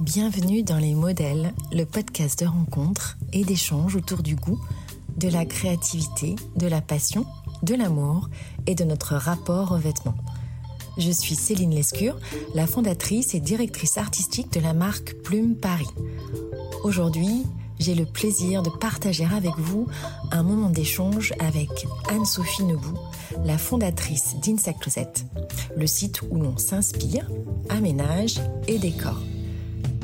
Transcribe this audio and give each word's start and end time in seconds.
Bienvenue 0.00 0.62
dans 0.62 0.78
Les 0.78 0.94
Modèles, 0.94 1.52
le 1.72 1.84
podcast 1.84 2.40
de 2.40 2.46
rencontres 2.46 3.18
et 3.34 3.44
d'échanges 3.44 3.96
autour 3.96 4.22
du 4.22 4.34
goût, 4.34 4.58
de 5.18 5.28
la 5.28 5.44
créativité, 5.44 6.36
de 6.56 6.66
la 6.66 6.80
passion, 6.80 7.26
de 7.62 7.74
l'amour 7.74 8.30
et 8.66 8.74
de 8.74 8.84
notre 8.84 9.16
rapport 9.16 9.72
aux 9.72 9.76
vêtements. 9.76 10.14
Je 10.96 11.10
suis 11.10 11.34
Céline 11.34 11.74
Lescure, 11.74 12.16
la 12.54 12.66
fondatrice 12.66 13.34
et 13.34 13.40
directrice 13.40 13.98
artistique 13.98 14.50
de 14.54 14.60
la 14.60 14.72
marque 14.72 15.16
Plume 15.22 15.54
Paris. 15.54 15.90
Aujourd'hui, 16.82 17.44
j'ai 17.78 17.94
le 17.94 18.06
plaisir 18.06 18.62
de 18.62 18.70
partager 18.70 19.26
avec 19.26 19.58
vous 19.58 19.86
un 20.32 20.42
moment 20.42 20.70
d'échange 20.70 21.34
avec 21.40 21.86
Anne-Sophie 22.08 22.64
Nebout, 22.64 22.98
la 23.44 23.58
fondatrice 23.58 24.36
d'Insa 24.42 24.72
Closet, 24.72 25.12
le 25.76 25.86
site 25.86 26.22
où 26.30 26.40
l'on 26.40 26.56
s'inspire, 26.56 27.28
aménage 27.68 28.40
et 28.66 28.78
décore. 28.78 29.20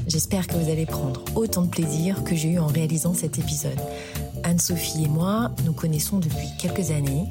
J'espère 0.06 0.46
que 0.46 0.54
vous 0.54 0.70
allez 0.70 0.86
prendre 0.86 1.24
autant 1.34 1.62
de 1.62 1.68
plaisir 1.68 2.22
que 2.22 2.36
j'ai 2.36 2.50
eu 2.50 2.58
en 2.60 2.68
réalisant 2.68 3.12
cet 3.12 3.38
épisode. 3.38 3.80
Anne-Sophie 4.44 5.04
et 5.04 5.08
moi 5.08 5.50
nous 5.64 5.72
connaissons 5.72 6.18
depuis 6.18 6.48
quelques 6.60 6.92
années 6.92 7.24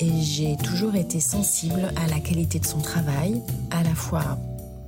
et 0.00 0.10
j'ai 0.22 0.56
toujours 0.56 0.96
été 0.96 1.20
sensible 1.20 1.92
à 1.94 2.08
la 2.08 2.18
qualité 2.18 2.58
de 2.58 2.66
son 2.66 2.80
travail, 2.80 3.40
à 3.70 3.84
la 3.84 3.94
fois 3.94 4.38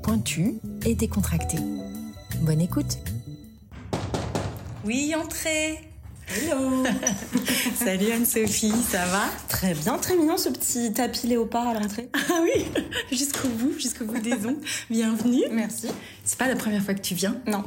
pointu 0.02 0.56
et 0.84 0.96
décontracté. 0.96 1.58
Bonne 2.40 2.60
écoute 2.60 2.98
Oui, 4.84 5.14
entrez 5.16 5.89
Hello 6.32 6.84
Salut 7.74 8.12
Anne-Sophie, 8.12 8.72
ça 8.88 9.04
va? 9.06 9.22
Très 9.48 9.74
bien, 9.74 9.98
très 9.98 10.16
mignon 10.16 10.36
ce 10.36 10.48
petit 10.48 10.92
tapis 10.92 11.26
léopard 11.26 11.66
à 11.66 11.74
l'entrée. 11.74 12.08
Ah 12.14 12.40
oui, 12.42 12.66
jusqu'au 13.10 13.48
bout, 13.48 13.72
jusqu'au 13.76 14.04
bout 14.04 14.20
des 14.20 14.46
ongles. 14.46 14.60
Bienvenue. 14.88 15.42
Merci. 15.50 15.88
C'est 16.22 16.38
pas 16.38 16.46
la 16.46 16.54
première 16.54 16.82
fois 16.82 16.94
que 16.94 17.00
tu 17.00 17.14
viens? 17.14 17.36
Non. 17.48 17.64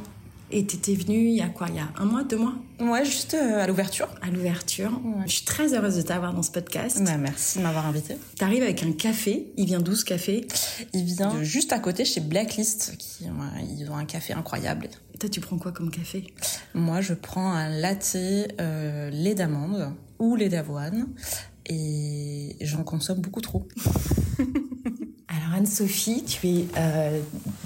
Et 0.50 0.66
t'étais 0.66 0.94
venue 0.94 1.28
il 1.28 1.34
y 1.34 1.40
a 1.40 1.48
quoi 1.48 1.66
Il 1.70 1.76
y 1.76 1.78
a 1.78 1.88
un 1.96 2.04
mois, 2.04 2.22
deux 2.22 2.36
mois? 2.36 2.54
Ouais, 2.80 3.04
juste 3.04 3.34
euh, 3.34 3.62
à 3.62 3.66
l'ouverture. 3.66 4.08
À 4.22 4.30
l'ouverture. 4.30 4.90
Ouais. 5.04 5.24
Je 5.26 5.32
suis 5.36 5.44
très 5.44 5.74
heureuse 5.74 5.96
de 5.96 6.02
t'avoir 6.02 6.34
dans 6.34 6.42
ce 6.42 6.50
podcast. 6.50 7.02
Bah, 7.02 7.16
merci 7.16 7.58
de 7.58 7.62
m'avoir 7.62 7.86
invité. 7.86 8.16
T'arrives 8.36 8.62
avec 8.62 8.82
un 8.82 8.92
café. 8.92 9.52
Il 9.56 9.66
vient 9.66 9.80
d'où 9.80 9.94
ce 9.94 10.04
café? 10.04 10.46
Il 10.92 11.04
vient 11.04 11.34
de 11.34 11.42
juste 11.42 11.72
à 11.72 11.78
côté 11.78 12.04
chez 12.04 12.20
Blacklist, 12.20 12.96
qui 12.98 13.24
ouais, 13.24 13.64
ils 13.78 13.90
ont 13.90 13.96
un 13.96 14.04
café 14.04 14.32
incroyable. 14.32 14.88
Et 15.14 15.18
toi, 15.18 15.28
tu 15.28 15.40
prends 15.40 15.58
quoi 15.58 15.72
comme 15.72 15.90
café? 15.90 16.26
Moi, 16.74 17.00
je 17.00 17.14
prends 17.14 17.52
un 17.52 17.68
latte 17.68 18.16
euh, 18.16 19.10
lait 19.10 19.34
d'amande 19.34 19.92
ou 20.18 20.36
lait 20.36 20.48
d'avoine, 20.48 21.08
et 21.66 22.56
j'en 22.60 22.82
consomme 22.84 23.20
beaucoup 23.20 23.40
trop. 23.40 23.66
Alors 25.28 25.54
Anne-Sophie, 25.54 26.24
tu 26.24 26.48
es 26.48 26.64
euh, 26.76 27.20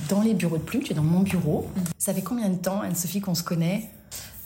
dans 0.09 0.21
les 0.23 0.35
bureaux 0.35 0.57
de 0.59 0.63
Plume, 0.63 0.83
tu 0.83 0.93
es 0.93 0.95
dans 0.95 1.03
mon 1.03 1.21
bureau. 1.21 1.69
Ça 1.99 2.13
fait 2.15 2.23
combien 2.23 2.49
de 2.49 2.57
temps, 2.57 2.81
Anne-Sophie, 2.81 3.21
qu'on 3.21 3.35
se 3.35 3.43
connaît? 3.43 3.91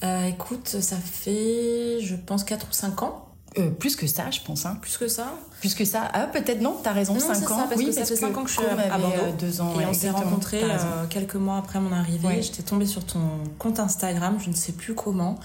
Euh, 0.02 0.26
écoute, 0.26 0.68
ça 0.80 0.96
fait, 0.96 1.98
je 2.02 2.16
pense, 2.16 2.44
4 2.44 2.66
ou 2.68 2.72
5 2.72 3.02
ans. 3.02 3.28
Euh, 3.58 3.70
Plus 3.70 3.96
que 3.96 4.06
ça, 4.06 4.30
je 4.30 4.40
pense. 4.40 4.64
Hein. 4.66 4.78
Plus 4.80 4.96
que 4.96 5.08
ça. 5.08 5.34
Plus 5.60 5.74
que 5.74 5.84
ça. 5.84 6.08
Ah, 6.14 6.26
peut-être 6.26 6.60
non, 6.62 6.76
t'as 6.82 6.92
raison, 6.92 7.12
Non, 7.14 7.20
5 7.20 7.34
c'est 7.34 7.44
ans. 7.44 7.58
ça, 7.58 7.64
parce 7.68 7.76
oui, 7.76 7.86
que 7.86 7.92
ça 7.92 8.04
fait 8.06 8.16
5 8.16 8.36
ans 8.36 8.42
que 8.44 8.48
je 8.50 8.54
suis 8.58 8.64
à 8.66 8.98
Bordeaux. 8.98 9.14
euh, 9.18 9.32
deux 9.38 9.60
ans. 9.60 9.72
et 9.74 9.78
ouais, 9.78 9.86
on 9.90 9.92
s'est 9.92 10.10
rencontrés 10.10 10.62
euh, 10.64 11.06
quelques 11.10 11.34
mois 11.36 11.58
après 11.58 11.78
mon 11.78 11.92
arrivée. 11.92 12.26
Ouais. 12.28 12.42
J'étais 12.42 12.62
tombée 12.62 12.86
sur 12.86 13.04
ton 13.04 13.20
compte 13.58 13.78
Instagram, 13.78 14.38
je 14.42 14.48
ne 14.48 14.54
sais 14.54 14.72
plus 14.72 14.94
comment. 14.94 15.38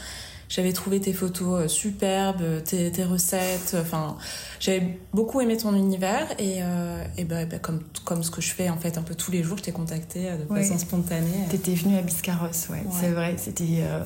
J'avais 0.50 0.72
trouvé 0.72 1.02
tes 1.02 1.12
photos 1.14 1.62
euh, 1.66 1.68
superbes, 1.68 2.42
euh, 2.42 2.60
tes, 2.62 2.90
tes 2.92 3.04
recettes. 3.04 3.72
euh, 3.74 3.82
Enfin, 3.82 4.18
j'avais 4.60 4.98
beaucoup 5.14 5.42
aimé 5.42 5.58
ton 5.58 5.76
univers 5.76 6.28
et, 6.40 6.60
euh, 6.62 7.04
et 7.18 7.26
ben, 7.26 7.46
ben, 7.48 7.60
comme 7.60 7.82
comme 8.06 8.24
ce 8.24 8.32
que 8.32 8.42
je 8.42 8.54
fais 8.54 8.70
en 8.70 8.78
fait 8.78 8.98
un 8.98 9.02
peu 9.04 9.14
tous 9.16 9.32
les 9.32 9.44
jours, 9.44 9.58
je 9.58 9.64
t'ai 9.64 9.72
contacté 9.74 10.24
de 10.32 10.52
Ouais. 10.54 10.64
façon 10.64 10.78
spontanée. 10.78 11.46
T'étais 11.50 11.74
venue 11.76 11.98
à 11.98 12.02
Biscarros, 12.02 12.48
ouais, 12.70 12.84
c'est 12.92 13.12
vrai. 13.12 13.36
C'était. 13.38 13.80
euh, 13.82 14.04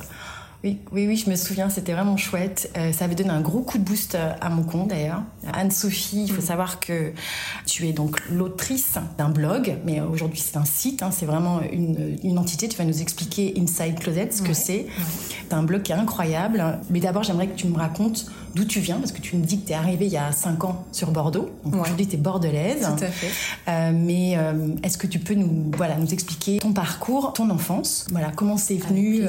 Oui, 0.64 0.78
oui, 0.92 1.08
oui, 1.08 1.16
je 1.16 1.28
me 1.28 1.36
souviens, 1.36 1.70
c'était 1.70 1.94
vraiment 1.94 2.18
chouette. 2.18 2.72
Euh, 2.78 2.92
ça 2.92 3.06
avait 3.06 3.16
donné 3.16 3.32
un 3.32 3.42
gros 3.42 3.62
coup 3.62 3.80
de 3.80 3.84
boost 3.84 4.14
euh, 4.14 4.32
à 4.42 4.50
mon 4.50 4.62
compte 4.62 4.90
d'ailleurs. 4.90 5.24
Anne-Sophie, 5.52 6.26
il 6.26 6.32
faut 6.32 6.42
savoir 6.42 6.80
que 6.80 7.14
tu 7.66 7.88
es 7.88 7.94
donc 7.94 8.22
l'autrice 8.30 8.94
d'un 9.18 9.30
blog, 9.30 9.78
mais 9.86 10.02
aujourd'hui 10.02 10.40
c'est 10.40 10.58
un 10.58 10.66
site, 10.66 11.02
hein, 11.02 11.10
c'est 11.12 11.26
vraiment 11.26 11.62
une, 11.72 12.18
une 12.24 12.38
entité. 12.38 12.68
Tu 12.68 12.78
vas 12.78 12.86
nous 12.86 13.02
expliquer 13.02 13.56
Inside 13.58 13.98
Closet, 14.00 14.30
ce 14.34 14.42
que 14.44 14.50
Ouais, 14.50 14.54
c'est. 14.54 14.86
C'est 15.50 15.54
un 15.56 15.64
blog 15.64 15.82
qui 15.82 15.94
est 15.94 15.96
incroyable. 15.96 16.64
Mais 16.92 17.00
d'abord, 17.00 17.24
j'aimerais 17.24 17.48
que 17.48 17.56
tu 17.56 17.66
me 17.68 17.76
racontes 17.78 18.28
d'où 18.54 18.64
tu 18.64 18.82
viens, 18.82 18.98
parce 19.00 19.12
que 19.14 19.22
tu 19.22 19.36
me 19.38 19.44
dis 19.44 19.62
que 19.62 19.66
tu 19.66 19.72
es 19.72 19.76
arrivée 19.76 20.06
il 20.06 20.12
y 20.12 20.18
a 20.18 20.32
5 20.32 20.64
ans 20.66 20.86
sur 20.92 21.10
Bordeaux. 21.10 21.50
Donc 21.66 21.74
Ouais. 21.76 21.82
aujourd'hui, 21.82 22.06
tu 22.08 22.16
es 22.16 22.20
bordelaise. 22.20 22.82
Tout 22.98 23.04
à 23.04 23.08
fait. 23.08 23.28
Euh, 23.68 23.92
mais 23.96 24.38
euh, 24.38 24.76
est-ce 24.84 24.98
que 25.00 25.08
tu 25.08 25.18
peux 25.18 25.34
nous, 25.34 25.72
voilà, 25.76 25.96
nous 25.98 26.14
expliquer 26.14 26.58
ton 26.60 26.72
parcours, 26.72 27.34
ton 27.34 27.50
enfance? 27.50 28.06
Voilà, 28.12 28.30
comment 28.36 28.58
c'est 28.58 28.76
venu 28.76 29.24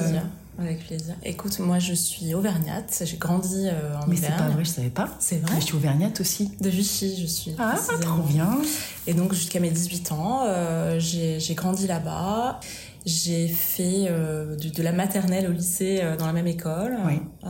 Avec 0.59 0.87
plaisir. 0.87 1.15
Écoute, 1.25 1.59
moi 1.61 1.79
je 1.79 1.95
suis 1.95 2.35
auvergnate, 2.35 3.03
j'ai 3.05 3.17
grandi 3.17 3.69
euh, 3.69 3.97
en 3.99 4.07
Mais 4.07 4.17
c'est 4.17 4.37
pas 4.37 4.49
vrai, 4.49 4.65
je 4.65 4.71
savais 4.71 4.91
pas. 4.91 5.09
C'est 5.19 5.39
vrai 5.39 5.55
Mais 5.55 5.61
je 5.61 5.67
suis 5.67 5.77
auvergnate 5.77 6.21
aussi. 6.21 6.53
De 6.61 6.69
Vichy, 6.69 7.21
je 7.21 7.27
suis. 7.27 7.55
Ah, 7.59 7.75
trop 8.01 8.23
bien. 8.23 8.59
Et 9.07 9.15
donc 9.15 9.33
jusqu'à 9.33 9.61
mes 9.61 9.71
18 9.71 10.13
ans, 10.13 10.43
euh, 10.47 10.99
j'ai 10.99 11.55
grandi 11.55 11.87
là-bas. 11.87 12.61
J'ai 13.05 13.49
fait 13.49 14.07
euh, 14.09 14.55
de, 14.55 14.69
de 14.69 14.83
la 14.83 14.93
maternelle 14.93 15.49
au 15.49 15.53
lycée 15.53 15.99
euh, 16.03 16.17
dans 16.17 16.27
la 16.27 16.33
même 16.33 16.47
école. 16.47 16.97
Oui. 17.05 17.21
Euh, 17.45 17.49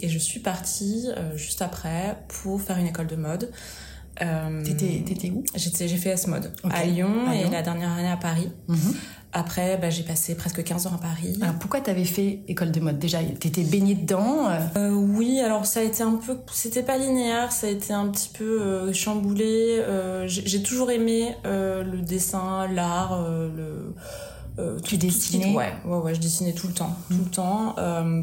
et 0.00 0.08
je 0.08 0.18
suis 0.18 0.40
partie 0.40 1.08
juste 1.34 1.62
après 1.62 2.16
pour 2.28 2.60
faire 2.62 2.78
une 2.78 2.86
école 2.86 3.06
de 3.06 3.16
mode. 3.16 3.50
T'étais 4.18 5.30
où? 5.30 5.44
J'ai 5.54 5.88
fait 5.88 6.10
S-Mode 6.10 6.50
à 6.70 6.84
Lyon 6.84 7.30
et 7.32 7.50
la 7.50 7.60
dernière 7.60 7.92
année 7.92 8.08
à 8.08 8.16
Paris. 8.16 8.50
Mhm. 8.68 8.94
Après, 9.38 9.76
bah, 9.76 9.90
j'ai 9.90 10.02
passé 10.02 10.34
presque 10.34 10.64
15 10.64 10.86
ans 10.86 10.92
à 10.94 10.98
Paris. 10.98 11.38
Alors 11.42 11.56
pourquoi 11.56 11.82
t'avais 11.82 12.06
fait 12.06 12.40
école 12.48 12.70
de 12.72 12.80
mode 12.80 12.98
Déjà, 12.98 13.18
t'étais 13.22 13.64
baignée 13.64 13.94
dedans 13.94 14.48
euh, 14.48 14.58
Euh, 14.78 14.90
oui, 14.94 15.40
alors 15.40 15.66
ça 15.66 15.80
a 15.80 15.82
été 15.82 16.02
un 16.02 16.14
peu, 16.14 16.38
c'était 16.52 16.82
pas 16.82 16.96
linéaire, 16.96 17.52
ça 17.52 17.66
a 17.66 17.70
été 17.70 17.92
un 17.92 18.08
petit 18.08 18.30
peu 18.30 18.62
euh, 18.62 18.92
chamboulé. 18.94 19.78
Euh, 19.80 20.24
j'ai 20.26 20.62
toujours 20.62 20.90
aimé 20.90 21.34
euh, 21.44 21.82
le 21.84 21.98
dessin, 22.00 22.66
l'art, 22.68 23.12
euh, 23.12 23.50
le. 23.54 23.94
Tu 24.82 24.96
tout- 24.98 25.06
dessinais? 25.06 25.54
Ouais, 25.54 25.74
ouais, 25.84 25.98
ouais, 25.98 26.14
je 26.14 26.20
dessinais 26.20 26.54
tout 26.54 26.68
le 26.68 26.72
temps, 26.72 26.96
tout 27.10 27.22
le 27.22 27.30
temps. 27.30 27.74
Euh, 27.76 28.22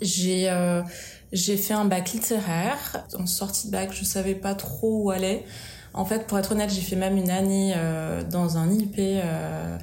j'ai 0.00 0.48
euh, 0.48 0.80
j'ai 1.32 1.56
fait 1.56 1.74
un 1.74 1.86
bac 1.86 2.12
littéraire. 2.12 3.04
En 3.18 3.26
sortie 3.26 3.66
de 3.66 3.72
bac, 3.72 3.90
je 3.92 4.04
savais 4.04 4.36
pas 4.36 4.54
trop 4.54 5.02
où 5.02 5.10
aller. 5.10 5.44
En 5.94 6.04
fait, 6.04 6.26
pour 6.26 6.38
être 6.38 6.52
honnête, 6.52 6.70
j'ai 6.70 6.80
fait 6.80 6.96
même 6.96 7.16
une 7.16 7.30
année 7.30 7.74
euh, 7.76 8.22
dans 8.22 8.56
un 8.58 8.70
IP 8.72 8.94
euh, 8.98 9.76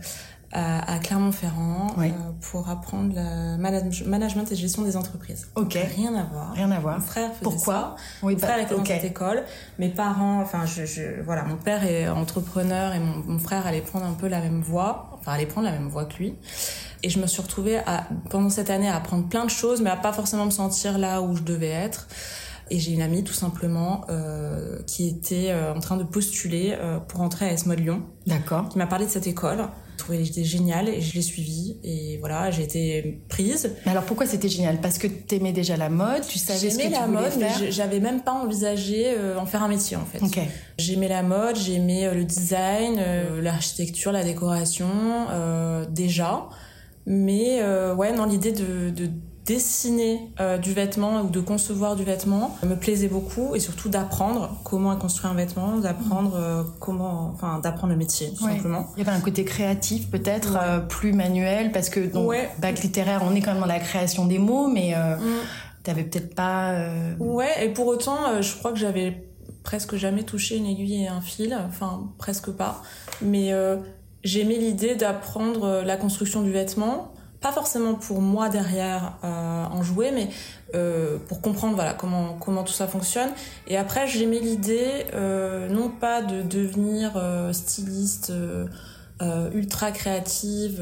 à, 0.51 0.93
à 0.95 0.99
Clermont-Ferrand 0.99 1.93
Oui. 1.97 2.07
euh, 2.09 2.31
pour 2.51 2.69
apprendre 2.69 3.13
le 3.15 3.57
manage- 3.57 4.03
management 4.05 4.51
et 4.51 4.55
gestion 4.55 4.81
des 4.83 4.97
entreprises. 4.97 5.47
Ok. 5.55 5.77
Rien 5.95 6.15
à 6.15 6.23
voir. 6.23 6.53
Rien 6.53 6.71
à 6.71 6.79
voir. 6.79 6.97
Mon 6.99 7.05
frère 7.05 7.29
faisait 7.31 7.43
Pourquoi 7.43 7.73
ça. 7.73 7.95
Oui, 8.23 8.33
Mon 8.33 8.39
frère 8.39 8.55
bah, 8.57 8.61
était 8.63 8.73
ok. 8.73 8.79
dans 8.79 8.85
cette 8.85 9.03
école. 9.03 9.43
Mes 9.77 9.89
parents, 9.89 10.41
enfin, 10.41 10.65
je, 10.65 10.85
je, 10.85 11.21
voilà, 11.23 11.43
mon 11.43 11.55
père 11.57 11.83
est 11.85 12.07
entrepreneur 12.09 12.93
et 12.93 12.99
mon, 12.99 13.17
mon 13.25 13.39
frère 13.39 13.67
allait 13.67 13.81
prendre 13.81 14.05
un 14.05 14.13
peu 14.13 14.27
la 14.27 14.39
même 14.39 14.61
voie, 14.61 15.09
enfin, 15.19 15.33
allait 15.33 15.45
prendre 15.45 15.67
la 15.67 15.73
même 15.73 15.87
voie 15.89 16.05
que 16.05 16.17
lui. 16.17 16.35
Et 17.03 17.09
je 17.09 17.19
me 17.19 17.27
suis 17.27 17.41
retrouvée 17.41 17.77
à, 17.85 18.07
pendant 18.29 18.49
cette 18.49 18.69
année 18.69 18.89
à 18.89 18.95
apprendre 18.95 19.27
plein 19.27 19.45
de 19.45 19.49
choses, 19.51 19.81
mais 19.81 19.89
à 19.89 19.95
pas 19.97 20.13
forcément 20.13 20.45
me 20.45 20.51
sentir 20.51 20.97
là 20.97 21.21
où 21.21 21.35
je 21.35 21.43
devais 21.43 21.69
être. 21.69 22.07
Et 22.71 22.77
j'ai 22.77 22.91
une 22.91 23.01
amie, 23.01 23.23
tout 23.23 23.33
simplement, 23.33 24.01
euh, 24.09 24.77
qui 24.85 25.07
était 25.07 25.47
euh, 25.49 25.73
en 25.73 25.79
train 25.79 25.97
de 25.97 26.03
postuler 26.03 26.75
euh, 26.79 26.99
pour 26.99 27.21
entrer 27.21 27.47
à 27.49 27.51
S-Mode 27.53 27.79
Lyon, 27.79 28.03
D'accord. 28.27 28.69
qui 28.69 28.77
m'a 28.77 28.85
parlé 28.85 29.05
de 29.05 29.09
cette 29.09 29.25
école. 29.25 29.59
J'ai 29.99 30.05
trouvé 30.05 30.17
l'idée 30.19 30.45
géniale 30.45 30.87
et 30.87 31.01
je 31.01 31.13
l'ai 31.13 31.21
suivie. 31.21 31.75
Et 31.83 32.17
voilà, 32.19 32.51
j'ai 32.51 32.63
été 32.63 33.21
prise. 33.27 33.75
Mais 33.85 33.91
alors 33.91 34.05
pourquoi 34.05 34.25
c'était 34.25 34.47
génial? 34.47 34.79
Parce 34.79 34.97
que 34.97 35.07
t'aimais 35.07 35.51
déjà 35.51 35.75
la 35.75 35.89
mode, 35.89 36.25
tu 36.25 36.39
savais 36.39 36.57
ce 36.69 36.77
que 36.77 36.83
J'aimais 36.83 36.85
tu 36.85 36.91
la 37.01 37.05
voulais 37.07 37.21
mode, 37.21 37.31
mais 37.37 37.49
faire? 37.49 37.57
je- 37.65 37.71
j'avais 37.71 37.99
même 37.99 38.21
pas 38.21 38.31
envisagé 38.31 39.07
euh, 39.09 39.37
en 39.37 39.45
faire 39.45 39.61
un 39.61 39.67
métier 39.67 39.97
en 39.97 40.05
fait. 40.05 40.19
J'aimais 40.77 41.09
la 41.09 41.21
mode, 41.21 41.57
j'aimais 41.57 42.05
euh, 42.05 42.13
le 42.13 42.23
design, 42.23 42.95
euh, 42.97 43.41
l'architecture, 43.41 44.13
la 44.13 44.23
décoration, 44.23 44.87
déjà. 45.89 46.47
Mais 47.05 47.61
ouais, 47.97 48.13
non, 48.13 48.25
l'idée 48.25 48.51
de, 48.53 48.89
de 48.91 49.09
dessiner 49.53 50.29
euh, 50.39 50.59
du 50.59 50.73
vêtement 50.73 51.21
ou 51.21 51.29
de 51.29 51.39
concevoir 51.39 51.95
du 51.95 52.03
vêtement 52.03 52.55
me 52.63 52.75
plaisait 52.75 53.07
beaucoup 53.07 53.55
et 53.55 53.59
surtout 53.59 53.89
d'apprendre 53.89 54.55
comment 54.63 54.95
construire 54.95 55.31
un 55.31 55.35
vêtement, 55.35 55.77
d'apprendre 55.77 56.35
euh, 56.35 56.63
comment, 56.79 57.31
enfin, 57.33 57.57
d'apprendre 57.59 57.91
le 57.93 57.97
métier 57.97 58.31
tout 58.37 58.45
Ouais. 58.45 58.51
simplement. 58.57 58.85
Il 58.95 59.03
y 59.03 59.07
avait 59.07 59.17
un 59.17 59.21
côté 59.21 59.43
créatif 59.45 60.11
peut-être, 60.11 60.55
euh, 60.61 60.79
plus 60.81 61.13
manuel, 61.13 61.71
parce 61.71 61.89
que 61.89 61.99
donc, 61.99 62.29
Ouais. 62.29 62.47
bac 62.59 62.79
littéraire, 62.83 63.23
on 63.25 63.33
est 63.33 63.41
quand 63.41 63.51
même 63.53 63.61
dans 63.61 63.65
la 63.65 63.79
création 63.79 64.27
des 64.27 64.37
mots, 64.37 64.67
mais 64.67 64.93
Mm. 64.93 65.19
t'avais 65.83 66.03
peut-être 66.03 66.35
pas... 66.35 66.91
Ouais, 67.19 67.65
et 67.65 67.69
pour 67.69 67.87
autant, 67.87 68.39
je 68.41 68.55
crois 68.55 68.71
que 68.71 68.77
j'avais 68.77 69.27
presque 69.63 69.95
jamais 69.95 70.21
touché 70.23 70.57
une 70.57 70.67
aiguille 70.67 71.03
et 71.03 71.07
un 71.07 71.21
fil, 71.21 71.57
enfin 71.67 72.03
presque 72.19 72.51
pas. 72.51 72.83
Mais 73.23 73.51
j'aimais 74.23 74.55
l'idée 74.57 74.93
d'apprendre 74.95 75.81
la 75.83 75.97
construction 75.97 76.43
du 76.43 76.51
vêtement, 76.51 77.13
pas 77.41 77.51
forcément 77.51 77.93
pour 77.93 78.21
moi 78.21 78.49
derrière 78.49 79.13
euh, 79.23 79.65
en 79.65 79.81
jouer, 79.81 80.11
mais 80.11 80.29
euh, 80.75 81.17
pour 81.27 81.41
comprendre 81.41 81.75
voilà 81.75 81.93
comment 81.93 82.33
comment 82.33 82.63
tout 82.63 82.73
ça 82.73 82.87
fonctionne. 82.87 83.29
Et 83.67 83.77
après, 83.77 84.07
j'aimais 84.07 84.39
l'idée 84.39 85.05
euh, 85.13 85.69
non 85.69 85.89
pas 85.89 86.21
de 86.21 86.41
devenir 86.41 87.13
euh, 87.15 87.53
styliste. 87.53 88.31
euh, 88.31 88.67
ultra 89.53 89.91
créative, 89.91 90.81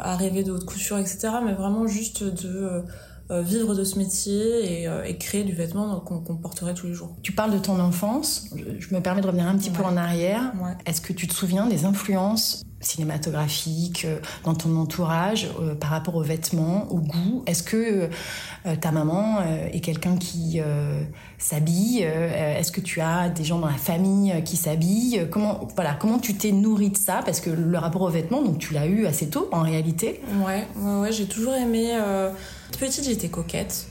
à 0.00 0.16
rêver 0.16 0.42
de 0.42 0.50
haute 0.50 0.64
couture, 0.64 0.98
etc. 0.98 1.28
Mais 1.44 1.52
vraiment 1.52 1.86
juste 1.86 2.24
de 2.24 2.82
vivre 3.30 3.76
de 3.76 3.84
ce 3.84 3.96
métier 3.96 4.82
et, 4.82 5.18
créer 5.18 5.44
du 5.44 5.52
vêtement 5.52 6.00
qu'on 6.00 6.36
porterait 6.36 6.74
tous 6.74 6.88
les 6.88 6.94
jours. 6.94 7.14
Tu 7.22 7.30
parles 7.30 7.52
de 7.52 7.60
ton 7.60 7.78
enfance. 7.78 8.50
Je 8.56 8.92
me 8.92 9.00
permets 9.00 9.20
de 9.20 9.26
revenir 9.28 9.46
un 9.46 9.56
petit 9.56 9.70
peu 9.70 9.84
en 9.84 9.96
arrière. 9.96 10.52
Est-ce 10.84 11.00
que 11.00 11.12
tu 11.12 11.28
te 11.28 11.32
souviens 11.32 11.68
des 11.68 11.84
influences 11.84 12.65
cinématographique, 12.80 14.04
euh, 14.04 14.18
dans 14.44 14.54
ton 14.54 14.76
entourage, 14.76 15.48
euh, 15.60 15.74
par 15.74 15.90
rapport 15.90 16.14
aux 16.16 16.22
vêtements, 16.22 16.86
au 16.90 16.98
goût 16.98 17.42
Est-ce 17.46 17.62
que 17.62 18.08
euh, 18.66 18.76
ta 18.76 18.92
maman 18.92 19.40
est 19.72 19.80
quelqu'un 19.80 20.16
qui 20.16 20.60
s'habille 21.38 22.00
Est-ce 22.00 22.72
que 22.72 22.80
tu 22.80 23.00
as 23.00 23.28
des 23.28 23.44
gens 23.44 23.58
dans 23.58 23.68
la 23.68 23.74
famille 23.74 24.42
qui 24.44 24.56
s'habillent 24.56 25.26
Comment 25.30 25.68
voilà, 25.74 25.94
comment 25.94 26.18
tu 26.18 26.34
t'es 26.34 26.52
nourri 26.52 26.90
de 26.90 26.96
ça? 26.96 27.22
Parce 27.24 27.40
que 27.40 27.50
le 27.50 27.78
rapport 27.78 28.02
aux 28.02 28.10
vêtements, 28.10 28.42
donc 28.42 28.58
tu 28.58 28.74
l'as 28.74 28.86
eu 28.86 29.06
assez 29.06 29.28
tôt 29.28 29.48
en 29.52 29.62
réalité. 29.62 30.20
Ouais, 30.44 30.66
ouais, 30.76 31.00
ouais 31.00 31.12
j'ai 31.12 31.26
toujours 31.26 31.54
aimé. 31.54 31.96
Petite, 32.78 33.04
j'étais 33.04 33.28
coquette. 33.28 33.86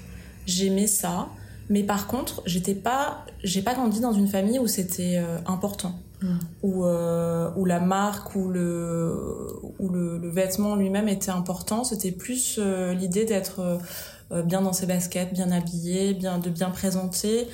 J'aimais 0.45 0.87
ça. 0.87 1.29
Mais 1.69 1.83
par 1.83 2.07
contre, 2.07 2.41
j'étais 2.45 2.75
pas, 2.75 3.25
j'ai 3.43 3.61
pas 3.61 3.73
grandi 3.73 3.99
dans 3.99 4.13
une 4.13 4.27
famille 4.27 4.59
où 4.59 4.67
c'était 4.67 5.21
important. 5.45 5.95
Mm. 6.21 6.27
Euh, 6.63 7.49
où, 7.55 7.65
la 7.65 7.79
marque 7.79 8.35
ou 8.35 8.49
le, 8.49 9.13
ou 9.79 9.89
le, 9.89 10.29
vêtement 10.29 10.75
lui-même 10.75 11.07
était 11.07 11.31
important. 11.31 11.83
C'était 11.83 12.11
plus 12.11 12.57
euh, 12.59 12.93
l'idée 12.93 13.25
d'être 13.25 13.79
euh, 14.31 14.41
bien 14.43 14.61
dans 14.61 14.73
ses 14.73 14.85
baskets, 14.85 15.33
bien 15.33 15.51
habillé, 15.51 16.13
bien, 16.13 16.39
de 16.39 16.49
bien 16.49 16.69
présenter. 16.69 17.47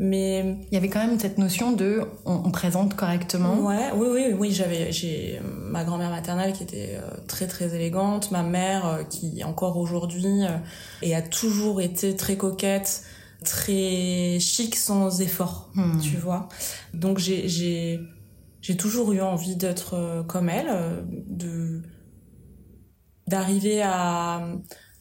Mais 0.00 0.56
il 0.70 0.74
y 0.74 0.76
avait 0.76 0.88
quand 0.88 1.04
même 1.04 1.18
cette 1.18 1.38
notion 1.38 1.72
de 1.72 2.02
on, 2.24 2.52
présente 2.52 2.94
correctement. 2.94 3.58
Ouais, 3.66 3.90
oui, 3.96 4.06
oui, 4.12 4.34
oui. 4.38 4.52
J'avais, 4.52 4.92
j'ai 4.92 5.40
ma 5.44 5.82
grand-mère 5.82 6.10
maternelle 6.10 6.52
qui 6.52 6.62
était 6.62 7.00
très 7.26 7.48
très 7.48 7.74
élégante, 7.74 8.30
ma 8.30 8.44
mère 8.44 9.00
qui 9.10 9.42
encore 9.42 9.76
aujourd'hui 9.76 10.42
et 11.02 11.16
a 11.16 11.22
toujours 11.22 11.80
été 11.80 12.14
très 12.14 12.36
coquette 12.36 13.02
très 13.44 14.38
chic 14.40 14.74
sans 14.74 15.20
effort, 15.20 15.70
hmm. 15.74 16.00
tu 16.00 16.16
vois. 16.16 16.48
Donc 16.94 17.18
j'ai 17.18 17.48
j'ai 17.48 18.76
toujours 18.76 19.12
eu 19.12 19.20
envie 19.20 19.56
d'être 19.56 19.94
euh, 19.94 20.22
comme 20.22 20.48
elle, 20.48 20.68
euh, 20.70 21.00
de 21.06 21.82
d'arriver 23.26 23.82
à 23.82 24.42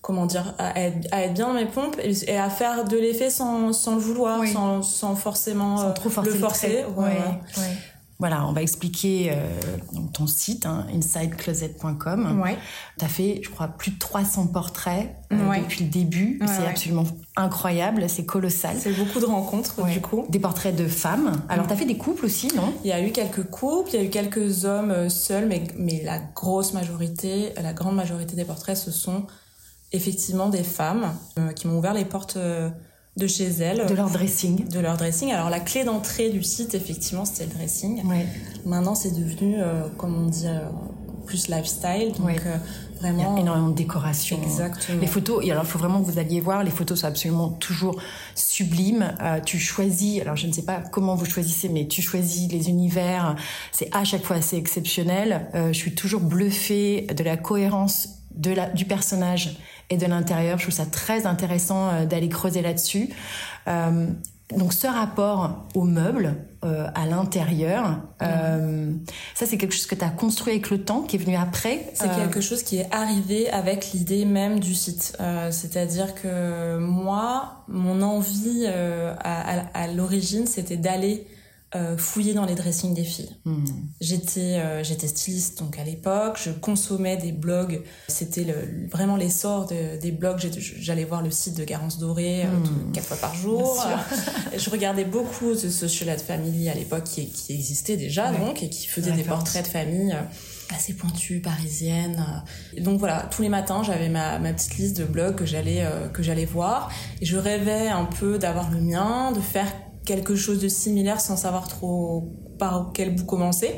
comment 0.02 0.26
dire 0.26 0.54
à 0.58 0.80
être, 0.80 1.08
à 1.12 1.24
être, 1.24 1.34
bien 1.34 1.48
dans 1.48 1.54
mes 1.54 1.66
pompes 1.66 1.98
et, 2.02 2.38
à 2.38 2.50
faire 2.50 2.86
de 2.86 2.98
l'effet 2.98 3.30
sans, 3.30 3.74
sans 3.74 3.96
le 3.96 4.02
vouloir, 4.02 4.46
sans, 4.48 4.82
sans 4.82 5.16
forcément 5.16 5.78
sans 5.78 5.94
trop 5.94 6.10
forcer 6.10 6.32
le 6.32 6.38
forcer. 6.38 6.86
Voilà, 8.20 8.48
on 8.48 8.52
va 8.52 8.64
expliquer 8.64 9.32
euh, 9.32 9.78
ton 10.12 10.26
site, 10.26 10.66
hein, 10.66 10.88
insidecloset.com. 10.92 12.42
Ouais. 12.42 12.58
Tu 12.98 13.06
as 13.06 13.08
fait, 13.08 13.42
je 13.44 13.50
crois, 13.50 13.68
plus 13.68 13.92
de 13.92 14.00
300 14.00 14.48
portraits 14.48 15.16
euh, 15.32 15.60
depuis 15.60 15.84
le 15.84 15.90
début. 15.92 16.40
c'est 16.48 16.66
absolument 16.66 17.06
incroyable, 17.36 18.10
c'est 18.10 18.26
colossal. 18.26 18.76
C'est 18.80 18.94
beaucoup 18.94 19.20
de 19.20 19.26
rencontres, 19.26 19.86
du 19.86 20.02
coup. 20.02 20.26
Des 20.30 20.40
portraits 20.40 20.76
de 20.76 20.88
femmes. 20.88 21.44
Alors, 21.48 21.68
tu 21.68 21.74
as 21.74 21.76
fait 21.76 21.86
des 21.86 21.98
couples 21.98 22.26
aussi, 22.26 22.48
non? 22.56 22.74
Il 22.84 22.90
y 22.90 22.94
a 22.94 23.06
eu 23.06 23.12
quelques 23.12 23.44
couples, 23.44 23.92
il 23.94 24.00
y 24.00 24.00
a 24.00 24.04
eu 24.04 24.10
quelques 24.10 24.66
hommes 24.66 24.92
euh, 24.92 25.10
seuls, 25.10 25.46
mais, 25.48 25.64
mais 25.78 26.02
la 26.04 26.18
grosse 26.18 26.74
majorité, 26.74 27.54
la 27.62 27.74
grande 27.74 27.96
majorité 27.96 28.36
des 28.36 28.46
portraits, 28.46 28.78
ce 28.78 28.90
sont 28.90 29.28
effectivement 29.92 30.50
des 30.50 30.64
femmes 30.64 31.14
qui 31.56 31.66
m'ont 31.66 31.78
ouvert 31.78 31.94
les 31.94 32.04
portes 32.04 32.38
de 33.18 33.28
chez 33.28 33.48
elles. 33.60 33.86
De 33.88 33.94
leur 33.94 34.10
dressing. 34.10 34.68
De 34.70 34.80
leur 34.80 34.98
dressing. 34.98 35.32
Alors 35.32 35.50
la 35.50 35.60
clé 35.60 35.84
d'entrée 35.84 36.30
du 36.30 36.44
site, 36.44 36.76
effectivement, 36.76 37.26
c'était 37.26 37.46
le 37.46 37.58
dressing. 37.58 38.04
Maintenant, 38.66 38.96
c'est 38.96 39.12
devenu, 39.12 39.56
euh, 39.58 39.88
comme 39.98 40.16
on 40.16 40.28
dit, 40.28 40.48
euh, 40.48 40.60
plus 41.26 41.50
lifestyle. 41.50 42.14
Donc 42.18 42.30
euh, 42.46 42.58
vraiment. 43.00 43.34
Il 43.34 43.38
y 43.38 43.40
a 43.40 43.42
énormément 43.42 43.70
de 43.70 43.76
décoration. 43.76 44.40
Exactement. 44.42 45.02
Les 45.02 45.08
photos, 45.08 45.44
alors 45.50 45.64
il 45.64 45.70
faut 45.70 45.80
vraiment 45.80 46.02
que 46.02 46.10
vous 46.10 46.20
alliez 46.20 46.40
voir, 46.40 46.64
les 46.64 46.72
photos 46.72 47.00
sont 47.00 47.08
absolument 47.08 47.50
toujours 47.50 48.00
sublimes. 48.36 49.14
tu 49.46 49.60
choisis, 49.60 50.22
alors 50.22 50.36
je 50.36 50.48
ne 50.48 50.54
sais 50.54 50.64
pas 50.64 50.82
comment 50.92 51.16
vous 51.16 51.26
choisissez, 51.26 51.70
mais 51.70 51.88
tu 51.88 52.02
choisis 52.02 52.50
les 52.52 52.70
univers. 52.70 53.36
C'est 53.72 53.90
à 53.94 54.04
chaque 54.04 54.24
fois 54.24 54.38
assez 54.38 54.58
exceptionnel. 54.58 55.50
je 55.54 55.78
suis 55.78 55.96
toujours 55.96 56.22
bluffée 56.22 57.08
de 57.16 57.24
la 57.24 57.36
cohérence 57.36 58.18
de 58.38 58.52
la, 58.52 58.70
du 58.70 58.86
personnage 58.86 59.58
et 59.90 59.98
de 59.98 60.06
l'intérieur. 60.06 60.58
Je 60.58 60.64
trouve 60.64 60.76
ça 60.76 60.86
très 60.86 61.26
intéressant 61.26 61.90
euh, 61.90 62.06
d'aller 62.06 62.30
creuser 62.30 62.62
là-dessus. 62.62 63.10
Euh, 63.68 64.08
donc 64.56 64.72
ce 64.72 64.88
rapport 64.88 65.66
aux 65.76 65.84
meubles, 65.84 66.36
euh, 66.64 66.88
à 66.96 67.06
l'intérieur, 67.06 68.00
ça 68.22 69.46
c'est 69.46 69.58
quelque 69.58 69.74
chose 69.74 69.88
que 69.88 69.96
tu 69.96 70.06
as 70.06 70.10
construit 70.10 70.54
avec 70.54 70.70
le 70.70 70.82
temps, 70.82 71.02
qui 71.02 71.18
est 71.18 71.20
venu 71.20 71.36
après. 71.36 71.92
C'est 71.94 72.10
quelque 72.16 72.40
chose 72.40 72.64
qui 72.64 72.78
est 72.78 72.88
arrivé 72.94 73.50
avec 73.50 73.92
l'idée 73.92 74.24
même 74.24 74.62
du 74.62 74.74
site. 74.74 75.18
C'est-à-dire 75.52 76.16
que 76.16 76.78
moi, 76.78 77.66
mon 77.68 78.02
envie 78.02 78.68
à, 78.68 79.66
à 79.74 79.88
l'origine, 79.88 80.48
c'était 80.48 80.78
d'aller 80.78 81.28
euh, 81.76 81.98
fouiller 81.98 82.34
dans 82.34 82.46
les 82.46 82.56
dressings 82.56 82.94
des 82.94 83.04
filles. 83.04 83.36
Hmm. 83.44 83.66
J'étais 84.00 84.58
euh, 84.58 84.86
j'étais 84.86 85.08
styliste 85.08 85.60
donc 85.60 85.78
à 85.78 85.84
l'époque, 85.84 86.40
je 86.42 86.50
consommais 86.50 87.18
des 87.18 87.34
blogs, 87.34 87.84
c'était 88.08 88.46
le, 88.46 88.88
vraiment 88.90 89.18
l'essor 89.18 89.68
de, 89.68 90.00
des 90.00 90.12
blogs, 90.14 90.40
j'allais 90.60 91.04
voir 91.04 91.22
le 91.22 91.30
site 91.30 91.58
de 91.58 91.66
Garance 91.66 92.00
Doré 92.00 92.46
euh, 92.46 92.48
hmm. 92.48 92.94
quatre 92.94 93.08
fois 93.08 93.18
par 93.18 93.36
jour. 93.36 93.86
je 94.58 94.70
regardais 94.70 95.04
beaucoup 95.04 95.52
de 95.52 95.70
Socialite 95.70 96.22
Family 96.22 96.70
à 96.70 96.74
l'époque 96.74 97.04
qui, 97.04 97.28
qui 97.28 97.52
existait 97.52 97.98
déjà 97.98 98.32
donc 98.32 98.64
et 98.64 98.70
qui 98.70 98.88
faisait 98.88 99.12
des 99.12 99.24
portraits 99.24 99.66
de 99.66 99.70
famille 99.70 100.16
assez 100.74 100.94
pointues, 100.94 101.42
parisiennes. 101.42 102.44
Donc 102.80 103.00
voilà, 103.00 103.28
tous 103.30 103.42
les 103.42 103.50
matins, 103.50 103.84
j'avais 103.84 104.08
ma, 104.08 104.40
ma, 104.40 104.54
petite 104.54 104.78
liste 104.78 104.98
de 104.98 105.04
blogs 105.04 105.36
que 105.36 105.46
j'allais 105.46 105.86
que 106.14 106.24
j'allais 106.24 106.46
voir 106.46 106.90
et 107.20 107.26
je 107.26 107.36
rêvais 107.36 107.90
un 107.90 108.06
peu 108.06 108.38
d'avoir 108.38 108.72
le 108.72 108.80
mien, 108.80 109.34
de 109.34 109.42
faire 109.42 109.68
quelque 110.08 110.36
chose 110.36 110.60
de 110.60 110.70
similaire 110.70 111.20
sans 111.20 111.36
savoir 111.36 111.68
trop 111.68 112.34
par 112.58 112.92
quel 112.94 113.14
bout 113.14 113.26
commencer. 113.26 113.76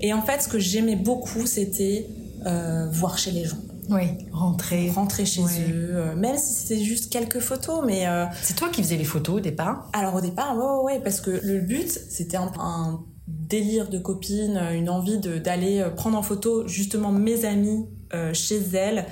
Et 0.00 0.12
en 0.14 0.22
fait, 0.22 0.40
ce 0.40 0.48
que 0.48 0.58
j'aimais 0.58 0.96
beaucoup, 0.96 1.46
c'était 1.46 2.06
euh, 2.46 2.86
voir 2.90 3.18
chez 3.18 3.32
les 3.32 3.44
gens. 3.44 3.58
Oui, 3.90 4.04
rentrer. 4.32 4.90
Rentrer 4.90 5.24
chez 5.24 5.42
eux, 5.42 5.90
euh, 5.90 6.14
même 6.14 6.36
si 6.36 6.54
c'était 6.54 6.82
juste 6.82 7.10
quelques 7.10 7.40
photos, 7.40 7.82
mais... 7.84 8.06
Euh, 8.06 8.26
c'est 8.40 8.54
toi 8.54 8.68
qui 8.68 8.82
faisais 8.82 8.96
les 8.96 9.04
photos 9.04 9.36
au 9.36 9.40
départ? 9.40 9.90
Alors 9.92 10.14
au 10.14 10.20
départ, 10.20 10.56
ouais, 10.56 10.84
ouais, 10.84 11.00
parce 11.02 11.20
que 11.20 11.30
le 11.30 11.60
but, 11.60 11.88
c'était 11.88 12.36
un, 12.36 12.52
un, 12.60 13.00
délire 13.26 13.88
de 13.88 13.98
copine, 13.98 14.60
une 14.72 14.88
envie 14.88 15.18
d'aller 15.18 15.86
prendre 15.96 16.16
en 16.16 16.22
photo 16.22 16.66
justement 16.68 17.12
mes 17.12 17.44
amis 17.44 17.86
chez 18.32 18.60
elles, 18.74 19.06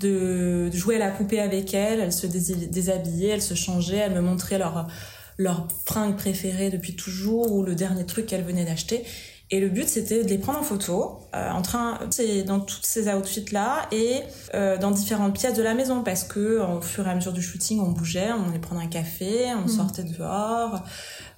de, 0.00 0.68
de, 0.70 0.76
jouer 0.76 0.96
à 0.96 0.98
la 0.98 1.10
poupée 1.10 1.40
avec 1.40 1.72
elles, 1.72 2.00
elles 2.00 2.12
se 2.12 2.26
déshabillaient, 2.26 3.28
elles 3.28 3.42
se 3.42 3.54
changeaient, 3.54 3.96
elles 3.98 4.14
me 4.14 4.20
montraient 4.20 4.58
leur 4.58 4.86
leur 5.36 5.68
fringue 5.84 6.16
préférée 6.16 6.70
depuis 6.70 6.96
toujours 6.96 7.52
ou 7.52 7.62
le 7.62 7.74
dernier 7.74 8.06
truc 8.06 8.26
qu'elle 8.26 8.44
venait 8.44 8.64
d'acheter. 8.64 9.04
Et 9.50 9.60
le 9.60 9.68
but, 9.68 9.88
c'était 9.88 10.24
de 10.24 10.28
les 10.28 10.38
prendre 10.38 10.58
en 10.58 10.62
photo, 10.62 11.20
euh, 11.34 11.50
en 11.50 11.60
train, 11.60 12.00
c'est 12.10 12.42
dans 12.42 12.60
toutes 12.60 12.86
ces 12.86 13.12
outfits-là 13.12 13.86
et 13.92 14.22
euh, 14.54 14.78
dans 14.78 14.90
différentes 14.90 15.34
pièces 15.34 15.54
de 15.54 15.62
la 15.62 15.74
maison, 15.74 16.02
parce 16.02 16.24
que 16.24 16.60
au 16.60 16.80
fur 16.80 17.06
et 17.06 17.10
à 17.10 17.14
mesure 17.14 17.32
du 17.32 17.42
shooting, 17.42 17.78
on 17.80 17.90
bougeait, 17.90 18.32
on 18.32 18.48
allait 18.48 18.58
prendre 18.58 18.80
un 18.80 18.86
café, 18.86 19.52
on 19.54 19.66
mm. 19.66 19.68
sortait 19.68 20.04
dehors, 20.04 20.82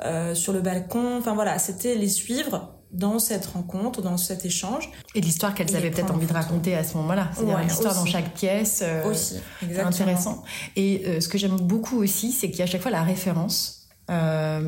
euh, 0.05 0.35
sur 0.35 0.53
le 0.53 0.61
balcon. 0.61 1.19
Enfin 1.19 1.35
voilà, 1.35 1.59
c'était 1.59 1.97
les 1.97 2.09
suivre 2.09 2.73
dans 2.93 3.19
cette 3.19 3.45
rencontre, 3.45 4.01
dans 4.03 4.17
cet 4.17 4.47
échange. 4.47 4.89
Et 5.17 5.21
l'histoire 5.21 5.53
qu'elles 5.53 5.75
avaient 5.75 5.91
peut-être 5.91 6.15
envie 6.15 6.27
de 6.27 6.33
raconter 6.33 6.77
à 6.77 6.85
ce 6.85 6.97
moment-là. 6.99 7.31
C'est-à-dire 7.35 7.59
une 7.59 7.67
histoire 7.67 7.95
dans 7.97 8.07
chaque 8.07 8.33
pièce. 8.35 8.85
aussi, 9.05 9.41
exactement. 9.63 9.89
Intéressant. 9.89 10.45
Et 10.77 11.21
ce 11.21 11.29
que 11.29 11.39
j'aime 11.39 11.57
beaucoup 11.57 12.01
aussi, 12.01 12.31
c'est 12.31 12.49
qu'il 12.49 12.61
y 12.61 12.63
a 12.63 12.65
à 12.65 12.69
chaque 12.69 12.83
fois 12.83 12.93
la 12.93 13.03
référence 13.03 13.76
euh, 13.76 13.76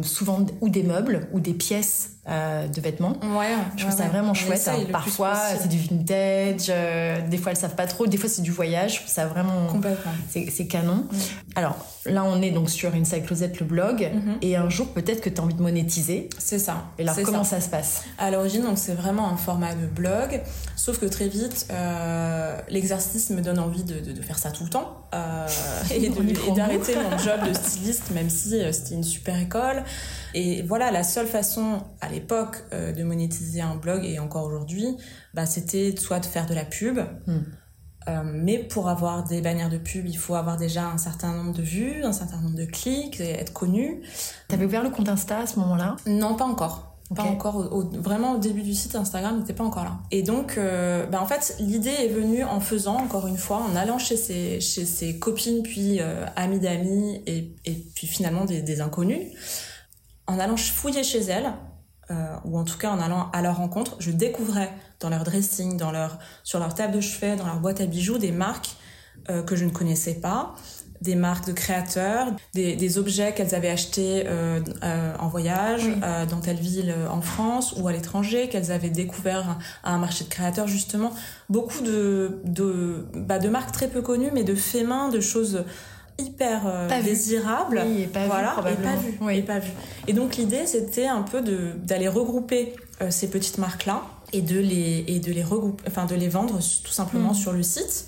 souvent 0.02 0.45
ou 0.61 0.68
des 0.68 0.83
meubles 0.83 1.28
ou 1.33 1.40
des 1.40 1.54
pièces 1.54 2.18
euh, 2.29 2.69
de 2.69 2.81
vêtements. 2.83 3.15
Ouais, 3.23 3.55
je 3.77 3.85
trouve 3.85 3.97
ça 3.97 4.07
vraiment 4.09 4.35
chouette. 4.35 4.69
parfois 4.93 5.35
c'est 5.59 5.69
du 5.69 5.79
vintage, 5.79 6.67
euh, 6.69 7.27
des 7.27 7.39
fois 7.39 7.53
elles 7.53 7.59
savent 7.59 7.75
pas 7.75 7.87
trop, 7.87 8.07
des 8.07 8.19
fois 8.19 8.29
c'est 8.29 8.43
du 8.43 8.51
voyage. 8.51 8.95
Je 8.95 8.99
trouve 8.99 9.11
ça 9.11 9.27
vraiment 9.27 9.69
c'est 10.29 10.67
canon. 10.67 11.07
Alors 11.55 11.77
là 12.05 12.25
on 12.25 12.43
est 12.43 12.51
donc 12.51 12.69
sur 12.69 12.95
Inside 12.95 13.25
Closet 13.25 13.53
le 13.61 13.67
blog 13.67 14.11
mhm. 14.13 14.37
et 14.43 14.57
un 14.57 14.69
jour 14.69 14.89
peut-être 14.89 15.23
que 15.23 15.31
tu 15.31 15.41
as 15.41 15.45
envie 15.45 15.55
de 15.55 15.63
monétiser. 15.63 16.29
C'est 16.39 16.59
ça. 16.59 16.85
Et 16.99 17.03
alors 17.03 17.17
comment 17.25 17.45
ça. 17.45 17.63
se 17.63 17.71
passe? 17.71 18.05
À 18.19 18.31
l'origine 18.31 18.63
donc 18.63 18.77
c'est 18.77 18.95
vraiment 18.95 19.31
un 19.31 19.37
format 19.37 19.75
de 19.75 19.87
blog, 19.87 20.43
sauf 20.77 20.99
que 20.99 21.07
très 21.07 21.29
vite 21.29 21.67
l'exercice 22.69 23.31
me 23.31 23.41
donne 23.41 23.59
envie 23.59 23.85
de, 23.85 24.01
de, 24.01 24.23
faire 24.23 24.39
ça 24.39 24.51
tout 24.51 24.65
le 24.65 24.71
temps 24.71 25.03
et 25.91 26.11
d'arrêter 26.55 26.95
mon 26.95 27.17
job 27.17 27.41
de 27.49 27.55
styliste 27.55 28.11
même 28.11 28.29
si 28.29 28.61
c'était 28.71 28.95
une 28.95 29.05
super 29.05 29.41
école. 29.41 29.83
Et 30.35 30.63
voilà, 30.63 30.91
la 30.91 31.05
seule 31.05 31.27
façon 31.27 31.83
à 32.01 32.09
l'époque 32.19 32.65
euh, 32.73 32.93
de 32.93 33.03
monétiser 33.05 33.61
un 33.61 33.77
blog, 33.77 34.05
et 34.05 34.19
encore 34.19 34.45
aujourd'hui, 34.45 34.97
bah, 35.35 35.47
c'était 35.47 35.95
soit 35.97 36.21
de 36.21 36.27
faire 36.27 36.47
de 36.47 36.55
la 36.55 36.65
pub, 36.65 36.99
hmm. 37.27 37.39
euh, 38.09 38.23
mais 38.25 38.59
pour 38.59 38.89
avoir 38.89 39.25
des 39.25 39.41
bannières 39.41 39.71
de 39.71 39.79
pub, 39.79 40.07
il 40.07 40.17
faut 40.17 40.35
avoir 40.35 40.57
déjà 40.57 40.87
un 40.87 40.99
certain 40.99 41.33
nombre 41.33 41.53
de 41.53 41.63
vues, 41.63 42.05
un 42.05 42.13
certain 42.13 42.41
nombre 42.41 42.57
de 42.57 42.65
clics, 42.65 43.21
et 43.21 43.31
être 43.31 43.53
connu. 43.53 44.03
T'avais 44.49 44.65
ouvert 44.65 44.83
le 44.83 44.91
compte 44.91 45.09
Insta 45.09 45.39
à 45.41 45.47
ce 45.47 45.59
moment-là? 45.59 45.97
Non, 46.07 46.35
pas 46.35 46.45
encore. 46.45 46.89
Pas 47.15 47.23
encore, 47.23 47.73
au, 47.73 47.85
vraiment 47.85 48.33
au 48.33 48.39
début 48.39 48.61
du 48.61 48.75
site, 48.75 48.95
Instagram 48.95 49.39
n'était 49.39 49.55
pas 49.55 49.65
encore 49.65 49.85
là. 49.85 49.97
Et 50.11 50.23
donc, 50.23 50.59
euh, 50.59 51.07
bah, 51.07 51.23
en 51.23 51.27
fait, 51.27 51.57
l'idée 51.59 51.89
est 51.89 52.09
venue 52.09 52.45
en 52.45 52.61
faisant, 52.61 52.97
encore 52.97 53.27
une 53.27 53.39
fois, 53.39 53.63
en 53.63 53.75
allant 53.77 53.99
chez 53.99 54.19
ses, 54.19 54.61
chez 54.61 54.85
ses 54.85 55.19
copines, 55.19 55.63
puis 55.63 56.01
euh, 56.01 56.27
amis 56.37 56.61
d'amis, 56.61 57.23
et, 57.27 57.57
et, 57.65 57.73
puis 57.95 58.07
finalement 58.07 58.45
des, 58.45 58.61
des, 58.61 58.83
inconnus. 58.83 59.23
En 60.27 60.39
allant 60.39 60.59
fouiller 60.59 61.03
chez 61.03 61.21
elles, 61.21 61.51
euh, 62.11 62.37
ou 62.45 62.59
en 62.59 62.65
tout 62.65 62.79
cas 62.79 62.91
en 62.91 63.00
allant 63.00 63.31
à 63.33 63.43
leur 63.43 63.57
rencontre, 63.57 63.97
je 63.99 64.11
découvrais 64.11 64.73
dans 65.00 65.11
leur 65.11 65.25
dressing, 65.25 65.77
dans 65.77 65.91
leur, 65.93 66.19
sur 66.45 66.59
leur 66.59 66.75
table 66.75 66.95
de 66.95 67.00
chevet, 67.00 67.37
dans 67.37 67.47
leur 67.47 67.61
boîte 67.61 67.81
à 67.81 67.87
bijoux, 67.87 68.19
des 68.19 68.33
marques 68.33 68.77
euh, 69.31 69.43
que 69.43 69.57
je 69.57 69.65
ne 69.65 69.71
connaissais 69.71 70.15
pas 70.15 70.55
des 71.00 71.15
marques 71.15 71.47
de 71.47 71.53
créateurs, 71.53 72.27
des, 72.55 72.75
des 72.75 72.99
objets 72.99 73.33
qu'elles 73.33 73.55
avaient 73.55 73.71
achetés 73.71 74.25
euh, 74.27 74.61
euh, 74.83 75.15
en 75.19 75.29
voyage, 75.29 75.88
euh, 76.03 76.27
dans 76.27 76.41
telle 76.41 76.57
ville 76.57 76.91
euh, 76.91 77.09
en 77.09 77.21
France 77.21 77.75
ou 77.79 77.87
à 77.87 77.93
l'étranger, 77.93 78.49
qu'elles 78.49 78.73
avaient 78.73 78.91
découvert 78.91 79.59
à 79.85 79.93
un 79.93 79.99
marché 79.99 80.25
de 80.25 80.29
créateurs 80.29 80.67
justement. 80.67 81.12
Beaucoup 81.49 81.83
de, 81.83 82.41
de, 82.45 83.07
bah, 83.15 83.38
de 83.38 83.49
marques 83.49 83.73
très 83.73 83.88
peu 83.88 84.03
connues, 84.03 84.31
mais 84.33 84.45
de 84.45 84.55
faits 84.55 84.87
main, 84.87 85.09
de 85.09 85.21
choses 85.21 85.65
hyper 86.19 86.63
euh, 86.67 86.89
désirables. 87.03 87.83
Oui, 87.87 88.03
et 88.03 88.07
pas 88.07 88.27
voilà, 88.27 88.57
vu, 88.65 88.73
et 88.73 88.77
pas 88.77 88.97
vu. 88.97 89.19
Oui. 89.21 89.39
Et 89.39 89.43
pas 89.43 89.59
vu. 89.61 89.71
Et 90.07 90.13
donc 90.13 90.37
l'idée, 90.37 90.67
c'était 90.67 91.07
un 91.07 91.23
peu 91.23 91.41
de 91.43 91.73
d'aller 91.85 92.09
regrouper 92.09 92.75
euh, 93.01 93.11
ces 93.11 93.29
petites 93.31 93.59
marques-là 93.59 94.03
et 94.33 94.43
de 94.43 94.59
les 94.59 95.05
et 95.07 95.21
de 95.21 95.33
les 95.33 95.45
regrouper, 95.45 95.85
enfin 95.87 96.07
de 96.07 96.15
les 96.15 96.29
vendre 96.29 96.59
tout 96.85 96.93
simplement 96.93 97.31
Mm. 97.31 97.35
sur 97.35 97.53
le 97.53 97.63
site, 97.63 98.07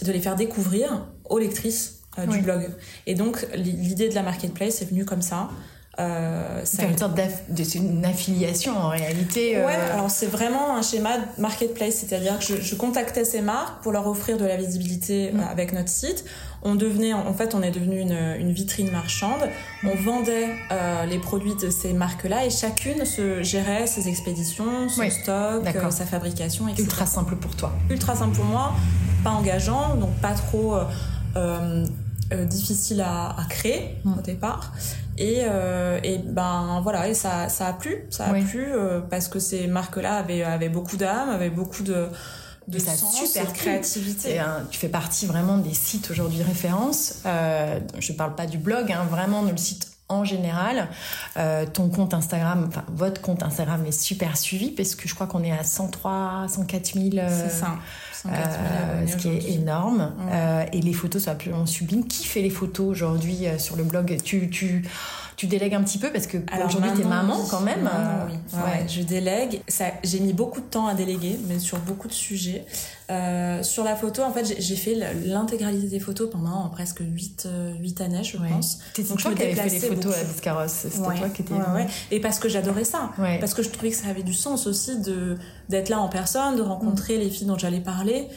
et 0.00 0.04
de 0.04 0.12
les 0.12 0.20
faire 0.20 0.36
découvrir 0.36 1.06
aux 1.30 1.38
lectrices 1.38 2.00
euh, 2.18 2.26
du 2.26 2.36
Oui. 2.38 2.42
blog. 2.42 2.68
Et 3.06 3.14
donc 3.14 3.46
l'idée 3.54 4.08
de 4.08 4.14
la 4.14 4.22
marketplace 4.22 4.82
est 4.82 4.86
venue 4.86 5.04
comme 5.04 5.22
ça. 5.22 5.48
Euh, 6.00 6.64
ça 6.64 6.78
C'est 6.78 6.84
une 6.88 6.96
sorte 6.96 7.14
d'aff- 7.14 7.42
de- 7.50 7.64
c'est 7.64 7.78
une 7.78 8.02
affiliation 8.04 8.74
en 8.78 8.88
réalité. 8.88 9.58
euh, 9.58 9.66
Ouais, 9.66 9.74
alors 9.92 10.10
c'est 10.10 10.26
vraiment 10.26 10.74
un 10.76 10.80
schéma 10.82 11.10
marketplace, 11.36 11.96
c'est-à-dire 11.96 12.38
que 12.38 12.44
je, 12.46 12.56
je 12.62 12.74
contactais 12.74 13.24
ces 13.26 13.42
marques 13.42 13.82
pour 13.82 13.92
leur 13.92 14.06
offrir 14.06 14.38
de 14.38 14.46
la 14.46 14.56
visibilité 14.56 15.32
Mm. 15.32 15.40
euh, 15.40 15.42
avec 15.50 15.72
notre 15.74 15.90
site. 15.90 16.24
On 16.62 16.76
devenait, 16.76 17.12
en 17.12 17.34
fait, 17.34 17.54
on 17.54 17.62
est 17.62 17.72
devenu 17.72 17.98
une, 18.00 18.16
une 18.38 18.52
vitrine 18.52 18.90
marchande. 18.90 19.40
On 19.84 19.94
vendait 19.96 20.48
euh, 20.70 21.04
les 21.04 21.18
produits 21.18 21.56
de 21.60 21.68
ces 21.68 21.92
marques-là 21.92 22.46
et 22.46 22.50
chacune 22.50 23.04
se 23.04 23.42
gérait 23.42 23.86
ses 23.86 24.08
expéditions, 24.08 24.88
son 24.88 25.00
Oui, 25.02 25.10
stock, 25.10 25.62
euh, 25.66 25.90
sa 25.90 26.06
fabrication, 26.06 26.68
etc. 26.68 26.84
ultra 26.84 27.04
simple 27.04 27.36
pour 27.36 27.54
toi. 27.56 27.72
ultra 27.90 28.14
simple 28.16 28.34
pour 28.36 28.44
moi, 28.46 28.72
pas 29.24 29.30
engageant, 29.30 29.96
donc 29.96 30.10
pas 30.22 30.32
trop 30.32 30.76
euh, 31.36 31.84
euh, 32.32 32.44
difficile 32.44 33.00
à, 33.00 33.30
à 33.38 33.44
créer 33.48 33.98
Mm. 34.04 34.18
au 34.18 34.22
départ. 34.22 34.72
Et, 35.18 35.42
euh, 35.44 36.00
et 36.02 36.18
ben 36.18 36.80
voilà, 36.82 37.06
et 37.08 37.14
ça, 37.14 37.48
ça 37.48 37.66
a 37.68 37.72
plu, 37.74 38.06
ça 38.10 38.26
a 38.26 38.32
Oui. 38.32 38.42
plu 38.44 38.64
euh, 38.72 39.00
parce 39.00 39.28
que 39.28 39.38
ces 39.38 39.66
marques-là 39.66 40.16
avaient, 40.16 40.42
avaient 40.42 40.68
beaucoup 40.70 40.96
d'âme, 40.96 41.28
avaient 41.28 41.50
beaucoup 41.50 41.82
de, 41.82 42.08
de 42.68 42.78
ça 42.78 42.92
sens, 42.92 43.14
super 43.16 43.46
de 43.46 43.52
créativité. 43.52 44.38
Un- 44.38 44.64
tu 44.70 44.78
fais 44.78 44.88
partie 44.88 45.26
vraiment 45.26 45.58
des 45.58 45.74
sites 45.74 46.10
aujourd'hui 46.10 46.42
références. 46.42 47.16
Euh, 47.26 47.78
je 47.98 48.12
parle 48.12 48.34
pas 48.34 48.46
du 48.46 48.56
blog, 48.58 48.90
hein, 48.90 49.04
vraiment 49.10 49.42
le 49.42 49.56
site 49.56 49.88
en 50.08 50.24
général. 50.24 50.88
Euh, 51.36 51.64
ton 51.66 51.88
compte 51.88 52.12
Instagram, 52.14 52.66
enfin 52.68 52.84
votre 52.88 53.20
compte 53.20 53.42
Instagram 53.42 53.84
est 53.86 53.92
super 53.98 54.36
suivi 54.36 54.70
parce 54.70 54.94
que 54.94 55.08
je 55.08 55.14
crois 55.14 55.26
qu'on 55.26 55.42
est 55.42 55.52
à 55.52 55.64
103, 55.64 56.46
104 56.48 56.94
000. 56.94 57.06
euh, 57.18 57.28
C'est 57.28 57.50
ça. 57.60 57.76
104 58.22 58.50
000 58.50 58.62
euh, 58.62 59.06
ce 59.06 59.16
qui 59.16 59.28
est 59.28 59.54
énorme. 59.54 60.12
Euh, 60.30 60.64
et 60.72 60.80
les 60.80 60.92
photos 60.92 61.24
sont 61.24 61.30
absolument 61.30 61.66
sublimes. 61.66 62.06
Qui 62.06 62.24
fait 62.24 62.40
les 62.42 62.50
photos 62.50 62.86
aujourd'hui 62.86 63.46
euh, 63.46 63.58
sur 63.58 63.76
le 63.76 63.84
blog? 63.84 64.16
Tu, 64.22 64.48
tu, 64.48 64.84
tu 65.42 65.48
délègues 65.48 65.74
un 65.74 65.82
petit 65.82 65.98
peu 65.98 66.12
parce 66.12 66.28
que 66.28 66.38
aujourd'hui 66.64 66.92
t'es 66.96 67.02
maman 67.02 67.36
oui. 67.36 67.48
quand 67.50 67.62
même. 67.62 67.82
Maintenant, 67.82 67.98
euh, 67.98 68.26
oui. 68.28 68.38
ouais. 68.52 68.62
Ouais, 68.82 68.86
je 68.88 69.02
délègue. 69.02 69.60
Ça, 69.66 69.86
j'ai 70.04 70.20
mis 70.20 70.32
beaucoup 70.32 70.60
de 70.60 70.66
temps 70.66 70.86
à 70.86 70.94
déléguer, 70.94 71.36
mais 71.48 71.58
sur 71.58 71.78
beaucoup 71.78 72.06
de 72.06 72.12
sujets. 72.12 72.64
Euh, 73.10 73.64
sur 73.64 73.82
la 73.82 73.96
photo, 73.96 74.22
en 74.22 74.30
fait, 74.32 74.54
j'ai, 74.60 74.76
fait 74.76 74.94
l'intégralité 75.26 75.88
des 75.88 75.98
photos 75.98 76.30
pendant 76.30 76.68
presque 76.68 77.00
8, 77.00 77.46
euh, 77.46 77.74
8 77.80 78.00
années, 78.02 78.22
je 78.22 78.38
Ouais. 78.38 78.50
pense. 78.50 78.78
Je 78.96 79.02
toi 79.02 79.34
qui 79.34 79.42
avais 79.42 79.54
fait 79.56 79.68
les 79.68 79.80
photos 79.80 80.14
à 80.14 80.18
beaucoup. 80.20 80.32
Biscarrosse. 80.32 80.70
C'était 80.70 80.98
Ouais, 81.00 81.18
toi 81.18 81.28
qui 81.30 81.42
étais. 81.42 81.54
Et 82.12 82.20
parce 82.20 82.38
que 82.38 82.48
j'adorais 82.48 82.84
ça. 82.84 83.10
Parce 83.40 83.52
que 83.52 83.64
je 83.64 83.70
trouvais 83.70 83.90
que 83.90 83.96
ça 83.96 84.06
avait 84.06 84.22
du 84.22 84.34
sens 84.34 84.68
aussi 84.68 85.00
de 85.00 85.36
d'être 85.68 85.88
là 85.88 85.98
en 85.98 86.08
personne, 86.08 86.54
de 86.54 86.62
rencontrer 86.62 87.18
les 87.18 87.30
filles 87.30 87.48
dont 87.48 87.58
j'allais 87.58 87.80
parler 87.80 88.28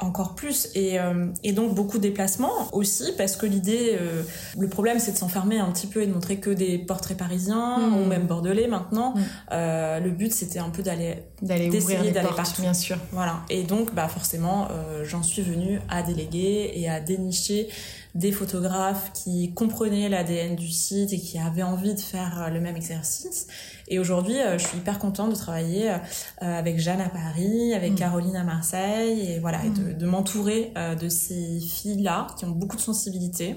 encore 0.00 0.34
plus 0.34 0.68
et, 0.74 0.98
euh, 0.98 1.26
et 1.44 1.52
donc 1.52 1.74
beaucoup 1.74 1.98
de 1.98 2.02
déplacements 2.02 2.50
aussi 2.72 3.12
parce 3.18 3.36
que 3.36 3.46
l'idée 3.46 3.96
euh, 4.00 4.22
le 4.58 4.68
problème 4.68 4.98
c'est 4.98 5.12
de 5.12 5.16
s'enfermer 5.16 5.58
un 5.58 5.70
petit 5.70 5.86
peu 5.86 6.02
et 6.02 6.06
de 6.06 6.12
montrer 6.12 6.36
que 6.38 6.50
des 6.50 6.78
portraits 6.78 7.16
parisiens 7.16 7.78
Mm. 7.78 7.94
ou 7.96 8.04
même 8.06 8.26
bordelais 8.26 8.66
maintenant 8.66 9.14
Mm. 9.14 9.20
Euh, 9.52 10.00
le 10.00 10.10
but 10.10 10.32
c'était 10.32 10.58
un 10.58 10.70
peu 10.70 10.82
d'aller 10.82 11.22
D'aller 11.42 11.68
d'essayer 11.68 12.10
d'aller 12.12 12.26
portes, 12.26 12.36
partout. 12.36 12.62
bien 12.62 12.74
sûr. 12.74 12.96
voilà 13.12 13.40
et 13.50 13.62
donc 13.62 13.94
bah 13.94 14.08
forcément 14.08 14.68
j'en 15.04 15.22
suis 15.22 15.42
venue 15.42 15.80
à 15.88 16.02
déléguer 16.02 16.72
et 16.74 16.88
à 16.88 17.00
dénicher 17.00 17.68
des 18.14 18.32
photographes 18.32 19.12
qui 19.12 19.52
comprenaient 19.54 20.08
l'ADN 20.08 20.56
du 20.56 20.70
site 20.70 21.12
et 21.12 21.18
qui 21.20 21.38
avaient 21.38 21.62
envie 21.62 21.94
de 21.94 22.00
faire 22.00 22.42
euh, 22.42 22.50
le 22.50 22.60
même 22.60 22.76
exercice. 22.76 23.46
Et 23.88 23.98
aujourd'hui, 23.98 24.38
euh, 24.38 24.58
je 24.58 24.66
suis 24.66 24.78
hyper 24.78 24.98
contente 24.98 25.30
de 25.30 25.36
travailler 25.36 25.90
euh, 25.90 25.96
avec 26.40 26.78
Jeanne 26.78 27.00
à 27.00 27.08
Paris, 27.08 27.74
avec 27.74 27.92
Mm. 27.92 27.96
Caroline 27.96 28.36
à 28.36 28.44
Marseille, 28.44 29.32
et 29.32 29.38
voilà, 29.38 29.64
et 29.64 29.68
Mm. 29.68 29.74
de, 29.74 29.92
de 29.92 30.06
m'entourer 30.06 30.72
de 31.00 31.08
ces 31.08 31.60
filles-là 31.60 32.26
qui 32.38 32.44
ont 32.44 32.50
beaucoup 32.50 32.76
de 32.76 32.80
sensibilité 32.82 33.56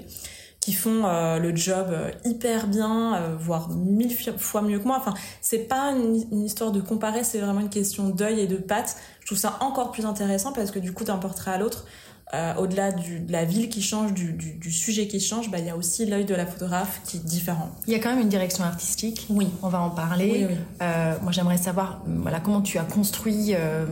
qui 0.64 0.72
font 0.72 1.04
euh, 1.04 1.38
le 1.38 1.54
job 1.54 1.88
euh, 1.90 2.10
hyper 2.24 2.68
bien, 2.68 3.16
euh, 3.16 3.36
voire 3.38 3.68
mille 3.68 4.16
fois 4.38 4.62
mieux 4.62 4.78
que 4.78 4.86
moi. 4.86 4.96
Enfin, 4.98 5.12
c'est 5.42 5.58
pas 5.58 5.90
une, 5.90 6.24
une 6.32 6.42
histoire 6.42 6.72
de 6.72 6.80
comparer, 6.80 7.22
c'est 7.22 7.38
vraiment 7.38 7.60
une 7.60 7.68
question 7.68 8.08
d'œil 8.08 8.40
et 8.40 8.46
de 8.46 8.56
patte. 8.56 8.96
Je 9.20 9.26
trouve 9.26 9.36
ça 9.36 9.58
encore 9.60 9.92
plus 9.92 10.06
intéressant 10.06 10.52
parce 10.52 10.70
que 10.70 10.78
du 10.78 10.92
coup, 10.94 11.04
d'un 11.04 11.18
portrait 11.18 11.50
à 11.50 11.58
l'autre, 11.58 11.84
euh, 12.34 12.54
au-delà 12.56 12.90
de 12.92 13.30
la 13.30 13.44
ville 13.44 13.68
qui 13.68 13.80
change, 13.82 14.12
du, 14.12 14.32
du, 14.32 14.52
du 14.54 14.70
sujet 14.72 15.06
qui 15.06 15.20
change, 15.20 15.50
bah, 15.50 15.58
il 15.60 15.66
y 15.66 15.70
a 15.70 15.76
aussi 15.76 16.04
l'œil 16.06 16.24
de 16.24 16.34
la 16.34 16.46
photographe 16.46 17.00
qui 17.06 17.18
est 17.18 17.24
différent. 17.24 17.70
Il 17.86 17.92
y 17.92 17.96
a 17.96 17.98
quand 18.00 18.10
même 18.10 18.20
une 18.22 18.28
direction 18.28 18.64
artistique. 18.64 19.26
Oui. 19.30 19.46
On 19.62 19.68
va 19.68 19.80
en 19.80 19.90
parler. 19.90 20.30
Oui, 20.32 20.46
oui. 20.50 20.56
Euh, 20.82 21.14
moi, 21.22 21.32
j'aimerais 21.32 21.58
savoir 21.58 22.02
voilà, 22.06 22.40
comment 22.40 22.60
tu 22.60 22.76
as 22.78 22.84
construit 22.84 23.54
euh, 23.54 23.86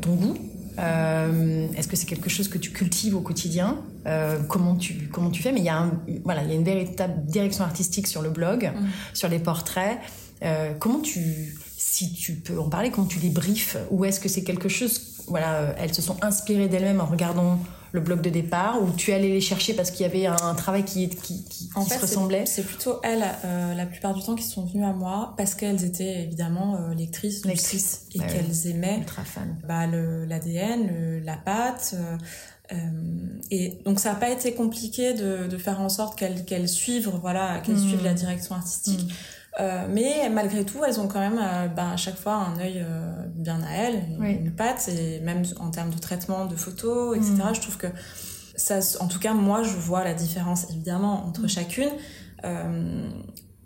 ton 0.00 0.14
goût. 0.14 0.36
Est-ce 0.78 1.88
que 1.88 1.96
c'est 1.96 2.06
quelque 2.06 2.30
chose 2.30 2.48
que 2.48 2.56
tu 2.56 2.70
cultives 2.70 3.14
au 3.14 3.20
quotidien? 3.20 3.76
Comment, 4.48 4.76
tu, 4.76 5.10
comment 5.12 5.28
tu 5.30 5.42
fais? 5.42 5.52
Mais 5.52 5.60
il 5.60 5.66
y, 5.66 5.68
a 5.68 5.76
un- 5.78 6.00
voilà, 6.24 6.42
il 6.42 6.48
y 6.48 6.52
a 6.52 6.54
une 6.54 6.64
véritable 6.64 7.26
direction 7.26 7.64
artistique 7.64 8.06
sur 8.06 8.22
le 8.22 8.30
blog, 8.30 8.64
Mhm. 8.74 8.88
sur 9.12 9.28
les 9.28 9.38
portraits. 9.40 9.98
Comment 10.78 11.00
tu, 11.00 11.54
si 11.76 12.14
tu 12.14 12.32
peux 12.36 12.58
en 12.58 12.70
parler, 12.70 12.90
comment 12.90 13.06
tu 13.06 13.18
les 13.18 13.28
briefes? 13.28 13.76
Ou 13.90 14.06
est-ce 14.06 14.20
que 14.20 14.30
c'est 14.30 14.42
quelque 14.42 14.70
chose, 14.70 14.98
voilà, 15.30 15.54
euh, 15.54 15.72
elles 15.78 15.94
se 15.94 16.02
sont 16.02 16.16
inspirées 16.22 16.68
d'elles-mêmes 16.68 17.00
en 17.00 17.06
regardant 17.06 17.58
le 17.92 18.00
blog 18.00 18.20
de 18.20 18.30
départ, 18.30 18.80
ou 18.80 18.90
tu 18.96 19.12
allé 19.12 19.28
les 19.30 19.40
chercher 19.40 19.74
parce 19.74 19.90
qu'il 19.90 20.02
y 20.02 20.08
avait 20.08 20.26
un 20.26 20.54
travail 20.54 20.84
qui, 20.84 21.08
qui, 21.08 21.42
qui, 21.44 21.70
En 21.74 21.82
qui 21.82 21.90
fait, 21.90 21.96
se 21.96 22.02
ressemblait? 22.02 22.46
c'est 22.46 22.62
plutôt 22.62 23.00
elles, 23.02 23.24
euh, 23.44 23.74
la 23.74 23.84
plupart 23.84 24.14
du 24.14 24.22
temps, 24.22 24.36
qui 24.36 24.44
sont 24.44 24.64
venues 24.64 24.84
à 24.84 24.92
moi 24.92 25.34
parce 25.36 25.56
qu'elles 25.56 25.82
étaient 25.84 26.22
évidemment 26.22 26.76
euh, 26.76 26.94
lectrices, 26.94 27.44
Lectrices, 27.44 28.02
et 28.14 28.20
ouais, 28.20 28.26
qu'elles 28.26 28.68
aimaient 28.68 28.98
Ultra 28.98 29.24
fan. 29.24 29.56
bah, 29.66 29.88
le- 29.88 30.24
l'ADN, 30.24 31.20
la 31.24 31.36
pâte. 31.36 31.94
euh, 31.94 32.16
euh, 32.72 32.76
et 33.50 33.80
donc 33.84 33.98
ça 33.98 34.10
n'a 34.10 34.14
pas 34.20 34.30
été 34.30 34.54
compliqué 34.54 35.12
de, 35.12 35.48
de 35.48 35.58
faire 35.58 35.80
en 35.80 35.88
sorte 35.88 36.16
qu'elles 36.16 36.44
qu'elles 36.44 36.68
suivent, 36.68 37.10
voilà, 37.20 37.58
qu'elles 37.58 37.74
Mm. 37.74 37.88
suivent 37.88 38.04
la 38.04 38.14
direction 38.14 38.54
artistique. 38.54 39.02
Mm. 39.02 39.12
Euh, 39.58 39.86
mais 39.90 40.28
malgré 40.30 40.64
tout, 40.64 40.78
elles 40.86 41.00
ont 41.00 41.08
quand 41.08 41.18
même 41.18 41.40
euh, 41.42 41.66
bah, 41.66 41.90
à 41.90 41.96
chaque 41.96 42.16
fois 42.16 42.34
un 42.34 42.58
œil 42.60 42.84
euh, 42.86 43.26
bien 43.34 43.60
à 43.62 43.72
elles, 43.72 44.04
une, 44.10 44.20
Oui. 44.20 44.32
une 44.36 44.52
patte, 44.52 44.88
et 44.88 45.18
même 45.20 45.42
en 45.58 45.70
termes 45.70 45.90
de 45.90 45.98
traitement 45.98 46.46
de 46.46 46.54
photos, 46.54 47.16
etc. 47.16 47.32
Mm. 47.50 47.54
Je 47.56 47.60
trouve 47.60 47.76
que 47.76 47.88
ça, 48.54 48.78
en 49.00 49.08
tout 49.08 49.18
cas, 49.18 49.34
moi, 49.34 49.62
je 49.64 49.76
vois 49.76 50.04
la 50.04 50.14
différence 50.14 50.70
évidemment 50.70 51.26
entre 51.26 51.42
Mm. 51.42 51.48
chacune. 51.48 51.90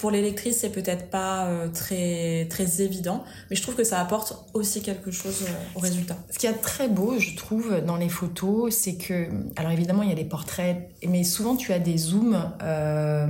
Pour 0.04 0.10
les 0.10 0.20
lectrices, 0.20 0.58
c'est 0.58 0.68
peut-être 0.68 1.08
pas 1.08 1.46
euh, 1.46 1.68
très 1.68 2.46
très 2.50 2.82
évident, 2.82 3.24
mais 3.48 3.56
je 3.56 3.62
trouve 3.62 3.74
que 3.74 3.84
ça 3.84 3.98
apporte 4.02 4.36
aussi 4.52 4.82
quelque 4.82 5.10
chose 5.10 5.44
euh, 5.48 5.76
au 5.76 5.78
résultat. 5.78 6.18
Ce 6.30 6.38
qu'il 6.38 6.50
y 6.50 6.52
a 6.52 6.54
de 6.54 6.60
très 6.60 6.88
beau, 6.88 7.18
je 7.18 7.34
trouve, 7.34 7.80
dans 7.80 7.96
les 7.96 8.10
photos, 8.10 8.74
c'est 8.74 8.96
que, 8.96 9.30
alors 9.56 9.72
évidemment, 9.72 10.02
il 10.02 10.10
y 10.10 10.12
a 10.12 10.14
des 10.14 10.26
portraits, 10.26 10.90
mais 11.08 11.24
souvent 11.24 11.56
tu 11.56 11.72
as 11.72 11.78
des 11.78 11.96
zooms 11.96 12.52
euh, 12.62 13.26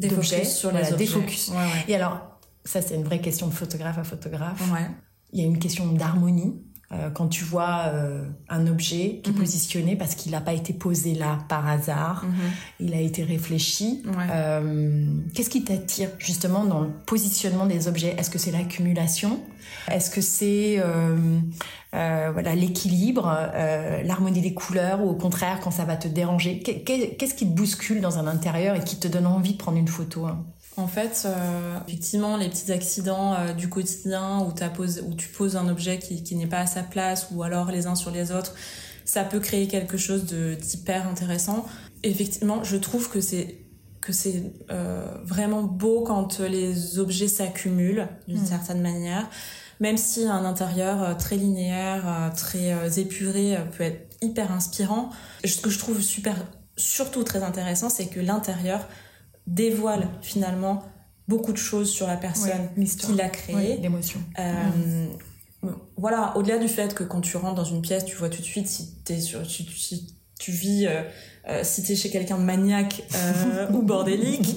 Des 0.00 0.08
d'objets, 0.08 0.38
focus 0.38 0.52
sur 0.56 0.70
voilà, 0.70 0.90
les 0.90 0.96
des 0.96 1.14
objets. 1.14 1.20
focus. 1.20 1.48
Ouais, 1.50 1.58
ouais. 1.58 1.84
Et 1.86 1.94
alors, 1.94 2.18
ça 2.64 2.82
c'est 2.82 2.96
une 2.96 3.04
vraie 3.04 3.20
question 3.20 3.46
de 3.46 3.54
photographe 3.54 3.98
à 3.98 4.02
photographe. 4.02 4.68
Ouais. 4.72 4.90
Il 5.32 5.38
y 5.38 5.44
a 5.44 5.46
une 5.46 5.60
question 5.60 5.86
d'harmonie. 5.92 6.56
Euh, 6.94 7.10
quand 7.10 7.28
tu 7.28 7.44
vois 7.44 7.86
euh, 7.88 8.24
un 8.48 8.66
objet 8.66 9.20
qui 9.22 9.30
est 9.30 9.32
Mhm. 9.32 9.38
positionné 9.40 9.96
parce 9.96 10.14
qu'il 10.14 10.32
n'a 10.32 10.40
pas 10.40 10.52
été 10.54 10.72
posé 10.72 11.14
là 11.14 11.38
par 11.48 11.66
hasard, 11.68 12.24
Mhm. 12.24 12.50
il 12.88 12.94
a 12.94 13.00
été 13.00 13.22
réfléchi. 13.24 14.02
Ouais. 14.06 14.12
Euh, 14.32 15.06
Qu'est-ce 15.34 15.50
qui 15.50 15.64
t'attire 15.64 16.10
justement 16.18 16.64
dans 16.64 16.80
le 16.80 16.90
positionnement 17.06 17.66
des 17.66 17.88
objets? 17.88 18.14
Est-ce 18.18 18.30
que 18.30 18.38
c'est 18.38 18.52
l'accumulation? 18.52 19.40
Est-ce 19.90 20.10
que 20.10 20.20
c'est 20.20 20.80
voilà 21.92 22.54
l'équilibre, 22.54 23.50
l'harmonie 24.04 24.40
des 24.40 24.54
couleurs 24.54 25.02
ou 25.02 25.08
au 25.10 25.14
contraire 25.14 25.60
quand 25.62 25.70
ça 25.70 25.84
va 25.84 25.96
te 25.96 26.08
déranger? 26.08 26.58
Qu'est- 26.60 26.80
qu'est- 26.80 27.16
Qu'est-ce 27.16 27.34
qui 27.34 27.46
te 27.46 27.52
bouscule 27.54 28.00
dans 28.00 28.18
un 28.18 28.26
intérieur 28.26 28.76
et 28.76 28.80
qui 28.80 28.96
te 28.98 29.08
donne 29.08 29.26
envie 29.26 29.52
de 29.52 29.58
prendre 29.58 29.78
une 29.78 29.88
photo 29.88 30.26
hein? 30.26 30.44
En 30.76 30.88
fait, 30.88 31.22
euh, 31.24 31.78
effectivement, 31.86 32.36
les 32.36 32.48
petits 32.48 32.72
accidents 32.72 33.34
euh, 33.34 33.52
du 33.52 33.68
quotidien 33.68 34.40
où, 34.40 34.48
où, 34.48 35.14
tu 35.14 35.28
poses 35.28 35.56
un 35.56 35.68
objet 35.68 35.98
qui, 35.98 36.24
qui 36.24 36.34
n'est 36.34 36.48
pas 36.48 36.60
à 36.60 36.66
sa 36.66 36.82
place 36.82 37.28
ou 37.30 37.44
alors 37.44 37.70
les 37.70 37.86
uns 37.86 37.94
sur 37.94 38.10
les 38.10 38.32
autres, 38.32 38.54
ça 39.04 39.22
peut 39.22 39.38
créer 39.38 39.68
quelque 39.68 39.96
chose 39.96 40.24
d'hyper 40.24 41.06
intéressant. 41.06 41.64
Effectivement, 42.02 42.64
je 42.64 42.76
trouve 42.76 43.08
que 43.08 43.20
c'est 43.20 43.58
que 44.00 44.12
c'est 44.12 44.52
euh, 44.70 45.06
vraiment 45.24 45.62
beau 45.62 46.02
quand 46.02 46.40
les 46.40 46.98
objets 46.98 47.28
s'accumulent 47.28 48.06
d'une 48.28 48.42
mm. 48.42 48.46
certaine 48.46 48.82
manière. 48.82 49.30
Même 49.80 49.96
si 49.96 50.26
un 50.26 50.44
intérieur 50.44 51.16
très 51.16 51.36
linéaire, 51.36 52.30
très 52.36 53.00
épuré 53.00 53.56
peut 53.76 53.84
être 53.84 54.14
hyper 54.20 54.52
inspirant, 54.52 55.10
ce 55.44 55.60
que 55.60 55.70
je 55.70 55.78
trouve 55.78 56.02
super, 56.02 56.36
surtout 56.76 57.24
très 57.24 57.42
intéressant, 57.42 57.88
c'est 57.88 58.06
que 58.06 58.20
l'intérieur 58.20 58.86
dévoile 59.46 60.08
finalement 60.22 60.82
beaucoup 61.28 61.52
de 61.52 61.58
choses 61.58 61.90
sur 61.90 62.06
la 62.06 62.16
personne 62.16 62.68
qui 62.76 63.12
l'a 63.14 63.28
créé. 63.28 63.78
L'émotion. 63.78 64.20
Euh, 64.38 65.06
voilà, 65.96 66.36
au-delà 66.36 66.58
du 66.58 66.68
fait 66.68 66.94
que 66.94 67.04
quand 67.04 67.20
tu 67.20 67.36
rentres 67.36 67.54
dans 67.54 67.64
une 67.64 67.80
pièce, 67.80 68.04
tu 68.04 68.16
vois 68.16 68.28
tout 68.28 68.40
de 68.40 68.46
suite 68.46 68.66
si, 68.66 68.94
es 69.08 69.20
sur, 69.20 69.48
si, 69.48 70.14
tu 70.38 70.50
vis, 70.50 70.86
euh, 70.86 71.02
euh, 71.48 71.60
si 71.62 71.82
tu 71.82 71.92
es 71.92 71.96
chez 71.96 72.10
quelqu'un 72.10 72.36
de 72.36 72.42
maniaque 72.42 73.02
ou 73.72 73.82
bordélique. 73.82 74.56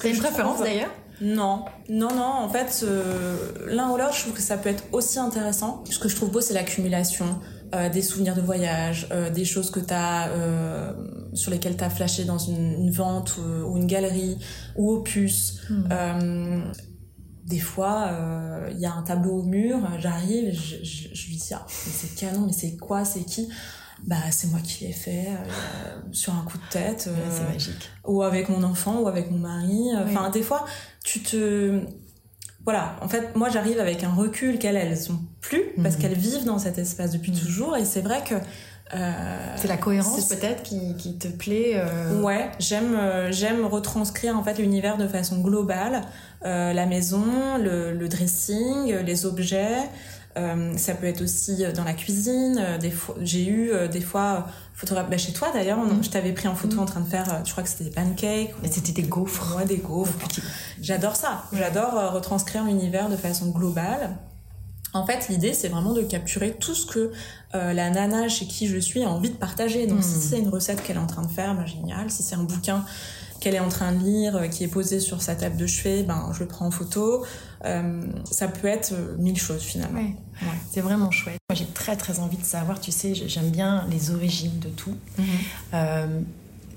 T'as 0.00 0.08
une 0.08 0.18
préférence 0.18 0.60
d'ailleurs? 0.60 0.90
Non, 1.20 1.64
non, 1.88 2.14
non. 2.14 2.22
En 2.22 2.48
fait, 2.48 2.84
l'un 3.66 3.90
ou 3.90 3.96
l'autre, 3.96 4.14
je 4.14 4.20
trouve 4.20 4.34
que 4.34 4.42
ça 4.42 4.56
peut 4.56 4.68
être 4.68 4.84
aussi 4.92 5.18
intéressant. 5.18 5.82
Ce 5.90 5.98
que 5.98 6.08
je 6.08 6.14
trouve 6.14 6.30
beau, 6.30 6.40
c'est 6.40 6.54
l'accumulation. 6.54 7.40
Euh, 7.74 7.90
des 7.90 8.00
souvenirs 8.00 8.34
de 8.34 8.40
voyage, 8.40 9.08
euh, 9.10 9.28
des 9.28 9.44
choses 9.44 9.70
que 9.70 9.80
t'as 9.80 10.28
euh, 10.28 10.92
sur 11.34 11.50
lesquelles 11.50 11.76
tu 11.76 11.84
as 11.84 11.90
flashé 11.90 12.24
dans 12.24 12.38
une, 12.38 12.90
vente 12.90 13.36
ou, 13.36 13.76
une 13.76 13.86
galerie 13.86 14.38
ou 14.76 14.90
au 14.90 15.02
puce. 15.02 15.60
Hmm. 15.68 16.72
des 17.44 17.58
fois, 17.58 18.10
il 18.70 18.78
y 18.78 18.86
a 18.86 18.92
un 18.92 19.02
tableau 19.02 19.40
au 19.40 19.42
mur, 19.42 19.78
j'arrive, 19.98 20.52
je, 20.52 20.76
je, 20.82 21.28
lui 21.28 21.36
dis 21.36 21.50
ah 21.52 21.66
mais 21.66 21.92
c'est 21.92 22.14
canon, 22.14 22.46
mais 22.46 22.52
c'est 22.52 22.76
quoi, 22.76 23.04
c'est 23.04 23.24
qui? 23.24 23.48
Bah 24.06 24.16
c'est 24.30 24.46
moi 24.48 24.60
qui 24.60 24.84
l'ai 24.86 24.92
fait 24.92 25.26
sur 26.12 26.32
un 26.32 26.42
coup 26.42 26.56
de 26.56 26.70
tête 26.70 27.10
c'est 27.30 27.52
magique 27.52 27.90
ou 28.06 28.22
avec 28.22 28.48
mon 28.48 28.62
enfant 28.62 29.00
ou 29.00 29.08
avec 29.08 29.28
mon 29.32 29.38
mari 29.38 29.90
enfin 30.04 30.30
des 30.30 30.42
fois 30.42 30.64
tu 31.02 31.20
te 31.20 31.80
voilà, 32.68 32.96
en 33.00 33.08
fait, 33.08 33.34
moi 33.34 33.48
j'arrive 33.48 33.80
avec 33.80 34.04
un 34.04 34.12
recul 34.12 34.58
qu'elles, 34.58 34.76
elles 34.76 35.10
ont 35.10 35.18
plus, 35.40 35.62
parce 35.82 35.94
mhm. 35.94 36.02
qu'elles 36.02 36.18
vivent 36.18 36.44
dans 36.44 36.58
cet 36.58 36.76
espace 36.76 37.12
depuis 37.12 37.32
mhm. 37.32 37.38
toujours, 37.38 37.76
et 37.78 37.86
c'est 37.86 38.02
vrai 38.02 38.22
que... 38.22 38.34
Euh, 38.94 39.56
c'est 39.56 39.68
la 39.68 39.78
cohérence 39.78 40.28
peut-être 40.28 40.62
qui, 40.62 41.16
te 41.18 41.28
plaît 41.28 41.76
euh... 41.76 42.20
Ouais, 42.20 42.50
j'aime 42.58 42.94
euh, 42.94 43.32
j'aime 43.32 43.64
retranscrire 43.64 44.36
en 44.36 44.42
fait 44.42 44.58
l'univers 44.58 44.98
de 44.98 45.08
façon 45.08 45.38
globale, 45.40 46.02
la 46.42 46.84
maison, 46.84 47.56
le, 47.58 47.92
le, 47.94 48.08
dressing, 48.08 48.94
les 48.96 49.24
objets, 49.24 49.88
euh, 50.38 50.76
ça 50.76 50.94
peut 50.94 51.06
être 51.06 51.22
aussi 51.22 51.64
dans 51.74 51.84
la 51.84 51.94
cuisine. 51.94 52.78
Des 52.80 52.90
fois, 52.90 53.16
j'ai 53.20 53.46
eu 53.46 53.72
des 53.90 54.00
fois 54.00 54.46
photographe. 54.74 55.10
Bah, 55.10 55.18
chez 55.18 55.32
toi 55.32 55.48
d'ailleurs, 55.52 55.78
mm. 55.78 56.04
je 56.04 56.10
t'avais 56.10 56.32
pris 56.32 56.48
en 56.48 56.54
photo 56.54 56.76
mm. 56.76 56.80
en 56.80 56.84
train 56.84 57.00
de 57.00 57.08
faire, 57.08 57.42
je 57.44 57.50
crois 57.50 57.62
que 57.62 57.68
c'était 57.68 57.84
des 57.84 57.90
pancakes. 57.90 58.54
Ou... 58.62 58.66
C'était 58.70 58.92
des 58.92 59.08
gaufres. 59.08 59.56
Ouais, 59.56 59.64
des 59.64 59.78
gaufres. 59.78 60.28
J'adore 60.80 61.16
ça. 61.16 61.44
J'adore 61.52 61.98
euh, 61.98 62.10
retranscrire 62.10 62.64
l'univers 62.64 63.08
de 63.08 63.16
façon 63.16 63.50
globale. 63.50 64.16
En 64.94 65.04
fait, 65.04 65.28
l'idée, 65.28 65.52
c'est 65.52 65.68
vraiment 65.68 65.92
de 65.92 66.02
capturer 66.02 66.56
tout 66.58 66.74
ce 66.74 66.86
que 66.86 67.12
euh, 67.54 67.72
la 67.72 67.90
nana 67.90 68.28
chez 68.28 68.46
qui 68.46 68.66
je 68.66 68.78
suis 68.78 69.02
a 69.02 69.08
envie 69.08 69.30
de 69.30 69.36
partager. 69.36 69.86
Donc, 69.86 70.02
si 70.02 70.16
mm. 70.16 70.20
c'est 70.20 70.38
une 70.38 70.48
recette 70.48 70.82
qu'elle 70.82 70.96
est 70.96 71.00
en 71.00 71.06
train 71.06 71.22
de 71.22 71.30
faire, 71.30 71.54
ben, 71.54 71.66
génial. 71.66 72.10
Si 72.10 72.22
c'est 72.22 72.36
un 72.36 72.44
bouquin 72.44 72.84
qu'elle 73.40 73.54
est 73.54 73.60
en 73.60 73.68
train 73.68 73.92
de 73.92 74.02
lire, 74.02 74.36
euh, 74.36 74.46
qui 74.46 74.64
est 74.64 74.68
posé 74.68 75.00
sur 75.00 75.22
sa 75.22 75.34
table 75.34 75.56
de 75.56 75.66
chevet, 75.66 76.04
ben, 76.04 76.30
je 76.32 76.40
le 76.40 76.46
prends 76.46 76.66
en 76.66 76.70
photo. 76.70 77.24
Euh, 77.64 78.02
ça 78.30 78.48
peut 78.48 78.68
être 78.68 78.92
euh, 78.92 79.16
mille 79.18 79.38
choses 79.38 79.62
finalement. 79.62 80.00
C'est 80.70 80.80
vraiment 80.80 81.10
chouette. 81.10 81.38
Moi 81.50 81.56
j'ai 81.56 81.66
très 81.66 81.96
très 81.96 82.20
envie 82.20 82.36
de 82.36 82.44
savoir, 82.44 82.80
tu 82.80 82.92
sais, 82.92 83.14
j'aime 83.14 83.50
bien 83.50 83.86
les 83.90 84.10
origines 84.10 84.58
de 84.58 84.68
tout. 84.68 84.96
Mhm. 85.18 86.24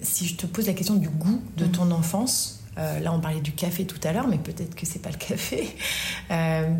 si 0.01 0.25
je 0.25 0.35
te 0.35 0.47
pose 0.47 0.65
la 0.65 0.73
question 0.73 0.95
du 0.95 1.09
goût 1.09 1.41
de 1.57 1.65
mhm. 1.65 1.71
ton 1.71 1.91
enfance, 1.91 2.63
là, 2.77 3.13
on 3.13 3.19
parlait 3.19 3.41
du 3.41 3.51
café 3.51 3.85
tout 3.85 3.99
à 4.03 4.13
l'heure, 4.13 4.27
mais 4.27 4.39
peut-être 4.39 4.73
que 4.73 4.87
c'est 4.87 5.01
pas 5.01 5.11
le 5.11 5.17
café. 5.17 5.69
Euh, 6.31 6.73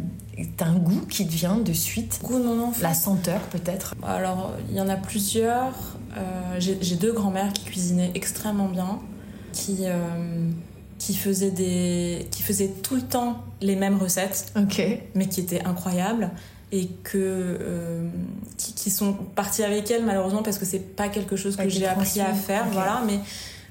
T'as 0.56 0.68
un 0.68 0.78
goût 0.78 1.06
qui 1.10 1.28
te 1.28 1.34
vient 1.34 1.58
de 1.58 1.74
suite? 1.74 2.22
Goût 2.24 2.40
de 2.40 2.46
mon 2.46 2.68
enfant. 2.68 2.80
La 2.82 2.94
senteur, 2.94 3.42
peut-être? 3.50 3.96
Alors, 4.02 4.54
il 4.70 4.78
y 4.78 4.80
en 4.80 4.88
a 4.88 4.96
plusieurs. 4.96 5.74
J'ai 6.58 6.96
deux 6.96 7.12
grands-mères 7.12 7.52
qui 7.52 7.66
cuisinaient 7.66 8.12
extrêmement 8.16 8.70
bien 8.70 9.02
qui, 9.52 9.80
euh, 9.82 10.50
qui, 11.02 11.16
faisait 11.16 11.50
des, 11.50 12.28
qui 12.30 12.44
faisait 12.44 12.68
tout 12.68 12.96
le 12.96 13.02
temps 13.02 13.44
les 13.60 13.76
mêmes 13.76 13.98
recettes, 13.98 14.54
mais 15.16 15.28
qui 15.28 15.40
étaient 15.40 15.64
incroyables 15.64 16.30
et 16.72 16.88
que 17.04 17.18
euh, 17.18 18.08
qui, 18.56 18.92
sont 18.92 19.14
partis 19.14 19.64
avec 19.64 19.90
elle 19.90 20.06
malheureusement 20.06 20.44
parce 20.44 20.60
que 20.60 20.64
c'est 20.64 20.96
pas 20.96 21.10
quelque 21.10 21.36
chose 21.36 21.56
que 21.58 21.68
j'ai 21.68 21.88
appris 21.88 22.22
à 22.22 22.34
faire 22.34 22.66
voilà 22.72 23.02
mais 23.06 23.20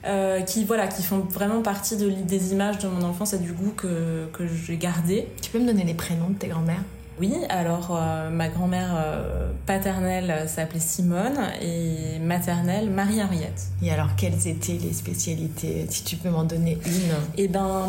euh, 0.04 0.42
qui 0.42 0.64
voilà 0.64 0.86
qui 0.86 1.02
font 1.02 1.20
vraiment 1.20 1.62
partie 1.62 1.96
de, 1.96 2.10
des 2.10 2.52
images 2.52 2.78
de 2.78 2.88
mon 2.88 3.02
enfance 3.02 3.32
et 3.32 3.38
du 3.38 3.52
goût 3.52 3.72
que, 3.76 4.26
que 4.32 4.46
j'ai 4.46 4.76
gardé. 4.76 5.28
Tu 5.40 5.50
peux 5.50 5.60
me 5.60 5.66
donner 5.66 5.84
les 5.84 5.94
prénoms 5.94 6.30
de 6.30 6.34
tes 6.34 6.48
grand-mères 6.48 6.82
oui, 7.20 7.34
alors 7.50 7.90
euh, 8.00 8.30
ma 8.30 8.48
grand-mère 8.48 8.94
euh, 8.94 9.50
paternelle 9.66 10.48
s'appelait 10.48 10.80
Simone 10.80 11.38
et 11.60 12.18
maternelle 12.18 12.88
Marie-Henriette. 12.88 13.66
Et 13.82 13.90
alors 13.92 14.16
quelles 14.16 14.48
étaient 14.48 14.78
les 14.80 14.94
spécialités 14.94 15.86
Si 15.90 16.02
tu 16.02 16.16
peux 16.16 16.30
m'en 16.30 16.44
donner 16.44 16.78
une? 16.86 17.12
Eh 17.36 17.46
ben, 17.46 17.88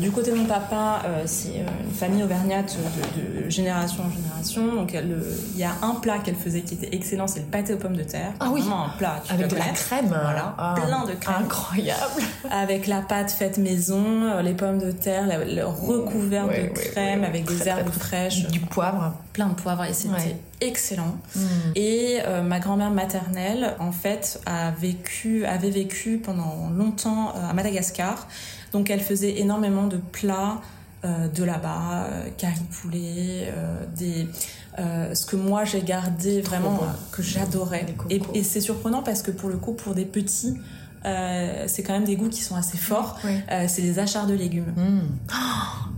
du 0.00 0.10
côté 0.10 0.30
de 0.30 0.36
mon 0.36 0.46
papa, 0.46 1.02
euh, 1.04 1.22
c'est 1.26 1.58
une 1.58 1.92
famille 1.92 2.22
auvergnate 2.22 2.78
de, 3.14 3.50
génération 3.50 4.04
en 4.04 4.10
génération. 4.10 4.74
Donc 4.74 4.94
il 4.94 5.58
y 5.58 5.64
a 5.64 5.72
un 5.82 5.94
plat 5.96 6.18
qu'elle 6.18 6.34
faisait 6.34 6.62
qui 6.62 6.74
était 6.74 6.96
excellent, 6.96 7.26
c'est 7.26 7.40
le 7.40 7.46
pâté 7.46 7.74
aux 7.74 7.78
pommes 7.78 7.96
de 7.96 8.04
terre. 8.04 8.32
Ah 8.40 8.48
oui. 8.50 8.62
Vraiment 8.62 8.86
un 8.86 8.96
plat. 8.96 9.22
Tu 9.26 9.34
Avec 9.34 9.48
de 9.48 9.56
la 9.56 9.64
crème. 9.64 10.06
Voilà, 10.06 10.54
ah, 10.56 10.74
plein 10.76 11.04
de 11.04 11.12
crème. 11.12 11.36
Incroyable. 11.42 12.22
Avec 12.50 12.86
la 12.86 13.02
pâte 13.02 13.30
faite 13.30 13.58
maison, 13.58 14.40
les 14.40 14.54
pommes 14.54 14.78
de 14.78 14.92
terre, 14.92 15.26
le, 15.26 15.64
recouvert 15.64 16.46
de 16.48 16.68
crème 16.72 17.24
avec 17.24 17.44
des 17.44 17.68
herbes 17.68 17.90
fraîche. 17.98 18.46
Du 18.48 18.60
poivre. 18.60 19.14
Plein 19.32 19.48
de 19.48 19.54
poivre 19.54 19.84
et 19.84 19.92
c'était 19.92 20.36
excellent. 20.60 21.16
Mm. 21.34 21.40
Et 21.74 22.18
euh, 22.24 22.42
ma 22.42 22.60
grand-mère 22.60 22.90
maternelle, 22.90 23.74
en 23.78 23.92
fait, 23.92 24.40
a 24.46 24.70
vécu, 24.70 25.44
avait 25.44 25.70
vécu 25.70 26.18
pendant 26.18 26.70
longtemps 26.70 27.34
euh, 27.36 27.50
à 27.50 27.52
Madagascar. 27.52 28.28
Donc 28.72 28.90
elle 28.90 29.00
faisait 29.00 29.38
énormément 29.38 29.86
de 29.86 29.96
plats 29.96 30.60
euh, 31.04 31.28
de 31.28 31.44
là-bas, 31.44 32.08
curry 32.36 32.54
poulet, 32.80 33.52
des... 33.96 34.28
ce 34.76 35.24
que 35.26 35.36
moi 35.36 35.64
j'ai 35.64 35.82
gardé 35.82 36.40
vraiment, 36.40 36.80
que 37.12 37.22
j'adorais. 37.22 37.86
Et, 38.10 38.20
et 38.34 38.42
c'est 38.42 38.60
surprenant 38.60 39.02
parce 39.02 39.22
que 39.22 39.30
pour 39.30 39.48
le 39.48 39.56
coup, 39.56 39.72
pour 39.72 39.94
des 39.94 40.04
petits, 40.04 40.56
euh, 41.04 41.64
c'est 41.66 41.82
quand 41.82 41.92
même 41.92 42.04
des 42.04 42.16
goûts 42.16 42.28
qui 42.28 42.42
sont 42.42 42.56
assez 42.56 42.76
forts. 42.76 43.18
Euh, 43.24 43.66
c'est 43.68 43.82
des 43.82 43.98
achars 43.98 44.26
de 44.26 44.34
légumes. 44.34 44.72
Hmm. 44.76 45.00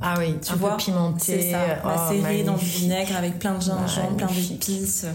Ah 0.02 0.14
oui, 0.18 0.34
tu 0.42 0.52
un 0.52 0.56
vois, 0.56 0.76
pimenté. 0.76 1.54
Oh, 1.84 1.88
dans 2.46 2.56
du 2.56 2.64
vinaigre 2.64 3.16
avec 3.16 3.38
plein 3.38 3.54
de 3.54 3.62
gingembre, 3.62 4.16
plein 4.16 4.26
d'épices. 4.26 5.06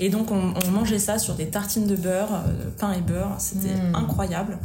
Et 0.00 0.10
donc 0.10 0.30
on, 0.30 0.54
mangeait 0.70 0.98
ça 0.98 1.18
sur 1.18 1.34
des 1.34 1.46
tartines 1.46 1.86
de 1.86 1.96
beurre, 1.96 2.28
euh, 2.32 2.70
pain 2.78 2.92
et 2.92 3.00
beurre. 3.00 3.34
C'était 3.38 3.74
hmm. 3.74 3.94
incroyable. 3.94 4.58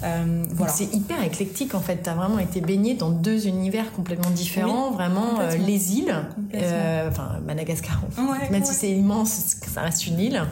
voilà. 0.00 0.72
C'est 0.72 0.92
hyper 0.92 1.22
éclectique 1.22 1.74
en 1.74 1.80
fait. 1.80 2.02
Tu 2.02 2.10
as 2.10 2.14
vraiment 2.14 2.38
été 2.38 2.60
baigné 2.60 2.94
dans 2.94 3.10
deux 3.10 3.46
univers 3.46 3.92
complètement 3.92 4.30
différents. 4.30 4.90
vraiment, 4.90 5.38
les 5.66 5.94
îles, 5.94 6.14
enfin 7.08 7.40
Madagascar, 7.46 8.00
même 8.50 8.64
si 8.64 8.74
c'est 8.74 8.90
immense, 8.90 9.56
ça 9.72 9.82
reste 9.82 10.06
une 10.06 10.18
île 10.18 10.42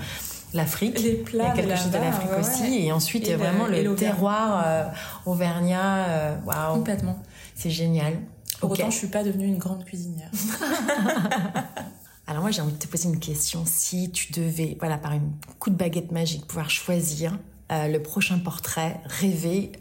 l'Afrique. 0.55 1.01
Les 1.01 1.14
plats. 1.14 1.45
Il 1.45 1.47
y 1.47 1.51
a 1.51 1.67
quelque 1.67 1.77
chose 1.77 1.90
de 1.90 1.99
l'Afrique 1.99 2.31
aussi. 2.38 2.87
Et 2.87 2.93
ensuite, 2.93 3.29
a 3.29 3.37
vraiment 3.37 3.67
le, 3.67 3.95
terroir 3.95 4.62
euh, 4.67 4.85
auvergnat. 5.27 6.09
Euh, 6.09 6.37
waouh. 6.47 6.75
Complètement. 6.75 7.19
C'est 7.55 7.71
génial. 7.71 8.14
Pour 8.61 8.71
autant, 8.71 8.90
je 8.90 8.97
suis 8.97 9.09
pas 9.09 9.23
devenue 9.23 9.47
une 9.47 9.59
grande 9.59 9.85
cuisinière. 9.85 10.31
Alors 12.27 12.40
moi, 12.40 12.51
j'ai 12.51 12.62
envie 12.62 12.73
de 12.73 12.79
te 12.79 12.87
poser 12.87 13.09
une 13.09 13.19
question. 13.19 13.64
Si 13.67 14.11
tu 14.11 14.33
devais, 14.33 14.77
voilà, 14.79 14.97
par 14.97 15.12
un 15.12 15.21
coup 15.59 15.69
de 15.69 15.77
baguette 15.77 16.11
magique, 16.11 16.47
pouvoir 16.47 16.71
choisir 16.71 17.38
euh, 17.71 17.88
le 17.88 18.03
prochain 18.03 18.38
portrait 18.38 19.01
rêvé 19.05 19.73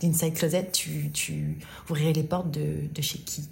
d'Inside 0.00 0.34
Closet, 0.34 0.70
tu, 0.72 1.10
tu 1.12 1.58
ouvrirais 1.90 2.12
les 2.12 2.22
portes 2.22 2.50
de, 2.52 2.86
de 2.92 3.02
chez 3.02 3.18
qui? 3.18 3.48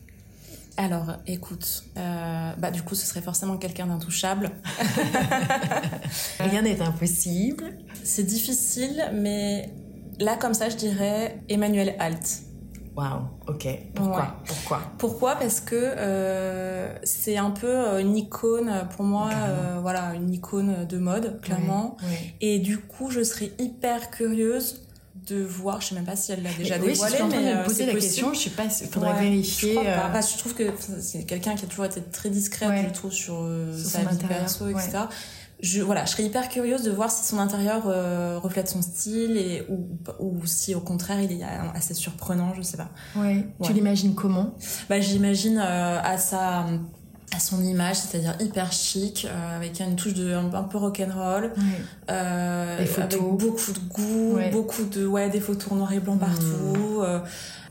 Alors, 0.77 1.17
écoute, 1.27 1.85
euh, 1.97 2.53
bah 2.59 2.71
du 2.71 2.83
coup, 2.83 2.95
ce 2.95 3.07
serait 3.07 3.21
forcément 3.21 3.57
quelqu'un 3.57 3.87
d'intouchable. 3.87 4.51
Rien 6.41 6.63
n'est 6.63 6.81
impossible. 6.81 7.65
C'est 8.05 8.25
difficile, 8.25 9.11
mais 9.13 9.71
là, 10.19 10.37
comme 10.37 10.55
ça, 10.55 10.69
je 10.69 10.77
dirais 10.77 11.41
Emmanuel 11.49 11.95
Alt. 11.99 12.43
Waouh, 12.97 13.23
ok. 13.49 13.69
Pourquoi 13.95 14.37
Pourquoi? 14.45 14.81
Pourquoi? 14.99 15.37
Parce 15.37 15.61
que 15.61 15.77
euh, 15.77 16.95
c'est 17.05 17.39
un 17.39 17.51
peu 17.51 17.67
euh, 17.67 18.01
une 18.01 18.17
icône 18.17 18.71
pour 18.95 19.05
moi, 19.05 19.31
voilà, 19.81 20.15
une 20.15 20.33
icône 20.33 20.87
de 20.87 20.99
mode, 20.99 21.41
clairement. 21.41 21.97
Et 22.41 22.59
du 22.59 22.79
coup, 22.79 23.11
je 23.11 23.23
serais 23.23 23.53
hyper 23.59 24.11
curieuse 24.11 24.83
de 25.27 25.43
voir, 25.43 25.81
je 25.81 25.89
sais 25.89 25.95
même 25.95 26.05
pas 26.05 26.17
si 26.17 26.33
elle 26.33 26.43
l'a 26.43 26.53
déjà 26.53 26.77
oui, 26.77 26.89
dévoilé, 26.89 27.17
je 27.17 27.23
suis 27.23 27.25
mais 27.29 27.55
euh, 27.55 27.65
poser 27.65 27.87
la 27.87 27.93
question, 27.93 28.35
je 28.35 28.41
sais 28.41 28.51
pas, 28.51 28.65
il 28.65 28.87
faudrait 28.89 29.21
vérifier. 29.21 29.75
Je, 29.75 29.79
crois. 29.79 29.91
Euh... 29.91 30.09
Bah, 30.13 30.21
je 30.21 30.39
trouve 30.39 30.55
que 30.55 30.65
c'est 31.01 31.25
quelqu'un 31.25 31.55
qui 31.55 31.65
a 31.65 31.69
toujours 31.69 31.85
été 31.85 32.03
très 32.03 32.31
discrète, 32.31 32.69
ouais. 32.69 32.85
je 32.89 32.93
trouve, 32.93 33.13
sur, 33.13 33.41
euh, 33.43 33.77
sur 33.77 33.91
sa 33.91 34.01
vie 34.01 34.15
intérieur. 34.15 34.41
perso, 34.41 34.69
etc. 34.69 34.91
Ouais. 34.95 35.01
Je, 35.61 35.81
voilà, 35.81 36.05
je 36.05 36.11
serais 36.11 36.25
hyper 36.25 36.49
curieuse 36.49 36.83
de 36.83 36.91
voir 36.91 37.11
si 37.13 37.25
son 37.25 37.39
intérieur 37.39 37.85
euh, 37.87 38.37
reflète 38.41 38.69
son 38.69 38.83
style 38.83 39.37
et 39.37 39.65
ou, 39.69 39.87
ou 40.19 40.45
si 40.45 40.75
au 40.75 40.81
contraire 40.81 41.21
il 41.21 41.31
est 41.31 41.45
assez 41.75 41.95
surprenant, 41.95 42.53
je 42.55 42.63
sais 42.63 42.77
pas. 42.77 42.91
Ouais. 43.15 43.47
Tu 43.63 43.73
l'imagines 43.73 44.17
comment? 44.17 44.57
Bah 44.89 45.01
j'imagine 45.01 45.59
à 45.59 46.19
sa 46.19 46.67
à 47.35 47.39
son 47.41 47.63
image, 47.63 47.97
c'est-à-dire 47.97 48.35
hyper 48.41 48.71
chic, 48.73 49.27
euh, 49.29 49.57
avec 49.57 49.81
une 49.81 49.97
touche 49.97 50.15
de 50.15 50.35
un, 50.35 50.53
un 50.53 50.63
peu 50.65 50.79
rock'n'roll, 50.79 51.53
euh, 52.11 52.79
avec 52.79 53.19
beaucoup 53.21 53.73
de 53.73 53.79
goût, 53.89 54.35
Ouais. 54.37 54.51
beaucoup 54.51 54.85
de 54.85 55.07
ouais 55.07 55.31
des 55.31 55.41
photos 55.41 55.73
noir 55.73 55.93
et 55.93 56.01
blanc 56.01 56.15
Mmh. 56.17 56.19
partout, 56.19 57.01
euh, 57.03 57.21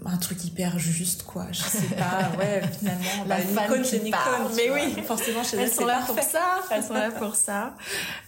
un 0.06 0.18
truc 0.18 0.44
hyper 0.46 0.80
juste 0.80 1.24
quoi. 1.24 1.46
Je 1.52 1.62
sais 1.62 1.96
pas, 1.96 2.32
ouais 2.40 2.62
finalement. 2.80 3.26
La 3.28 3.38
bah, 3.38 3.62
Nicole, 3.68 3.82
qui 3.84 4.10
parle. 4.10 4.50
tu 4.50 4.56
Mais 4.58 4.68
vois. 4.70 4.78
oui. 4.96 5.04
forcément 5.04 5.44
chez 5.44 5.58
Elles 5.58 5.64
elle, 5.64 5.72
sont 5.72 5.86
là 5.86 6.02
pour 6.08 6.20
ça. 6.20 6.40
Elles 6.72 6.84
sont 6.84 6.94
là 6.94 7.12
pour 7.12 7.36
ça. 7.36 7.76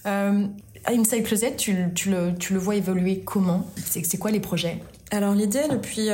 Inside 0.86 1.24
Closet, 1.24 1.56
tu, 1.56 1.78
tu, 1.96 2.10
le, 2.10 2.36
tu 2.38 2.52
le 2.54 2.60
vois 2.60 2.76
évoluer 2.76 3.22
comment? 3.22 3.66
C'est 3.86 4.04
c'est 4.06 4.18
quoi 4.18 4.32
les 4.32 4.42
projets? 4.42 4.84
Alors 5.12 5.34
l'idée 5.34 5.64
depuis 5.70 6.10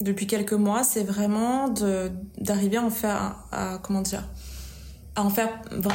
depuis 0.00 0.26
quelques 0.26 0.52
mois, 0.52 0.84
c'est 0.84 1.02
vraiment 1.04 1.68
d'arriver 2.38 2.76
à 2.76 2.82
en 2.84 2.90
faire 2.90 3.16
à, 3.50 3.74
à- 3.74 3.78
comment 3.78 4.02
dire 4.02 4.24
à 5.16 5.22
en 5.24 5.30
faire 5.30 5.48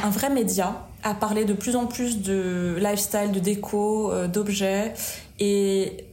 un 0.04 0.10
vrai 0.10 0.28
média, 0.28 0.86
à 1.02 1.14
parler 1.14 1.46
de 1.46 1.54
plus 1.54 1.76
en 1.76 1.86
plus 1.86 2.20
de 2.20 2.76
lifestyle, 2.78 3.32
de 3.32 3.40
déco, 3.40 4.12
euh, 4.12 4.28
d'objets 4.28 4.92
et 5.38 6.08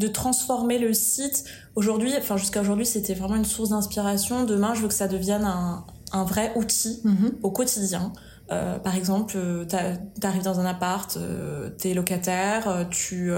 de 0.00 0.08
transformer 0.08 0.78
le 0.78 0.94
site. 0.94 1.44
Aujourd'hui, 1.76 2.12
enfin 2.18 2.36
jusqu'à 2.36 2.60
aujourd'hui, 2.60 2.86
c'était 2.86 3.14
vraiment 3.14 3.36
une 3.36 3.44
source 3.44 3.68
d'inspiration. 3.70 4.44
Demain, 4.44 4.74
je 4.74 4.80
veux 4.82 4.88
que 4.88 4.94
ça 4.94 5.06
devienne 5.06 5.44
un, 5.44 5.84
un 6.12 6.24
vrai 6.24 6.52
outil 6.56 7.00
au 7.44 7.52
quotidien. 7.52 8.12
Euh, 8.50 8.80
par 8.80 8.96
exemple, 8.96 9.34
euh, 9.36 9.64
t'a- 9.64 9.96
t'arrives 10.20 10.42
dans 10.42 10.58
un 10.58 10.66
appart, 10.66 11.16
euh, 11.16 11.70
t'es 11.70 11.94
locataire, 11.94 12.88
tu, 12.90 13.30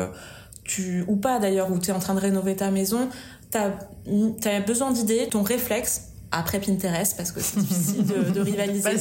tu 0.65 1.05
ou 1.07 1.17
pas 1.17 1.39
d'ailleurs, 1.39 1.71
ou 1.71 1.79
t'es 1.79 1.93
en 1.93 1.99
train 1.99 2.15
de 2.15 2.21
rénover 2.21 2.57
ta 2.57 2.71
maison, 2.71 3.11
t'as 3.55 4.57
as 4.57 4.61
besoin 4.61 4.91
d'idées, 4.91 5.29
ton 5.29 5.43
réflexe. 5.43 6.14
Après 6.33 6.59
Pinterest, 6.59 7.17
parce 7.17 7.31
que 7.31 7.41
c'est 7.41 7.61
difficile 7.61 8.05
de, 8.07 8.31
de 8.31 8.41
rivaliser, 8.41 8.83
Bah, 8.83 8.99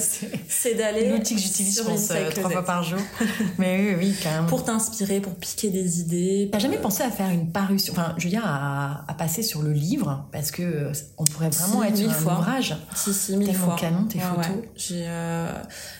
c'est 0.48 0.76
d'aller 0.76 1.10
l'outil 1.10 1.36
que 1.36 1.42
j'utilise, 1.42 1.78
je 1.80 1.84
pense, 1.84 2.12
euh, 2.12 2.30
trois 2.32 2.50
fois 2.50 2.64
par 2.64 2.84
jour. 2.84 3.00
Mais 3.58 3.80
oui, 3.80 3.96
oui, 3.98 4.16
quand 4.22 4.30
même. 4.32 4.46
pour 4.46 4.64
t'inspirer, 4.64 5.20
pour 5.20 5.34
piquer 5.36 5.70
des 5.72 6.00
idées. 6.02 6.50
T'as 6.52 6.60
jamais 6.60 6.78
pensé 6.78 7.02
à 7.04 7.10
faire 7.10 7.30
une 7.30 7.52
parution, 7.52 7.94
enfin, 7.94 8.14
je 8.18 8.26
veux 8.26 8.30
dire, 8.30 8.46
à, 8.46 9.04
à 9.08 9.14
passer 9.16 9.42
sur 9.42 9.64
le 9.64 9.72
livre, 9.72 10.28
parce 10.32 10.52
que 10.52 10.62
euh, 10.62 10.92
on 11.18 11.24
pourrait 11.24 11.50
vraiment 11.50 11.82
Si, 11.82 11.88
être 11.88 11.98
mille 11.98 12.10
un 12.10 12.14
fois. 12.14 12.34
ouvrage. 12.40 12.78
Si, 12.96 13.14
si, 13.14 13.36
mille 13.36 13.56
fois. 13.56 13.76
canon, 13.80 14.06
tes 14.06 14.20
photos. 14.20 14.48
ouais. 14.48 14.70
J'ai 14.76 15.06
euh, 15.08 15.48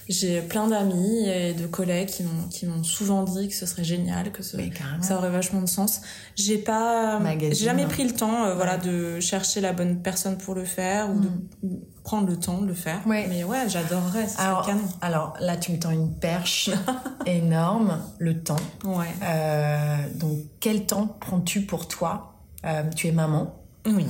j'ai 0.10 0.42
plein 0.42 0.68
d'amis 0.68 1.28
et 1.30 1.54
de 1.54 1.66
collègues 1.66 2.10
qui 2.10 2.24
m'ont 2.24 2.48
qui 2.52 2.66
m'ont 2.68 2.84
souvent 2.84 3.24
dit 3.24 3.48
que 3.48 3.56
ce 3.56 3.66
serait 3.66 3.84
génial, 3.84 4.32
que, 4.32 4.44
ce, 4.44 4.58
ça 5.02 5.18
aurait 5.18 5.30
vachement 5.32 5.62
de 5.62 5.68
sens. 5.70 6.02
J'ai 6.36 6.58
pas, 6.58 7.20
j'ai 7.40 7.54
jamais 7.56 7.86
pris 7.86 8.04
le 8.04 8.12
temps, 8.14 8.46
euh, 8.46 8.56
voilà, 8.56 8.78
de 8.78 9.20
chercher 9.20 9.62
la 9.62 9.74
bonne 9.74 9.98
personne 10.02 10.38
pour 10.38 10.54
le 10.56 10.66
faire 10.66 11.10
ou 11.10 11.23
de 11.24 11.70
prendre 12.04 12.28
le 12.28 12.38
temps 12.38 12.60
de 12.62 12.68
le 12.68 12.74
faire. 12.74 13.00
Mm. 13.06 13.10
Ouais. 13.10 13.26
Mais 13.30 13.44
ouais, 13.44 13.68
j'adorerais, 13.68 14.28
Alors, 14.38 14.66
canon. 14.66 14.82
alors 15.02 15.34
là, 15.40 15.58
tu 15.58 15.72
me 15.72 15.80
tends 15.80 15.92
une 15.92 16.14
perche 16.14 16.70
énorme, 17.26 18.00
le 18.20 18.42
temps. 18.44 18.56
Ouais. 18.86 19.08
Euh, 19.24 19.98
donc, 20.16 20.38
quel 20.60 20.86
temps 20.86 21.08
prends-tu 21.20 21.62
pour 21.62 21.88
toi 21.88 22.34
Euh, 22.66 22.84
Tu 22.96 23.08
es 23.08 23.12
maman 23.12 23.56
Oui. 23.86 24.06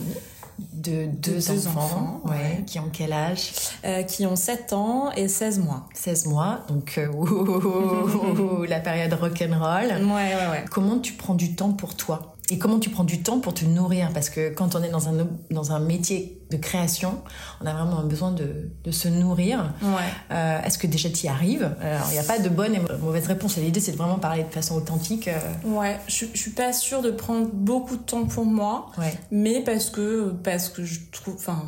de 0.74 1.06
deux, 1.08 1.32
deux 1.34 1.68
enfants, 1.68 1.80
enfants, 1.82 2.22
ouais, 2.26 2.32
ouais. 2.32 2.64
qui 2.68 2.80
ont 2.80 2.90
quel 2.92 3.12
âge 3.14 3.52
Euh, 3.86 4.04
qui 4.04 4.26
ont 4.26 4.36
7 4.36 4.74
ans 4.74 5.12
et 5.12 5.28
16 5.28 5.60
mois. 5.60 5.88
16 5.96 6.28
mois, 6.28 6.60
donc 6.68 6.96
euh, 7.00 7.08
ouh, 7.12 8.64
la 8.64 8.80
période 8.80 9.14
rock'n'roll. 9.14 9.86
Ouais, 9.88 10.02
ouais, 10.12 10.48
ouais. 10.52 10.66
Comment 10.72 11.00
tu 11.00 11.14
prends 11.14 11.34
du 11.36 11.56
temps 11.56 11.72
pour 11.74 11.96
toi? 11.96 12.33
Et 12.52 12.58
comment 12.58 12.78
tu 12.78 12.90
prends 12.90 13.06
du 13.06 13.24
temps 13.24 13.40
pour 13.40 13.54
te 13.54 13.64
nourrir? 13.64 14.10
Parce 14.14 14.30
que 14.30 14.54
quand 14.54 14.76
on 14.76 14.84
est 14.84 14.90
dans 14.90 15.08
un, 15.08 15.14
dans 15.50 15.72
un 15.72 15.80
métier 15.80 16.42
de 16.52 16.58
création, 16.58 17.22
on 17.62 17.66
a 17.66 17.74
vraiment 17.74 18.04
besoin 18.04 18.32
de, 18.32 18.70
de 18.84 18.92
se 18.92 19.08
nourrir. 19.08 19.74
Ouais. 19.82 19.90
Euh, 20.32 20.62
Est-ce 20.62 20.78
que 20.78 20.86
déjà 20.88 21.10
tu 21.10 21.26
y 21.26 21.30
arrives? 21.30 21.74
Alors, 21.82 22.06
il 22.10 22.14
n'y 22.14 22.20
a 22.20 22.24
pas 22.24 22.40
de 22.40 22.50
bonne 22.50 22.76
et 22.76 22.82
mauvaise 23.02 23.28
réponse. 23.28 23.56
L'idée, 23.58 23.80
c'est 23.80 23.94
de 23.94 23.98
vraiment 23.98 24.20
parler 24.20 24.44
de 24.44 24.50
façon 24.50 24.76
authentique. 24.76 25.30
euh, 25.30 25.40
Ouais, 25.66 26.00
je, 26.08 26.26
je 26.34 26.38
suis 26.40 26.52
pas 26.52 26.74
sûre 26.74 27.02
de 27.02 27.12
prendre 27.12 27.48
beaucoup 27.54 27.96
de 27.96 28.04
temps 28.04 28.26
pour 28.26 28.46
moi. 28.46 28.92
ouais. 28.98 29.18
mais 29.32 29.62
parce 29.64 29.90
que 29.90 30.32
parce 30.44 30.68
que 30.70 30.84
je 30.84 31.00
trouve 31.12 31.36
enfin 31.36 31.64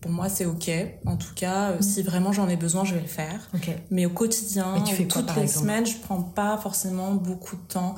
pour 0.00 0.10
moi 0.12 0.28
c'est 0.28 0.46
ok 0.46 0.70
en 1.06 1.16
tout 1.16 1.34
cas 1.34 1.70
euh, 1.70 1.76
si 1.80 2.02
vraiment 2.02 2.32
j'en 2.32 2.48
ai 2.48 2.54
besoin 2.56 2.84
je 2.84 2.94
vais 2.94 3.00
le 3.00 3.06
faire 3.08 3.48
Ok. 3.54 3.68
mais 3.90 4.06
au 4.06 4.10
quotidien 4.10 4.80
tu 4.86 4.94
fais 4.94 5.08
quoi, 5.08 5.22
toutes 5.22 5.34
les 5.36 5.42
exemple? 5.42 5.60
semaines 5.66 5.86
je 5.86 5.96
prends 5.96 6.22
pas 6.22 6.56
forcément 6.58 7.12
beaucoup 7.14 7.56
de 7.56 7.62
temps 7.62 7.96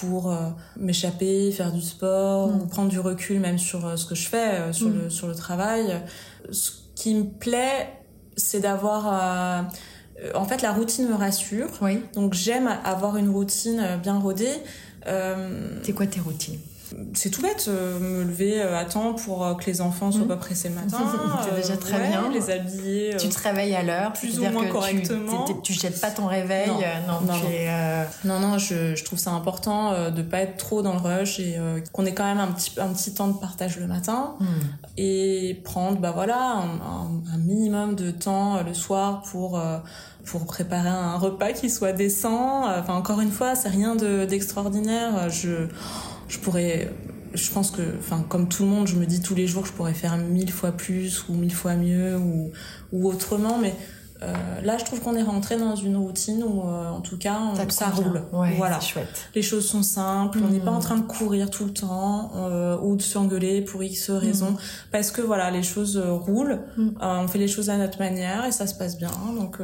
pour 0.00 0.30
euh, 0.32 0.48
m'échapper 0.76 1.50
faire 1.52 1.72
du 1.72 1.80
sport 1.82 2.48
Mm. 2.48 2.60
ou 2.62 2.66
prendre 2.66 2.88
du 2.88 3.00
recul 3.00 3.40
même 3.40 3.58
sur 3.58 3.86
euh, 3.86 3.96
ce 3.96 4.06
que 4.06 4.14
je 4.14 4.28
fais 4.28 4.54
euh, 4.60 4.72
sur 4.72 4.88
Mm. 4.88 4.98
le 5.04 5.10
sur 5.10 5.26
le 5.28 5.34
travail 5.34 6.00
ce 6.50 6.70
qui 6.94 7.14
me 7.14 7.24
plaît 7.24 7.88
c'est 8.36 8.60
d'avoir 8.60 9.64
en 10.34 10.44
fait 10.44 10.62
la 10.62 10.72
routine 10.72 11.08
me 11.08 11.14
rassure 11.14 11.68
Oui. 11.82 12.00
donc 12.14 12.34
j'aime 12.34 12.68
avoir 12.84 13.16
une 13.16 13.28
routine 13.30 13.98
bien 14.02 14.18
rodée 14.18 14.56
C'est 15.82 15.92
quoi 15.92 16.06
tes 16.06 16.20
routines? 16.20 16.58
C'est 17.14 17.30
tout 17.30 17.42
bête, 17.42 17.66
euh, 17.68 17.98
me 17.98 18.22
lever 18.24 18.60
euh, 18.60 18.78
à 18.78 18.84
temps 18.84 19.14
pour 19.14 19.44
euh, 19.44 19.54
que 19.54 19.66
les 19.66 19.80
enfants 19.80 20.10
soient 20.12 20.22
Mhm. 20.22 20.28
pas 20.28 20.36
pressés 20.36 20.68
le 20.68 20.74
matin. 20.76 20.98
C'est 21.44 21.54
déjà 21.56 21.76
très 21.76 21.96
ouais, 21.96 22.08
bien. 22.08 22.30
Les 22.32 22.50
habiller. 22.50 23.16
Tu 23.18 23.28
te 23.28 23.38
réveilles 23.42 23.74
à 23.74 23.82
l'heure, 23.82 24.12
plus 24.12 24.38
ou 24.38 24.42
moins 24.44 24.62
que 24.62 24.66
tu- 24.68 24.72
correctement. 24.72 25.44
t'es- 25.44 25.54
tu 25.62 25.72
jettes 25.72 26.00
pas 26.00 26.10
ton 26.10 26.26
réveil. 26.26 26.68
Non. 26.68 26.74
non, 26.74 27.32
Non, 27.32 27.38
tu 27.38 27.44
non. 27.44 27.50
es, 27.50 27.68
Non, 28.24 28.40
non, 28.40 28.58
je, 28.58 28.94
je 28.94 29.04
trouve 29.04 29.18
ça 29.18 29.30
important 29.32 30.10
de 30.10 30.22
pas 30.22 30.38
être 30.40 30.56
trop 30.56 30.82
dans 30.82 30.92
le 30.94 30.98
rush 31.00 31.40
et 31.40 31.56
qu'on 31.92 32.06
ait 32.06 32.14
quand 32.14 32.24
même 32.24 32.38
un 32.40 32.48
petit, 32.52 32.72
un 32.78 32.88
petit 32.88 33.12
temps 33.14 33.28
de 33.28 33.38
partage 33.38 33.78
le 33.78 33.86
matin 33.86 34.34
hmm. 34.40 34.46
et 34.96 35.60
prendre 35.64 35.98
bah 35.98 36.12
voilà 36.14 36.36
un, 36.36 36.64
un- 36.76 37.34
un 37.34 37.38
minimum 37.38 37.94
de 37.94 38.10
temps 38.10 38.62
le 38.62 38.74
soir 38.74 39.22
pour 39.30 39.60
pour 40.24 40.46
préparer 40.46 40.88
un 40.88 41.16
repas 41.18 41.52
qui 41.52 41.68
soit 41.68 41.92
décent. 41.92 42.64
Enfin 42.78 42.94
encore 42.94 43.20
une 43.20 43.30
fois, 43.32 43.54
c'est 43.54 43.68
rien 43.68 43.94
de 43.96 44.24
d'extraordinaire. 44.24 45.28
Je 45.28 45.66
je 46.28 46.38
pourrais 46.38 46.90
je 47.34 47.50
pense 47.50 47.72
que 47.72 47.82
enfin 47.98 48.24
comme 48.28 48.48
tout 48.48 48.62
le 48.62 48.68
monde, 48.68 48.86
je 48.86 48.94
me 48.94 49.06
dis 49.06 49.20
tous 49.20 49.34
les 49.34 49.46
jours 49.46 49.62
que 49.62 49.68
je 49.68 49.72
pourrais 49.72 49.94
faire 49.94 50.16
mille 50.16 50.52
fois 50.52 50.72
plus 50.72 51.24
ou 51.28 51.34
mille 51.34 51.54
fois 51.54 51.74
mieux 51.74 52.16
ou 52.16 52.52
ou 52.92 53.08
autrement 53.08 53.58
mais 53.58 53.74
euh, 54.22 54.32
là, 54.62 54.78
je 54.78 54.84
trouve 54.84 55.00
qu'on 55.00 55.16
est 55.16 55.22
rentré 55.22 55.56
dans 55.58 55.74
une 55.76 55.96
routine 55.96 56.42
où, 56.44 56.62
euh, 56.62 56.88
en 56.90 57.00
tout 57.00 57.18
cas, 57.18 57.38
on- 57.52 57.68
Ça 57.70 57.88
roule. 57.88 58.22
Ouais, 58.32 58.54
voilà. 58.56 58.78
chouette. 58.80 59.28
Les 59.34 59.42
choses 59.42 59.66
sont 59.66 59.82
simples, 59.82 60.38
on 60.44 60.48
n'est 60.48 60.60
pas 60.60 60.70
en 60.70 60.78
train 60.78 60.96
de 60.96 61.02
courir 61.02 61.50
tout 61.50 61.64
le 61.64 61.72
temps 61.72 62.30
euh, 62.36 62.76
ou 62.80 62.94
de 62.96 63.02
s'engueuler 63.02 63.62
pour 63.62 63.82
X 63.82 64.10
raisons. 64.10 64.56
Parce 64.92 65.10
que 65.10 65.20
voilà, 65.20 65.50
les 65.50 65.62
choses 65.64 65.96
euh, 65.96 66.12
roulent, 66.12 66.60
Mhm. 66.76 66.94
euh, 67.02 67.18
on 67.24 67.28
fait 67.28 67.38
les 67.38 67.48
choses 67.48 67.70
à 67.70 67.76
notre 67.76 67.98
manière 67.98 68.44
et 68.44 68.52
ça 68.52 68.66
se 68.66 68.74
passe 68.74 68.96
bien. 68.96 69.10
Donc, 69.36 69.58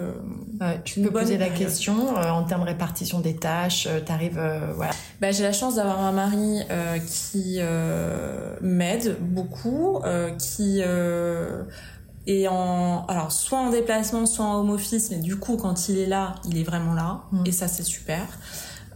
tu 0.84 1.00
peux 1.00 1.10
poser 1.10 1.38
la 1.38 1.48
question 1.48 2.16
euh, 2.18 2.30
en 2.30 2.42
termes 2.44 2.62
de 2.62 2.66
répartition 2.68 3.20
des 3.20 3.36
tâches. 3.36 3.86
euh, 3.88 4.00
T'arrives, 4.00 4.38
euh, 4.38 4.72
voilà. 4.74 4.92
bah, 5.20 5.30
j'ai 5.30 5.44
la 5.44 5.52
chance 5.52 5.76
d'avoir 5.76 6.00
un 6.00 6.12
mari 6.12 6.60
euh, 6.70 6.98
qui 6.98 7.58
euh, 7.60 8.56
m'aide 8.60 9.16
beaucoup, 9.20 10.00
euh, 10.04 10.30
qui 10.32 10.80
est 12.30 12.48
en, 12.48 13.04
alors 13.06 13.32
soit 13.32 13.58
en 13.58 13.70
déplacement, 13.70 14.26
soit 14.26 14.44
en 14.44 14.60
home 14.60 14.70
office, 14.70 15.10
mais 15.10 15.18
du 15.18 15.36
coup, 15.36 15.56
quand 15.56 15.88
il 15.88 15.98
est 15.98 16.06
là, 16.06 16.34
il 16.48 16.58
est 16.58 16.62
vraiment 16.64 16.94
là, 16.94 17.22
Mhm. 17.32 17.46
et 17.46 17.52
ça, 17.52 17.68
c'est 17.68 17.82
super. 17.84 18.22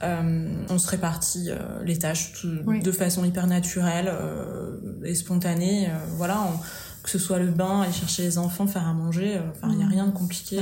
Euh, 0.02 0.48
on 0.68 0.78
se 0.78 0.88
répartit 0.88 1.46
euh, 1.50 1.56
les 1.84 1.98
tâches 1.98 2.32
tout- 2.32 2.48
Oui. 2.66 2.80
de 2.80 2.92
façon 2.92 3.24
hyper 3.24 3.46
naturelle 3.46 4.08
euh, 4.10 4.76
et 5.04 5.14
spontanée. 5.14 5.88
voilà, 6.16 6.40
on- 6.42 6.58
que 7.02 7.10
ce 7.10 7.18
soit 7.18 7.38
le 7.38 7.46
bain, 7.50 7.82
aller 7.82 7.92
chercher 7.92 8.22
les 8.22 8.38
enfants, 8.38 8.66
faire 8.66 8.86
à 8.88 8.92
manger. 8.94 9.38
Enfin, 9.50 9.68
il 9.72 9.78
y 9.78 9.82
a 9.82 9.86
Mhm. 9.86 9.92
rien 9.92 10.06
de 10.06 10.10
compliqué. 10.12 10.58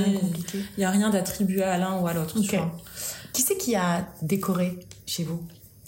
Il 0.77 0.81
y 0.81 0.85
a 0.85 0.91
rien 0.91 1.09
d'attribué 1.11 1.63
à 1.63 1.79
l'un 1.79 1.99
ou 2.01 2.07
à 2.07 2.13
l'autre. 2.13 2.35
Qui 3.33 3.43
c'est 3.43 3.57
qui 3.57 3.75
a 3.77 4.07
décoré 4.23 4.79
chez 5.07 5.25
vous? 5.25 5.41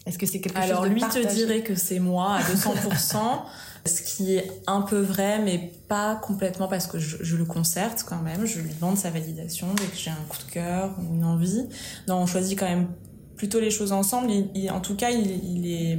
Est-ce 0.07 0.17
que 0.19 0.27
c'est 0.27 0.41
quelque 0.41 0.57
Alors 0.59 0.83
chose 0.85 0.89
de 0.91 0.95
lui 0.95 1.01
te 1.03 1.35
dirait 1.35 1.63
que 1.63 1.75
c'est 1.75 1.99
moi 1.99 2.35
à 2.37 2.43
200%, 2.43 3.45
ce 3.87 4.01
qui 4.03 4.35
est 4.37 4.51
un 4.67 4.81
peu 4.81 4.99
vrai, 5.01 5.41
mais 5.43 5.73
pas 5.89 6.17
complètement 6.17 6.69
parce 6.69 6.87
que 6.87 6.99
je, 6.99 7.19
je 7.21 7.37
le 7.37 7.45
concerte 7.45 8.05
quand 8.09 8.21
même. 8.23 8.47
Je 8.47 8.61
lui 8.61 8.71
demande 8.73 8.97
sa 8.97 9.11
validation 9.11 9.67
dès 9.77 9.85
que 9.85 9.97
j'ai 9.97 10.11
un 10.11 10.25
coup 10.29 10.39
de 10.47 10.51
cœur 10.51 10.95
ou 10.99 11.15
une 11.15 11.25
envie. 11.25 11.67
Non, 12.09 12.17
on 12.17 12.27
choisit 12.27 12.59
quand 12.59 12.69
même 12.69 12.89
plutôt 13.37 13.61
les 13.61 13.71
choses 13.71 13.93
ensemble. 13.93 14.31
Il- 14.31 14.49
il- 14.55 14.71
en 14.71 14.81
tout 14.81 14.97
cas, 14.97 15.11
il, 15.11 15.27
il 15.57 15.67
est 15.71 15.99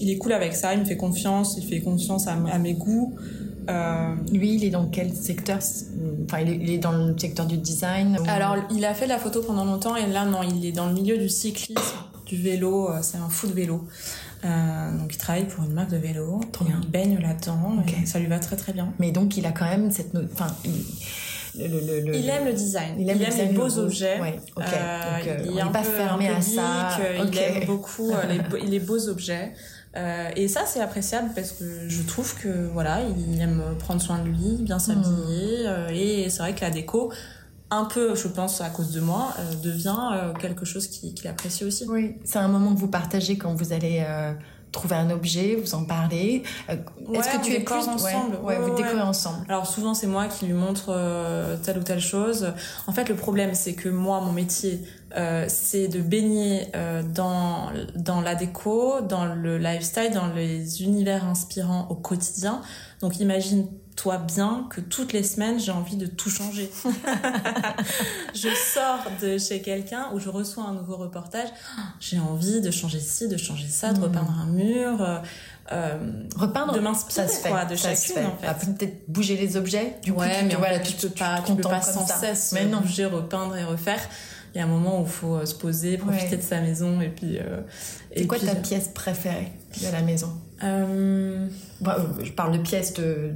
il 0.00 0.10
est 0.10 0.18
cool 0.18 0.32
avec 0.32 0.54
ça. 0.54 0.74
Il 0.74 0.80
me 0.80 0.84
fait 0.84 0.96
confiance. 0.98 1.56
Il 1.58 1.64
fait 1.66 1.80
confiance 1.80 2.28
à, 2.28 2.32
à 2.52 2.58
mes 2.58 2.74
goûts. 2.74 3.16
Euh, 3.68 4.14
Lui, 4.32 4.54
il 4.54 4.64
est 4.64 4.70
dans 4.70 4.86
quel 4.86 5.14
secteur 5.14 5.58
Enfin, 6.24 6.40
il 6.40 6.50
est, 6.50 6.56
il 6.56 6.70
est 6.70 6.78
dans 6.78 6.92
le 6.92 7.18
secteur 7.18 7.46
du 7.46 7.56
design 7.58 8.16
ou- 8.20 8.24
alors, 8.28 8.56
il 8.70 8.84
a 8.84 8.94
fait 8.94 9.06
de 9.06 9.10
la 9.10 9.18
photo 9.18 9.42
pendant 9.42 9.64
longtemps 9.64 9.96
et 9.96 10.06
là, 10.06 10.24
non, 10.24 10.40
il 10.42 10.64
est 10.64 10.72
dans 10.72 10.86
le 10.86 10.92
milieu 10.94 11.16
du 11.18 11.28
cyclisme. 11.28 11.80
du 12.26 12.36
vélo, 12.36 12.90
c'est 13.02 13.16
un 13.16 13.28
fou 13.30 13.46
de 13.46 13.54
vélo. 13.54 13.86
Donc 14.42 15.14
il 15.14 15.18
travaille 15.18 15.46
pour 15.46 15.64
une 15.64 15.72
marque 15.72 15.90
de 15.90 15.96
vélo, 15.96 16.40
il 16.60 16.90
baigne 16.90 17.18
là-dedans, 17.18 17.82
et 18.02 18.06
ça 18.06 18.18
lui 18.18 18.26
va 18.26 18.38
très 18.38 18.56
très 18.56 18.72
bien. 18.72 18.92
Mais 18.98 19.10
donc 19.10 19.36
il 19.36 19.46
a 19.46 19.52
quand 19.52 19.66
même 19.66 19.90
cette... 19.90 20.16
Enfin, 20.32 20.48
il 21.58 22.28
aime 22.28 22.46
le 22.46 22.52
design. 22.52 22.94
Il 22.98 23.08
aime, 23.08 23.18
les 23.18 23.54
beaux 23.54 23.78
objets. 23.78 24.20
Ouais, 24.20 24.40
euh, 24.58 25.44
il 25.44 25.58
est 25.58 25.60
un 25.60 25.68
pas 25.68 25.82
peu, 25.82 25.90
fermé 25.90 26.28
à 26.28 26.40
ça. 26.40 26.90
Il 27.24 27.38
aime 27.38 27.66
beaucoup 27.66 28.10
euh, 28.12 28.38
les, 28.66 28.80
beaux 28.80 29.08
objets. 29.08 29.52
Euh, 29.96 30.30
et 30.36 30.48
ça, 30.48 30.62
c'est 30.66 30.80
appréciable 30.80 31.30
parce 31.34 31.52
que 31.52 31.88
je 31.88 32.02
trouve 32.02 32.34
que 32.36 32.68
voilà, 32.72 33.00
il 33.02 33.40
aime 33.40 33.62
prendre 33.78 34.00
soin 34.00 34.18
de 34.18 34.28
lui, 34.28 34.58
bien 34.60 34.78
s'habiller. 34.78 35.66
Hmm. 35.66 35.92
et 35.92 36.30
c'est 36.30 36.40
vrai 36.40 36.54
que 36.54 36.60
la 36.60 36.70
déco, 36.70 37.12
un 37.70 37.84
peu, 37.84 38.14
je 38.14 38.28
pense, 38.28 38.60
à 38.60 38.70
cause 38.70 38.92
de 38.92 39.00
moi, 39.00 39.34
devient 39.62 40.32
quelque 40.40 40.64
chose 40.64 40.86
qu'il 40.86 41.28
apprécie 41.28 41.64
aussi. 41.64 41.86
Oui, 41.88 42.16
c'est 42.24 42.38
un 42.38 42.48
moment 42.48 42.74
que 42.74 42.80
vous 42.80 42.88
partagez 42.88 43.36
quand 43.36 43.54
vous 43.54 43.72
allez 43.72 44.04
trouver 44.72 44.96
un 44.96 45.10
objet, 45.10 45.56
vous 45.56 45.74
en 45.74 45.84
parlez. 45.84 46.42
Euh, 46.68 46.76
est-ce 47.14 47.36
que 47.36 47.44
tu 47.44 47.52
es 47.52 47.60
plus 47.60 47.88
ensemble 47.88 48.36
ouais, 48.42 48.58
vous 48.58 48.74
décorez 48.74 49.00
ensemble. 49.00 49.44
Alors 49.48 49.66
souvent 49.66 49.94
c'est 49.94 50.06
moi 50.06 50.26
qui 50.26 50.46
lui 50.46 50.54
montre 50.54 50.86
euh, 50.90 51.56
telle 51.62 51.78
ou 51.78 51.82
telle 51.82 52.00
chose. 52.00 52.52
En 52.86 52.92
fait 52.92 53.08
le 53.08 53.14
problème 53.14 53.54
c'est 53.54 53.74
que 53.74 53.88
moi 53.88 54.20
mon 54.20 54.32
métier 54.32 54.82
euh, 55.16 55.46
c'est 55.48 55.88
de 55.88 56.00
baigner 56.00 56.70
dans 57.14 57.70
dans 57.96 58.20
la 58.20 58.34
déco, 58.34 59.00
dans 59.00 59.26
le 59.26 59.58
lifestyle, 59.58 60.10
dans 60.12 60.28
les 60.28 60.82
univers 60.82 61.24
inspirants 61.24 61.86
au 61.90 61.94
quotidien. 61.94 62.60
Donc 63.00 63.20
imagine 63.20 63.66
toi 63.98 64.18
bien 64.18 64.68
que 64.70 64.80
toutes 64.80 65.12
les 65.12 65.24
semaines, 65.24 65.58
j'ai 65.58 65.72
envie 65.72 65.96
de 65.96 66.06
tout 66.06 66.30
changer. 66.30 66.70
je 68.34 68.48
sors 68.72 69.04
de 69.20 69.38
chez 69.38 69.60
quelqu'un 69.60 70.06
où 70.14 70.20
je 70.20 70.28
reçois 70.28 70.62
un 70.62 70.72
nouveau 70.72 70.96
reportage, 70.96 71.48
j'ai 71.98 72.20
envie 72.20 72.60
de 72.60 72.70
changer 72.70 73.00
ci, 73.00 73.26
de 73.26 73.36
changer 73.36 73.66
ça, 73.66 73.92
de 73.92 73.98
hmm. 73.98 74.04
repeindre 74.04 74.30
un 74.40 74.46
mur. 74.46 75.02
Euh, 75.02 75.18
euh, 75.72 75.98
repeindre 76.36 76.72
de 76.72 76.80
m'inspirer 76.80 77.26
quoi 77.46 77.66
de 77.66 77.76
ça 77.76 77.94
chacune 77.94 78.24
en 78.24 78.54
fait 78.54 78.74
peut-être 78.74 79.04
bouger 79.06 79.36
les 79.36 79.58
objets 79.58 79.98
du 80.02 80.14
coup 80.14 80.20
ouais, 80.20 80.42
mais 80.44 80.54
voilà 80.54 80.78
tu, 80.78 80.94
peux 80.94 81.10
pas 81.10 81.42
tu 81.44 81.54
peux 81.56 81.60
pas 81.60 81.82
sans 81.82 82.06
cesse 82.06 82.52
mais 82.52 82.64
non. 82.64 82.80
bouger 82.80 83.04
repeindre 83.04 83.54
et 83.54 83.64
refaire 83.64 84.00
il 84.54 84.58
y 84.58 84.62
a 84.62 84.64
un 84.64 84.66
moment 84.66 85.02
où 85.02 85.04
il 85.04 85.10
faut 85.10 85.34
euh, 85.34 85.44
se 85.44 85.54
poser 85.54 85.98
profiter 85.98 86.38
de 86.38 86.42
sa 86.42 86.62
maison 86.62 87.02
et 87.02 87.10
puis 87.10 87.38
et 88.12 88.26
quoi 88.26 88.38
ta 88.38 88.54
pièce 88.54 88.88
préférée 88.94 89.52
de 89.78 89.92
la 89.92 90.00
maison? 90.00 90.32
Euh... 90.62 91.46
Bah, 91.80 91.96
euh, 91.98 92.24
je 92.24 92.32
parle 92.32 92.52
de 92.52 92.62
pièces 92.62 92.94
de 92.94 93.32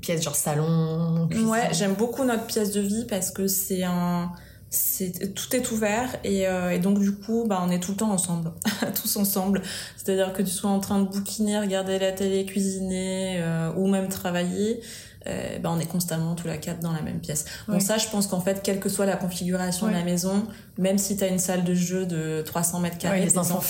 pièces 0.00 0.22
genre 0.22 0.36
salon. 0.36 1.28
Ouais, 1.46 1.68
j'aime 1.72 1.94
beaucoup 1.94 2.24
notre 2.24 2.46
pièce 2.46 2.72
de 2.72 2.80
vie 2.80 3.06
parce 3.08 3.30
que 3.30 3.46
c'est 3.46 3.84
un 3.84 4.32
c'est 4.74 5.34
tout 5.34 5.54
est 5.54 5.70
ouvert 5.70 6.16
et, 6.24 6.48
euh, 6.48 6.70
et, 6.70 6.78
donc 6.78 6.98
du 6.98 7.14
coup 7.14 7.44
bah 7.46 7.62
on 7.64 7.70
est 7.70 7.78
tout 7.78 7.92
le 7.92 7.96
temps 7.96 8.10
ensemble 8.10 8.52
tous 8.94 9.16
ensemble 9.16 9.62
c'est 9.96 10.12
à 10.12 10.16
dire 10.16 10.32
que 10.32 10.42
tu 10.42 10.50
sois 10.50 10.70
en 10.70 10.80
train 10.80 11.00
de 11.00 11.08
bouquiner 11.08 11.60
regarder 11.60 11.98
la 11.98 12.12
télé 12.12 12.44
cuisiner 12.44 13.36
euh, 13.38 13.72
ou 13.76 13.86
même 13.86 14.08
travailler 14.08 14.80
euh, 15.26 15.58
bah, 15.58 15.70
on 15.72 15.78
est 15.78 15.86
constamment 15.86 16.34
tous 16.34 16.46
les 16.46 16.58
quatre 16.58 16.80
dans 16.80 16.92
la 16.92 17.02
même 17.02 17.20
pièce. 17.20 17.44
Bon, 17.68 17.80
ça, 17.80 17.98
je 17.98 18.08
pense 18.08 18.26
qu'en 18.26 18.40
fait, 18.40 18.62
quelle 18.62 18.80
que 18.80 18.88
soit 18.88 19.06
la 19.06 19.16
configuration 19.16 19.86
de 19.86 19.92
la 19.92 20.02
maison, 20.02 20.44
même 20.78 20.98
si 20.98 21.16
tu 21.16 21.24
as 21.24 21.28
une 21.28 21.38
salle 21.38 21.64
de 21.64 21.74
jeu 21.74 22.04
de 22.04 22.42
300 22.42 22.80
mètres 22.80 22.98
carrés, 22.98 23.20
les, 23.20 23.38
enfants, 23.38 23.60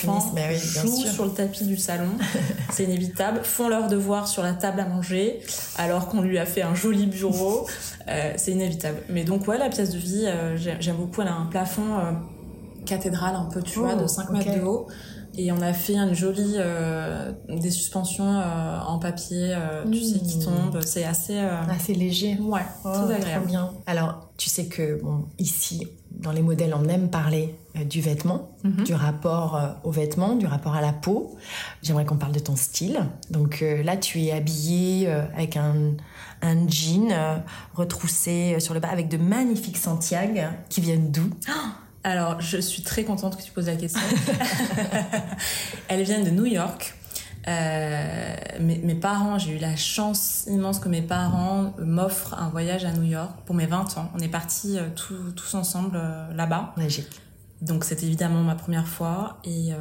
jouent 0.55 1.05
sur 1.05 1.25
le 1.25 1.31
tapis 1.31 1.65
du 1.65 1.77
salon, 1.77 2.09
c'est 2.71 2.83
inévitable, 2.83 3.41
font 3.43 3.69
leur 3.69 3.87
devoir 3.87 4.27
sur 4.27 4.43
la 4.43 4.53
table 4.53 4.79
à 4.79 4.85
manger, 4.85 5.39
alors 5.77 6.09
qu'on 6.09 6.21
lui 6.21 6.37
a 6.39 6.45
fait 6.45 6.61
un 6.61 6.75
joli 6.75 7.05
bureau, 7.05 7.67
euh, 8.07 8.33
c'est 8.37 8.51
inévitable. 8.51 8.97
Mais 9.09 9.23
donc, 9.23 9.47
ouais, 9.47 9.57
la 9.57 9.69
pièce 9.69 9.91
de 9.91 9.97
vie, 9.97 10.25
euh, 10.25 10.57
j'aime 10.57 10.97
beaucoup, 10.97 11.21
elle 11.21 11.27
a 11.27 11.35
un 11.35 11.45
plafond 11.45 11.95
euh, 11.95 12.11
cathédrale 12.85 13.35
un 13.35 13.45
peu, 13.45 13.61
tu 13.61 13.79
vois, 13.79 13.95
de 13.95 14.07
5 14.07 14.29
mètres 14.31 14.55
de 14.55 14.61
haut. 14.61 14.87
Et 15.37 15.51
on 15.51 15.61
a 15.61 15.73
fait 15.73 15.95
une 15.95 16.13
jolie 16.13 16.55
euh, 16.55 17.31
des 17.49 17.71
suspensions 17.71 18.39
euh, 18.39 18.79
en 18.79 18.99
papier, 18.99 19.53
euh, 19.53 19.83
tu 19.91 20.01
sais, 20.01 20.19
qui 20.19 20.37
mmh. 20.37 20.43
tombent. 20.43 20.81
C'est 20.81 21.03
assez 21.03 21.37
assez 21.37 21.93
léger. 21.93 22.37
Ouais, 22.39 22.61
oh, 22.83 22.89
très 22.91 23.15
agréable. 23.15 23.47
bien. 23.47 23.71
Alors, 23.85 24.29
tu 24.37 24.49
sais 24.49 24.65
que 24.65 25.01
bon, 25.01 25.25
ici, 25.37 25.87
dans 26.11 26.31
les 26.31 26.41
modèles, 26.41 26.73
on 26.73 26.87
aime 26.87 27.09
parler 27.09 27.55
du 27.85 27.99
vêtement, 27.99 28.55
mmh. 28.63 28.83
du 28.83 28.93
rapport 28.93 29.59
au 29.83 29.91
vêtement, 29.91 30.35
du 30.35 30.47
rapport 30.47 30.75
à 30.75 30.81
la 30.81 30.93
peau. 30.93 31.35
J'aimerais 31.83 32.05
qu'on 32.05 32.17
parle 32.17 32.33
de 32.33 32.39
ton 32.39 32.55
style. 32.55 32.99
Donc 33.29 33.63
là, 33.83 33.97
tu 33.97 34.21
es 34.23 34.31
habillée 34.31 35.07
avec 35.07 35.57
un 35.57 35.95
un 36.41 36.67
jean 36.67 37.41
retroussé 37.73 38.59
sur 38.59 38.73
le 38.73 38.79
bas 38.79 38.89
avec 38.89 39.09
de 39.09 39.17
magnifiques 39.17 39.77
Santiago 39.77 40.41
qui 40.69 40.81
viennent 40.81 41.11
d'où? 41.11 41.29
Oh 41.49 41.84
alors, 42.05 42.39
je 42.39 42.57
suis 42.57 42.83
très 42.83 43.03
contente 43.03 43.35
que 43.35 43.41
tu 43.41 43.51
poses 43.51 43.65
la 43.65 43.75
question. 43.75 43.99
Elles 45.87 46.03
viennent 46.03 46.23
de 46.23 46.29
New 46.29 46.45
York. 46.45 46.93
Euh, 47.47 48.35
mes, 48.59 48.93
parents, 48.93 49.39
j'ai 49.39 49.55
eu 49.55 49.57
la 49.57 49.75
chance 49.75 50.45
immense 50.45 50.77
que 50.77 50.87
mes 50.87 51.01
parents 51.01 51.73
m'offrent 51.79 52.35
un 52.35 52.49
voyage 52.49 52.85
à 52.85 52.91
New 52.91 53.09
York 53.09 53.31
pour 53.47 53.55
mes 53.55 53.65
20 53.65 53.97
ans. 53.97 54.11
On 54.13 54.19
est 54.19 54.27
partis 54.27 54.77
euh, 54.77 54.89
tous 55.35 55.55
ensemble 55.55 55.95
euh, 55.95 56.31
là-bas. 56.33 56.75
Magique. 56.77 57.09
Donc 57.63 57.83
c'était 57.83 58.05
évidemment 58.05 58.43
ma 58.43 58.55
première 58.55 58.87
fois 58.87 59.39
et 59.43 59.71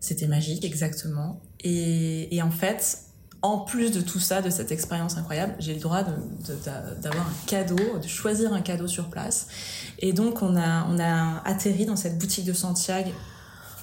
c'était 0.00 0.26
magique, 0.26 0.66
exactement. 0.66 1.40
Et, 1.60 2.36
et, 2.36 2.42
en 2.42 2.50
fait, 2.50 2.98
en 3.44 3.58
plus 3.58 3.92
de 3.92 4.00
tout 4.00 4.20
ça, 4.20 4.40
de 4.40 4.48
cette 4.48 4.72
expérience 4.72 5.18
incroyable, 5.18 5.54
j'ai 5.58 5.74
le 5.74 5.80
droit 5.80 6.02
d'avoir 6.02 7.26
un 7.26 7.46
cadeau, 7.46 7.98
de 8.02 8.08
choisir 8.08 8.54
un 8.54 8.62
cadeau 8.62 8.86
sur 8.86 9.10
place. 9.10 9.48
Et 9.98 10.14
donc, 10.14 10.40
on 10.40 10.56
a, 10.56 10.86
on 10.90 10.98
a 10.98 11.42
atterri 11.44 11.84
dans 11.84 11.94
cette 11.94 12.18
boutique 12.18 12.46
de 12.46 12.54
Santiago. 12.54 13.10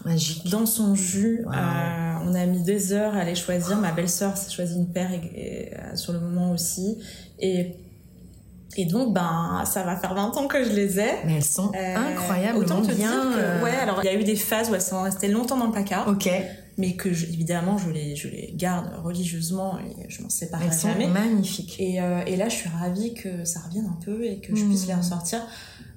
Magique. 0.04 0.50
Dans 0.50 0.66
son 0.66 0.96
jus. 0.96 1.46
Euh, 1.46 2.14
on 2.26 2.34
a 2.34 2.46
mis 2.48 2.64
des 2.64 2.92
heures 2.92 3.16
à 3.16 3.20
aller 3.20 3.36
choisir. 3.36 3.78
Ma 3.78 3.92
belle-sœur 3.92 4.36
s'est 4.36 4.50
choisi 4.50 4.78
une 4.78 4.92
paire 4.92 5.12
euh, 5.14 5.96
sur 5.96 6.12
le 6.14 6.20
moment 6.20 6.52
aussi. 6.52 6.98
Et 7.38 7.76
et 8.78 8.86
donc, 8.86 9.14
ben, 9.14 9.64
ça 9.66 9.84
va 9.84 9.98
faire 9.98 10.16
20 10.16 10.38
ans 10.38 10.48
que 10.48 10.64
je 10.64 10.70
les 10.72 10.98
ai. 10.98 11.12
Mais 11.26 11.36
elles 11.36 11.44
sont 11.44 11.72
euh, 11.76 11.96
incroyablement 11.98 12.80
bien. 12.80 13.62
ouais, 13.62 13.76
alors 13.76 14.00
il 14.02 14.06
y 14.06 14.10
a 14.10 14.16
eu 14.16 14.24
des 14.24 14.38
phases 14.38 14.72
où 14.72 14.76
elles 14.76 14.82
sont 14.82 15.04
restées 15.04 15.28
longtemps 15.28 15.58
dans 15.58 15.68
le 15.68 15.72
placard. 15.72 16.08
Ok 16.08 16.30
mais 16.78 16.96
que 16.96 17.10
évidemment 17.10 17.78
je 17.78 17.90
les, 17.90 18.16
je 18.16 18.28
les 18.28 18.54
garde 18.56 18.92
religieusement 19.04 19.78
et 19.80 20.10
je 20.10 20.22
m'en 20.22 20.30
séparerai 20.30 20.68
Elles 20.68 20.80
jamais. 20.80 21.06
Sont 21.06 21.12
magnifiques. 21.12 21.76
Et, 21.80 22.02
euh, 22.02 22.24
et 22.26 22.36
là, 22.36 22.50
je 22.50 22.56
suis 22.56 22.70
ravie 22.70 23.14
que 23.14 23.46
ça 23.46 23.60
revienne 23.62 23.86
un 23.86 24.00
peu 24.04 24.26
et 24.26 24.40
que 24.40 24.56
je 24.56 24.66
puisse 24.66 24.88
les 24.88 24.94
hmm. 24.94 25.00
ressortir. 25.00 25.42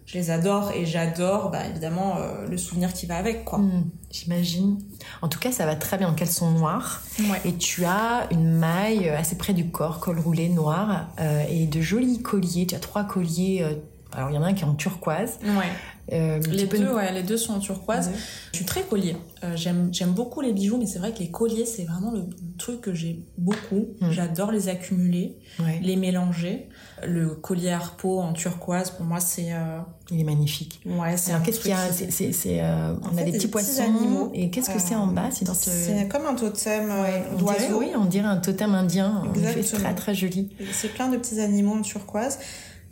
Je 0.07 0.19
les 0.19 0.31
adore 0.31 0.73
et 0.73 0.85
j'adore, 0.85 1.51
bah, 1.51 1.67
évidemment, 1.67 2.19
euh, 2.19 2.47
le 2.47 2.59
souvenir 2.59 2.93
qui 2.93 3.07
va 3.07 3.17
avec, 3.17 3.47
quoi. 3.47 3.59
Hmm, 3.59 3.89
j'imagine. 4.11 4.79
En 5.23 5.29
tout 5.29 5.39
cas, 5.39 5.51
ça 5.51 5.65
va 5.65 5.77
très 5.77 5.97
bien. 5.97 6.11
Donc, 6.11 6.21
elles 6.21 6.29
sont 6.29 6.51
noires. 6.51 7.03
Et 7.47 7.55
tu 7.55 7.87
as 7.87 8.29
une 8.31 8.51
maille 8.51 9.09
assez 9.09 9.39
près 9.39 9.55
du 9.55 9.71
corps, 9.71 10.01
col 10.01 10.19
roulé 10.19 10.51
noir, 10.51 11.09
euh, 11.21 11.45
et 11.49 11.67
de 11.67 11.81
jolis 11.81 12.21
colliers. 12.21 12.67
Tu 12.67 12.75
as 12.75 12.81
trois 12.81 13.05
colliers. 13.05 13.65
alors, 14.13 14.31
il 14.31 14.35
y 14.35 14.39
en 14.39 14.43
a 14.43 14.49
un 14.49 14.53
qui 14.53 14.65
est 14.65 14.67
en 14.67 14.75
turquoise. 14.75 15.39
Ouais. 15.43 15.73
Euh, 16.12 16.38
les, 16.51 16.67
deux, 16.67 16.93
ouais, 16.93 17.12
les 17.12 17.23
deux 17.23 17.37
sont 17.37 17.55
en 17.55 17.59
turquoise. 17.61 18.11
Je 18.53 18.57
suis 18.59 18.67
très 18.67 18.83
collier. 18.83 19.17
Euh, 19.43 19.57
j'aime, 19.57 19.88
j'aime 19.93 20.12
beaucoup 20.12 20.40
les 20.40 20.53
bijoux, 20.53 20.77
mais 20.77 20.87
c'est 20.87 20.99
vrai 20.99 21.12
que 21.12 21.21
les 21.21 21.31
colliers, 21.31 21.64
c'est 21.64 21.85
vraiment 21.85 22.11
le 22.11 22.27
truc 22.59 22.83
que 22.83 22.93
j'ai 22.93 23.25
beaucoup. 23.38 23.88
Mm. 24.01 24.11
J'adore 24.11 24.53
les 24.53 24.69
accumuler, 24.69 25.38
les 25.83 25.97
mélanger. 25.97 26.69
Le 27.07 27.31
collier 27.31 27.71
Harpo 27.71 28.21
en 28.21 28.33
turquoise, 28.33 28.90
pour 28.90 29.05
moi, 29.05 29.21
c'est. 29.21 29.53
Euh... 29.53 29.81
Il 30.11 30.21
est 30.21 30.25
magnifique. 30.25 30.81
Ouais, 30.85 31.17
c'est 31.17 31.33
un 31.33 31.40
qu'est-ce 31.40 31.61
qu'il 31.61 31.71
y 31.71 31.75
a 31.75 31.90
c'est, 31.90 32.11
c'est, 32.11 32.33
c'est 32.33 32.61
On 32.62 33.17
a 33.17 33.23
des 33.23 33.33
petits 33.33 33.49
poissons. 33.49 33.83
animaux. 33.83 34.31
Et 34.35 34.51
qu'est-ce 34.51 34.71
que 34.71 34.79
c'est 34.79 34.95
en 34.95 35.07
bas 35.07 35.31
C'est, 35.31 35.47
dans 35.47 35.55
ce... 35.55 35.71
c'est 35.71 36.09
comme 36.09 36.27
un 36.27 36.35
totem 36.35 36.93
d'oiseau. 37.38 37.79
oui, 37.79 37.88
on 37.97 38.05
dirait 38.05 38.29
un 38.29 38.37
totem 38.37 38.75
indien. 38.75 39.23
C'est 39.62 39.79
très 39.79 39.95
très 39.95 40.14
joli. 40.14 40.51
C'est 40.73 40.93
plein 40.93 41.09
de 41.09 41.17
petits 41.17 41.40
animaux 41.40 41.75
en 41.75 41.83
turquoise. 41.83 42.38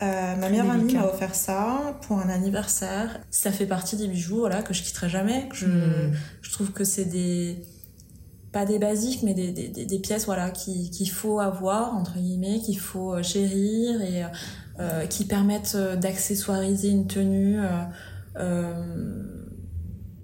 Euh, 0.03 0.35
ma 0.35 0.49
meilleure 0.49 0.69
amie 0.69 0.93
m'a 0.93 1.05
offert 1.05 1.35
ça 1.35 1.97
pour 2.01 2.19
un 2.19 2.29
anniversaire. 2.29 3.19
Ça 3.29 3.51
fait 3.51 3.65
partie 3.65 3.95
des 3.95 4.07
bijoux 4.07 4.39
voilà, 4.39 4.61
que 4.61 4.73
je 4.73 4.83
quitterai 4.83 5.09
jamais. 5.09 5.47
Je, 5.53 5.67
hmm. 5.67 6.13
je 6.41 6.51
trouve 6.51 6.71
que 6.71 6.83
c'est 6.83 7.05
des. 7.05 7.63
Pas 8.51 8.65
des 8.65 8.77
basiques, 8.77 9.23
mais 9.23 9.33
des, 9.33 9.51
des, 9.51 9.67
des 9.67 9.99
pièces 9.99 10.25
voilà, 10.25 10.51
qu'il 10.51 11.09
faut 11.09 11.39
avoir, 11.39 11.95
entre 11.95 12.19
guillemets, 12.19 12.59
qu'il 12.59 12.77
faut 12.77 13.15
euh, 13.15 13.23
chérir 13.23 13.99
et 14.03 14.23
euh, 14.79 15.07
qui 15.07 15.25
permettent 15.25 15.75
d'accessoiriser 15.75 16.89
une 16.89 17.07
tenue. 17.07 17.59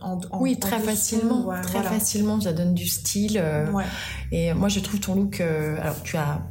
En, 0.02 0.22
oui, 0.40 0.58
très 0.58 0.80
facilement, 0.80 1.52
très 1.62 1.84
facilement, 1.84 2.40
ça 2.40 2.54
donne 2.54 2.76
du 2.76 2.88
style. 2.88 3.44
Et 4.32 4.54
moi, 4.54 4.70
je 4.70 4.80
trouve 4.80 5.00
ton 5.00 5.16
look. 5.16 5.42
alors, 5.42 6.02
tu 6.04 6.16
as 6.16 6.42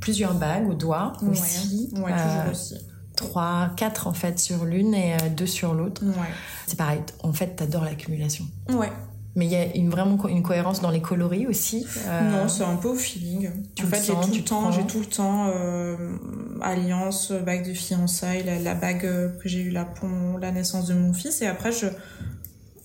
plusieurs 0.00 0.34
bagues 0.34 0.68
au 0.68 0.74
doigt 0.74 1.12
aussi. 1.30 1.90
Ouais, 1.96 2.12
euh, 2.12 2.50
aussi. 2.50 2.76
Trois, 3.16 3.70
quatre 3.76 4.06
en 4.06 4.14
fait 4.14 4.38
sur 4.38 4.64
l'une 4.64 4.94
et 4.94 5.14
euh, 5.14 5.28
deux 5.36 5.46
sur 5.46 5.74
l'autre. 5.74 6.02
Ouais. 6.04 6.26
C'est 6.66 6.78
pareil. 6.78 7.00
En 7.22 7.32
fait, 7.32 7.56
t'adores 7.56 7.84
l'accumulation. 7.84 8.46
Ouais. 8.70 8.90
Mais 9.36 9.46
il 9.46 9.52
y 9.52 9.56
a 9.56 9.76
une, 9.76 9.90
vraiment 9.90 10.18
une 10.26 10.42
cohérence 10.42 10.80
dans 10.80 10.90
les 10.90 11.00
coloris 11.00 11.46
aussi. 11.46 11.86
Euh, 12.08 12.30
non, 12.30 12.48
c'est 12.48 12.64
un 12.64 12.74
peu 12.76 12.88
au 12.88 12.94
feeling. 12.96 13.50
Tu 13.76 13.84
en 13.84 13.88
fait, 13.88 14.02
j'ai 14.02 14.14
tout, 14.14 14.34
le 14.34 14.42
temps, 14.42 14.72
j'ai 14.72 14.84
tout 14.84 14.98
le 14.98 15.06
temps 15.06 15.52
alliance, 16.62 17.30
bague 17.30 17.68
de 17.68 17.74
fiançailles, 17.74 18.42
la, 18.62 18.74
bague 18.74 19.02
que 19.02 19.48
j'ai 19.48 19.60
eue 19.60 19.70
là 19.70 19.84
pour 19.84 20.08
la 20.40 20.50
naissance 20.50 20.86
de 20.86 20.94
mon 20.94 21.12
fils. 21.12 21.42
Et 21.42 21.46
après, 21.46 21.70
je 21.70 21.86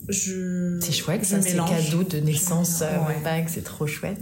je. 0.09 0.79
C'est 0.81 0.91
chouette, 0.91 1.25
ça, 1.25 1.41
c'est 1.41 1.55
cadeau 1.55 2.03
de 2.03 2.17
naissance, 2.17 2.81
euh, 2.81 3.23
bague, 3.23 3.47
c'est 3.47 3.63
trop 3.63 3.87
chouette. 3.87 4.19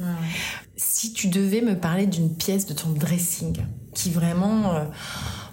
Si 0.75 1.13
tu 1.13 1.27
devais 1.27 1.61
me 1.61 1.75
parler 1.75 2.07
d'une 2.07 2.33
pièce 2.35 2.65
de 2.65 2.73
ton 2.73 2.89
dressing 2.89 3.57
qui 3.93 4.11
vraiment. 4.11 4.75
Euh, 4.75 4.85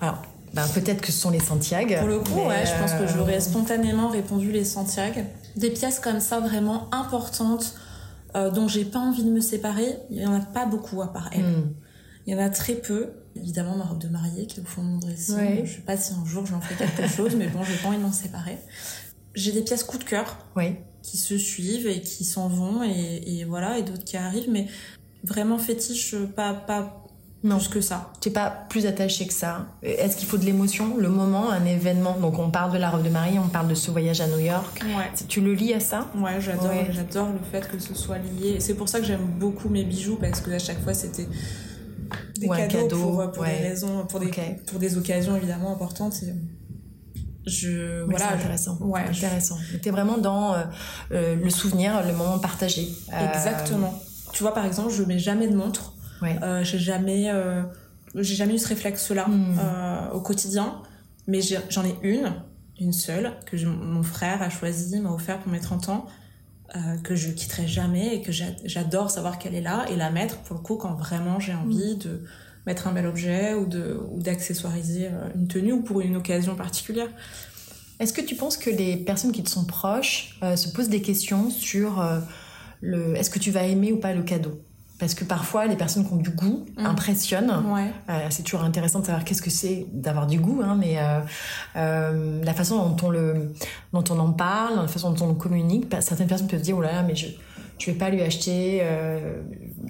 alors, 0.00 0.22
ben, 0.54 0.66
peut-être 0.74 1.00
que 1.00 1.12
ce 1.12 1.18
sont 1.18 1.30
les 1.30 1.40
Santiago. 1.40 1.94
Pour 1.98 2.08
le 2.08 2.18
coup, 2.20 2.48
ouais, 2.48 2.64
je 2.66 2.80
pense 2.80 2.92
que 2.92 3.02
euh, 3.02 3.12
j'aurais 3.14 3.40
spontanément 3.40 4.08
répondu 4.08 4.50
les 4.50 4.64
Santiago. 4.64 5.20
Des 5.56 5.70
pièces 5.70 6.00
comme 6.00 6.20
ça 6.20 6.40
vraiment 6.40 6.92
importantes 6.92 7.74
dont 8.54 8.68
j'ai 8.68 8.84
pas 8.84 9.00
envie 9.00 9.24
de 9.24 9.30
me 9.30 9.40
séparer, 9.40 9.96
il 10.08 10.22
y 10.22 10.24
en 10.24 10.32
a 10.32 10.38
pas 10.38 10.64
beaucoup 10.64 11.02
à 11.02 11.12
part 11.12 11.30
elle. 11.32 11.42
Hmm. 11.42 11.74
Il 12.26 12.32
y 12.32 12.36
en 12.36 12.38
a 12.38 12.48
très 12.48 12.74
peu. 12.74 13.10
Évidemment, 13.34 13.76
ma 13.76 13.84
robe 13.84 13.98
de 13.98 14.08
mariée 14.08 14.46
qui 14.46 14.60
est 14.60 14.62
au 14.62 14.66
fond 14.66 14.84
de 14.84 14.88
mon 14.88 14.98
dressing. 14.98 15.64
Je 15.64 15.74
sais 15.74 15.80
pas 15.80 15.96
si 15.96 16.12
un 16.12 16.24
jour 16.24 16.46
j'en 16.46 16.60
fais 16.60 16.76
quelque 16.76 17.08
chose, 17.08 17.34
mais 17.34 17.48
bon, 17.48 17.64
j'ai 17.64 17.74
pas 17.74 17.88
envie 17.88 17.96
de 17.96 18.02
m'en 18.02 18.12
séparer 18.12 18.58
j'ai 19.34 19.52
des 19.52 19.62
pièces 19.62 19.84
coup 19.84 19.98
de 19.98 20.04
cœur 20.04 20.38
oui. 20.56 20.76
qui 21.02 21.16
se 21.16 21.38
suivent 21.38 21.86
et 21.86 22.00
qui 22.00 22.24
s'en 22.24 22.48
vont 22.48 22.82
et, 22.82 23.44
voilà 23.44 23.78
et 23.78 23.82
d'autres 23.82 24.04
qui 24.04 24.16
arrivent 24.16 24.50
mais 24.50 24.66
vraiment 25.24 25.58
fétiche 25.58 26.16
pas 26.36 26.54
pas 26.54 26.96
non. 27.42 27.58
plus 27.58 27.68
que 27.68 27.80
ça. 27.80 28.12
Tu 28.20 28.28
n'es 28.28 28.34
pas 28.34 28.50
plus 28.50 28.86
attaché 28.86 29.26
que 29.26 29.32
ça. 29.32 29.66
Est-ce 29.82 30.16
qu'il 30.16 30.28
faut 30.28 30.36
de 30.36 30.44
l'émotion, 30.44 30.96
le 30.98 31.08
moment, 31.08 31.50
un 31.50 31.64
événement? 31.64 32.18
Donc 32.18 32.38
on 32.38 32.50
parle 32.50 32.72
de 32.72 32.78
la 32.78 32.90
robe 32.90 33.02
de 33.02 33.08
mariée, 33.08 33.38
on 33.38 33.48
parle 33.48 33.68
de 33.68 33.74
ce 33.74 33.90
voyage 33.90 34.20
à 34.20 34.26
New 34.26 34.40
York. 34.40 34.82
Ouais. 34.84 35.10
Tu 35.26 35.40
le 35.40 35.54
lis 35.54 35.72
à 35.72 35.80
ça? 35.80 36.10
Ouais, 36.14 36.38
j'adore. 36.40 36.70
J'adore 36.90 37.28
le 37.32 37.38
fait 37.50 37.66
que 37.66 37.78
ce 37.78 37.94
soit 37.94 38.18
lié. 38.18 38.60
C'est 38.60 38.74
pour 38.74 38.88
ça 38.88 39.00
que 39.00 39.06
j'aime 39.06 39.26
beaucoup 39.38 39.70
mes 39.70 39.84
bijoux 39.84 40.16
parce 40.16 40.40
que 40.42 40.50
à 40.50 40.58
chaque 40.58 40.82
fois 40.82 40.92
c'était 40.92 41.28
des 42.36 42.48
cadeaux, 42.48 42.96
pour, 42.98 43.30
pour 43.32 43.44
des 43.44 43.50
raisons, 43.50 44.04
pour 44.06 44.20
des, 44.20 44.30
pour 44.66 44.78
des 44.78 44.98
occasions 44.98 45.36
évidemment 45.36 45.72
importantes. 45.72 46.22
Et 46.22 46.34
je 47.46 48.02
voilà 48.02 48.32
intéressant 48.32 48.76
ouais 48.80 49.00
intéressant 49.00 49.56
t'es 49.82 49.90
vraiment 49.90 50.18
dans 50.18 50.54
euh, 50.54 50.64
euh, 51.12 51.36
le 51.36 51.50
souvenir 51.50 52.06
le 52.06 52.12
moment 52.12 52.38
partagé 52.38 52.88
euh, 53.12 53.32
exactement 53.32 53.98
tu 54.32 54.42
vois 54.42 54.52
par 54.52 54.66
exemple 54.66 54.92
je 54.92 55.02
mets 55.02 55.18
jamais 55.18 55.48
de 55.48 55.56
montre 55.56 55.94
ouais. 56.22 56.38
j'ai 56.62 56.78
jamais 56.78 57.32
j'ai 58.14 58.34
jamais 58.34 58.54
eu 58.54 58.58
ce 58.58 58.68
réflexe 58.68 59.10
là 59.10 59.26
hmm. 59.26 60.12
au 60.12 60.20
quotidien 60.20 60.82
mais 61.26 61.40
j'en 61.70 61.84
ai, 61.84 61.96
une 62.02 62.32
une 62.78 62.92
seule 62.92 63.32
que 63.46 63.56
mon 63.66 64.02
frère 64.02 64.42
a 64.42 64.50
choisi 64.50 65.00
m'a 65.00 65.10
offert 65.10 65.38
pour 65.38 65.52
mes 65.52 65.60
30 65.60 65.88
ans 65.88 66.06
que 67.02 67.16
je 67.16 67.30
quitterai 67.30 67.66
jamais 67.66 68.16
et 68.16 68.22
que 68.22 68.32
j'adore 68.32 69.10
savoir 69.10 69.38
qu'elle 69.38 69.54
est 69.54 69.60
là 69.60 69.86
et 69.90 69.96
la 69.96 70.10
mettre 70.10 70.38
pour 70.38 70.56
le 70.56 70.62
coup 70.62 70.76
quand 70.76 70.94
vraiment 70.94 71.40
j'ai 71.40 71.54
envie 71.54 71.94
hmm. 71.94 71.98
de 71.98 72.24
mettre 72.66 72.88
un 72.88 72.92
bel 72.92 73.06
objet 73.06 73.54
ou 73.54 73.66
de 73.66 73.98
ou 74.10 74.20
d'accessoiriser 74.20 75.06
euh, 75.06 75.28
une 75.34 75.48
tenue 75.48 75.72
ou 75.72 75.82
pour 75.82 76.00
une 76.00 76.16
occasion 76.16 76.54
particulière. 76.54 77.08
Est-ce 77.98 78.12
que 78.12 78.20
tu 78.20 78.34
penses 78.34 78.56
que 78.56 78.70
les 78.70 78.96
personnes 78.96 79.32
qui 79.32 79.42
te 79.42 79.50
sont 79.50 79.64
proches 79.64 80.38
euh, 80.42 80.56
se 80.56 80.70
posent 80.70 80.88
des 80.88 81.02
questions 81.02 81.50
sur 81.50 82.00
euh, 82.00 82.20
le 82.80 83.14
est-ce 83.16 83.30
que 83.30 83.38
tu 83.38 83.50
vas 83.50 83.64
aimer 83.64 83.92
ou 83.92 83.98
pas 83.98 84.14
le 84.14 84.22
cadeau? 84.22 84.62
Parce 84.98 85.14
que 85.14 85.24
parfois 85.24 85.66
les 85.66 85.76
personnes 85.76 86.06
qui 86.06 86.12
ont 86.12 86.16
du 86.16 86.28
goût 86.28 86.66
mmh. 86.76 86.84
impressionnent. 86.84 87.64
Ouais. 87.72 87.90
c'est 88.28 88.42
toujours 88.42 88.62
intéressant 88.62 89.00
de 89.00 89.06
savoir 89.06 89.24
qu'est-ce 89.24 89.40
que 89.40 89.48
c'est 89.48 89.86
d'avoir 89.94 90.26
du 90.26 90.38
goût, 90.38 90.60
hein, 90.62 90.76
mais 90.78 90.98
la 91.74 92.52
façon 92.52 92.86
dont 92.86 93.06
on 93.06 93.10
le, 93.10 93.54
dont 93.94 94.04
on 94.10 94.18
en 94.18 94.32
parle, 94.32 94.76
la 94.76 94.88
façon 94.88 95.12
dont 95.12 95.24
on 95.24 95.28
le 95.30 95.36
communique, 95.36 95.86
certaines 96.00 96.26
personnes 96.26 96.48
peuvent 96.48 96.60
dire 96.60 96.76
oh 96.76 96.82
là 96.82 96.92
là 96.92 97.02
mais 97.02 97.16
je 97.16 97.28
je 97.78 97.86
vais 97.86 97.96
pas 97.96 98.10
lui 98.10 98.20
acheter. 98.20 98.82
Euh, 99.84 99.88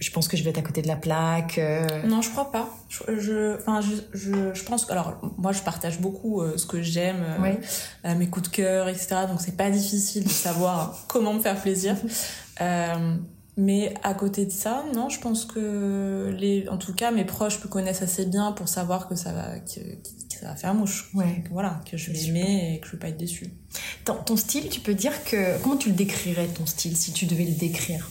je, 0.00 0.10
pense 0.10 0.28
que 0.28 0.36
je 0.36 0.44
vais 0.44 0.50
être 0.50 0.58
à 0.58 0.62
côté 0.62 0.82
de 0.82 0.88
la 0.88 0.96
plaque. 0.96 1.58
Euh. 1.58 2.02
Non, 2.06 2.22
je 2.22 2.30
crois 2.30 2.50
pas. 2.50 2.68
Je, 2.88 3.56
enfin, 3.56 3.80
je, 3.80 4.52
je, 4.52 4.62
pense 4.64 4.84
que 4.84 4.92
alors 4.92 5.20
moi 5.38 5.52
je 5.52 5.60
partage 5.60 6.00
beaucoup 6.00 6.40
euh, 6.40 6.56
ce 6.56 6.66
que 6.66 6.82
j'aime, 6.82 7.24
mes 8.04 8.28
coups 8.28 8.50
de 8.50 8.54
cœur, 8.54 8.88
etc. 8.88 9.16
Donc 9.28 9.40
c'est 9.40 9.56
pas 9.56 9.70
difficile 9.70 10.24
de 10.24 10.28
savoir 10.28 11.04
comment 11.08 11.34
me 11.34 11.40
faire 11.40 11.60
plaisir. 11.60 11.96
mais 13.56 13.94
à 14.02 14.14
côté 14.14 14.46
de 14.46 14.52
ça, 14.52 14.84
non, 14.94 15.08
je 15.08 15.20
pense 15.20 15.44
que 15.44 16.34
les, 16.38 16.68
en 16.68 16.76
tout 16.76 16.94
cas, 16.94 17.10
mes 17.10 17.24
proches 17.24 17.62
me 17.62 17.68
connaissent 17.68 18.02
assez 18.02 18.26
bien 18.26 18.52
pour 18.52 18.68
savoir 18.68 19.08
que 19.08 19.14
ça 19.14 19.32
va, 19.32 19.58
que, 19.60 19.80
ça 20.40 20.48
va 20.48 20.56
faire 20.56 20.74
mouche. 20.74 21.10
Ouais. 21.14 21.44
voilà, 21.50 21.80
que 21.90 21.96
je 21.96 22.10
vais 22.10 22.24
aimer 22.24 22.74
et 22.74 22.80
que 22.80 22.86
je 22.86 22.92
vais 22.92 22.98
pas 22.98 23.08
être 23.08 23.16
déçue. 23.16 23.50
Ton, 24.04 24.36
style, 24.36 24.68
tu 24.68 24.80
peux 24.80 24.94
dire 24.94 25.24
que 25.24 25.60
comment 25.62 25.76
tu 25.76 25.88
le 25.88 25.94
décrirais 25.94 26.46
ton 26.48 26.66
style 26.66 26.96
si 26.96 27.12
tu 27.12 27.26
devais 27.26 27.44
le 27.44 27.54
décrire? 27.54 28.10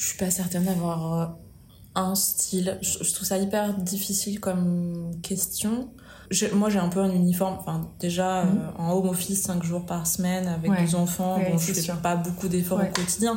Je 0.00 0.06
suis 0.06 0.16
pas 0.16 0.30
certaine 0.30 0.64
d'avoir 0.64 1.20
euh, 1.20 1.26
un 1.94 2.14
style. 2.14 2.78
Je, 2.80 3.12
trouve 3.12 3.28
ça 3.28 3.36
hyper 3.36 3.74
difficile 3.74 4.40
comme 4.40 5.10
question. 5.22 5.90
moi, 6.54 6.70
j'ai 6.70 6.78
un 6.78 6.88
peu 6.88 7.00
un 7.00 7.10
uniforme. 7.10 7.58
Enfin, 7.60 7.86
déjà 8.00 8.44
mhm. 8.44 8.58
euh, 8.58 8.82
en 8.82 8.92
home 8.94 9.10
office, 9.10 9.42
5 9.42 9.62
jours 9.62 9.84
par 9.84 10.06
semaine 10.06 10.48
avec 10.48 10.70
deux 10.80 10.94
enfants. 10.94 11.38
bon, 11.38 11.58
je 11.58 11.74
fais 11.74 11.92
pas 12.02 12.16
beaucoup 12.16 12.48
d'efforts 12.48 12.80
au 12.80 12.92
quotidien. 12.94 13.36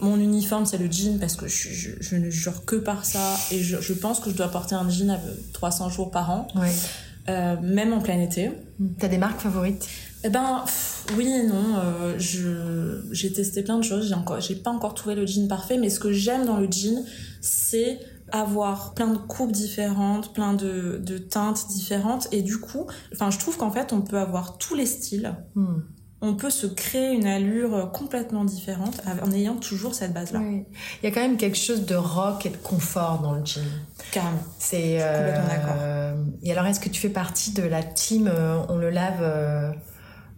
Mon 0.00 0.18
uniforme, 0.18 0.66
c'est 0.66 0.78
le 0.78 0.90
jean 0.90 1.20
parce 1.20 1.36
que 1.36 1.46
je, 1.46 1.68
je, 2.00 2.16
ne 2.16 2.28
jure 2.28 2.64
que 2.64 2.74
par 2.74 3.04
ça. 3.04 3.36
Et 3.52 3.62
je, 3.62 3.80
je, 3.80 3.92
pense 3.92 4.18
que 4.18 4.30
je 4.30 4.34
dois 4.34 4.48
porter 4.48 4.74
un 4.74 4.88
jean 4.90 5.10
à 5.10 5.20
300 5.52 5.90
jours 5.90 6.10
par 6.10 6.28
an. 6.30 6.48
Euh, 7.28 7.56
même 7.62 7.92
en 7.92 8.00
plein 8.00 8.18
été. 8.18 8.50
T'as 8.98 9.06
des 9.06 9.18
marques 9.18 9.40
favorites? 9.40 9.86
Eh 10.22 10.28
ben 10.28 10.64
oui 11.16 11.28
et 11.28 11.42
non. 11.44 11.76
Euh, 11.76 12.18
je 12.18 13.02
j'ai 13.12 13.32
testé 13.32 13.62
plein 13.62 13.78
de 13.78 13.84
choses. 13.84 14.08
J'ai 14.08 14.14
encore 14.14 14.40
j'ai 14.40 14.54
pas 14.54 14.70
encore 14.70 14.94
trouvé 14.94 15.14
le 15.14 15.26
jean 15.26 15.48
parfait, 15.48 15.78
mais 15.78 15.90
ce 15.90 16.00
que 16.00 16.12
j'aime 16.12 16.44
dans 16.46 16.58
le 16.58 16.70
jean, 16.70 17.04
c'est 17.40 17.98
avoir 18.32 18.94
plein 18.94 19.08
de 19.08 19.18
coupes 19.18 19.52
différentes, 19.52 20.32
plein 20.32 20.54
de, 20.54 21.00
de 21.02 21.18
teintes 21.18 21.66
différentes, 21.68 22.28
et 22.32 22.42
du 22.42 22.58
coup, 22.58 22.86
enfin 23.12 23.30
je 23.30 23.38
trouve 23.38 23.56
qu'en 23.56 23.70
fait 23.70 23.92
on 23.92 24.02
peut 24.02 24.18
avoir 24.18 24.58
tous 24.58 24.74
les 24.74 24.86
styles. 24.86 25.34
Hmm. 25.54 25.80
On 26.22 26.34
peut 26.34 26.50
se 26.50 26.66
créer 26.66 27.14
une 27.14 27.26
allure 27.26 27.90
complètement 27.92 28.44
différente 28.44 29.00
en 29.22 29.32
ayant 29.32 29.56
toujours 29.56 29.94
cette 29.94 30.12
base-là. 30.12 30.42
Il 30.42 30.64
y 31.02 31.06
a 31.06 31.10
quand 31.12 31.22
même 31.22 31.38
quelque 31.38 31.56
chose 31.56 31.86
de 31.86 31.94
rock 31.94 32.44
et 32.44 32.50
de 32.50 32.58
confort 32.58 33.20
dans 33.22 33.32
le 33.32 33.44
jean. 33.44 33.62
Carrément. 34.12 34.36
C'est 34.58 34.98
complètement 34.98 35.48
d'accord. 35.48 35.76
Euh, 35.80 36.14
et 36.42 36.52
alors, 36.52 36.66
est-ce 36.66 36.80
que 36.80 36.90
tu 36.90 37.00
fais 37.00 37.08
partie 37.08 37.52
de 37.52 37.62
la 37.62 37.82
team 37.82 38.28
euh, 38.30 38.58
On 38.68 38.76
le 38.76 38.90
lave 38.90 39.22
euh, 39.22 39.72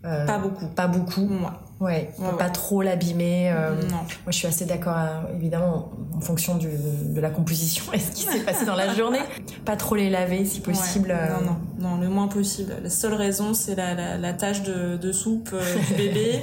pas 0.03 0.39
beaucoup. 0.39 0.67
Pas 0.67 0.87
beaucoup. 0.87 1.27
Moi. 1.27 1.63
Ouais, 1.83 2.11
pas 2.39 2.49
trop 2.49 2.81
l'abîmer. 2.81 3.51
Euh. 3.51 3.75
Moi, 3.91 4.05
je 4.29 4.37
suis 4.37 4.47
assez 4.47 4.67
d'accord, 4.67 4.95
évidemment, 5.35 5.91
en 6.15 6.21
fonction 6.21 6.55
du, 6.55 6.69
de 6.69 7.21
la 7.21 7.31
composition 7.31 7.93
et 7.93 7.99
ce 7.99 8.13
qui 8.13 8.23
s'est 8.23 8.45
passé 8.45 8.65
dans 8.65 8.77
la 8.77 8.95
journée. 8.95 9.19
Pas 9.65 9.75
trop 9.75 9.97
les 9.97 10.09
laver, 10.09 10.45
si 10.45 10.61
possible. 10.61 11.11
Euh. 11.11 11.41
Non, 11.41 11.57
non, 11.81 11.97
non, 11.97 12.01
le 12.01 12.09
moins 12.09 12.29
possible. 12.29 12.73
La 12.85 12.89
seule 12.89 13.15
raison, 13.15 13.53
c'est 13.53 13.75
la, 13.75 13.95
la, 13.95 14.17
la, 14.17 14.33
tâche 14.33 14.63
de, 14.63 14.97
de 14.97 15.11
soupe 15.11 15.53
du 15.89 15.95
bébé 15.97 16.43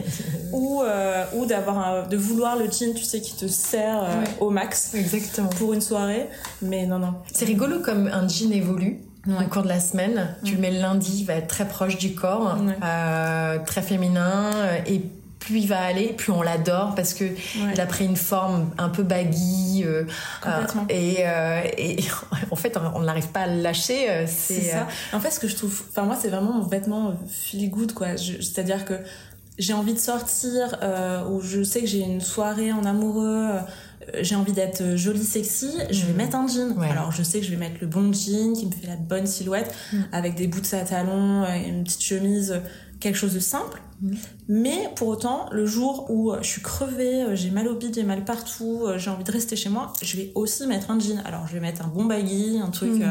ou, 0.51 0.83
ou 1.37 1.45
d'avoir 1.45 2.09
de 2.09 2.17
vouloir 2.17 2.57
le 2.57 2.65
jean, 2.65 2.93
tu 2.93 3.05
sais, 3.05 3.21
qui 3.21 3.33
te 3.35 3.47
sert 3.47 4.03
au 4.41 4.49
max. 4.49 4.93
Exactement. 4.93 5.47
Pour 5.47 5.71
une 5.71 5.81
soirée. 5.81 6.27
Mais 6.61 6.85
non, 6.85 6.99
non. 6.99 7.13
C'est 7.31 7.45
rigolo 7.45 7.79
comme 7.79 8.07
un 8.07 8.27
jean 8.27 8.51
évolue 8.51 8.99
au 9.27 9.49
cours 9.49 9.63
de 9.63 9.67
la 9.67 9.79
semaine. 9.79 10.35
Tu 10.43 10.55
le 10.55 10.61
mets 10.61 10.71
le 10.71 10.79
lundi, 10.79 11.19
il 11.19 11.25
va 11.25 11.35
être 11.35 11.47
très 11.47 11.67
proche 11.67 11.97
du 11.97 12.13
corps, 12.13 12.57
euh, 12.83 13.59
très 13.65 13.81
féminin, 13.81 14.51
euh, 14.55 14.77
et 14.85 15.01
plus 15.39 15.59
il 15.59 15.67
va 15.67 15.81
aller, 15.81 16.13
plus 16.13 16.33
on 16.33 16.41
l'adore 16.41 16.95
parce 16.95 17.13
que 17.13 17.23
il 17.71 17.79
a 17.79 17.85
pris 17.85 18.05
une 18.05 18.17
forme 18.17 18.71
un 18.77 18.89
peu 18.89 19.03
baggy 19.03 19.85
euh, 19.85 20.03
et, 20.89 21.21
et, 21.77 21.97
en 22.51 22.55
fait 22.57 22.77
on 22.93 22.99
n'arrive 22.99 23.29
pas 23.29 23.41
à 23.41 23.47
le 23.47 23.61
lâcher. 23.61 24.25
c'est 24.27 24.61
ça. 24.61 24.87
En 25.13 25.19
fait, 25.19 25.31
ce 25.31 25.39
que 25.39 25.47
je 25.47 25.55
trouve, 25.55 25.83
enfin 25.89 26.03
moi, 26.03 26.17
c'est 26.19 26.29
vraiment 26.29 26.53
mon 26.53 26.63
vêtement 26.63 27.13
feel 27.29 27.69
good 27.69 27.93
quoi. 27.93 28.17
C'est-à-dire 28.17 28.83
que 28.83 28.95
j'ai 29.57 29.73
envie 29.73 29.93
de 29.93 29.99
sortir 29.99 30.77
ou 31.29 31.41
je 31.41 31.63
sais 31.63 31.81
que 31.81 31.87
j'ai 31.87 31.99
une 31.99 32.21
soirée 32.21 32.71
en 32.71 32.83
amoureux 32.85 33.49
euh, 33.51 33.59
j'ai 34.21 34.35
envie 34.35 34.53
d'être 34.53 34.95
jolie, 34.95 35.23
sexy, 35.23 35.71
je 35.89 36.05
vais 36.05 36.13
mm. 36.13 36.15
mettre 36.15 36.35
un 36.35 36.47
jean. 36.47 36.79
Alors 36.81 37.11
je 37.11 37.23
sais 37.23 37.39
que 37.39 37.45
je 37.45 37.51
vais 37.51 37.57
mettre 37.57 37.77
le 37.81 37.87
bon 37.87 38.13
jean 38.13 38.53
qui 38.53 38.65
me 38.65 38.71
fait 38.71 38.87
la 38.87 38.95
bonne 38.95 39.27
silhouette, 39.27 39.73
mm. 39.93 39.97
avec 40.11 40.35
des 40.35 40.47
bouts 40.47 40.61
à 40.73 40.79
talons, 40.81 41.43
euh, 41.43 41.67
une 41.67 41.83
petite 41.83 42.03
chemise, 42.03 42.61
quelque 42.99 43.15
chose 43.15 43.33
de 43.33 43.39
simple. 43.39 43.81
Mm. 44.01 44.15
Mais 44.47 44.89
pour 44.95 45.07
autant, 45.07 45.49
le 45.51 45.65
jour 45.65 46.09
où 46.09 46.33
je 46.41 46.47
suis 46.47 46.61
crevée, 46.61 47.23
euh, 47.23 47.35
j'ai 47.35 47.51
mal 47.51 47.67
au 47.67 47.75
bide, 47.75 47.95
j'ai 47.95 48.03
mal 48.03 48.25
partout, 48.25 48.85
j'ai 48.97 49.09
envie 49.09 49.23
de 49.23 49.31
rester 49.31 49.55
chez 49.55 49.69
moi, 49.69 49.93
je 50.01 50.17
vais 50.17 50.31
aussi 50.35 50.67
mettre 50.67 50.91
un 50.91 50.99
jean. 50.99 51.21
Alors 51.25 51.47
je 51.47 51.53
vais 51.53 51.61
mettre 51.61 51.83
un 51.83 51.89
bon 51.89 52.05
baggy, 52.05 52.59
un 52.63 52.69
truc... 52.69 53.01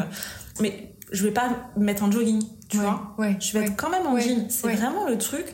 mais 0.61 0.95
je 1.11 1.25
vais 1.25 1.31
pas 1.31 1.71
mettre 1.77 2.05
un 2.05 2.11
jogging, 2.11 2.43
tu 2.69 2.79
vois. 2.79 3.17
Je 3.41 3.59
vais 3.59 3.67
être 3.67 3.77
quand 3.77 3.91
même 3.91 4.07
en 4.07 4.19
jean. 4.19 4.47
C'est 4.49 4.75
vraiment 4.75 5.09
le 5.09 5.19
truc 5.19 5.47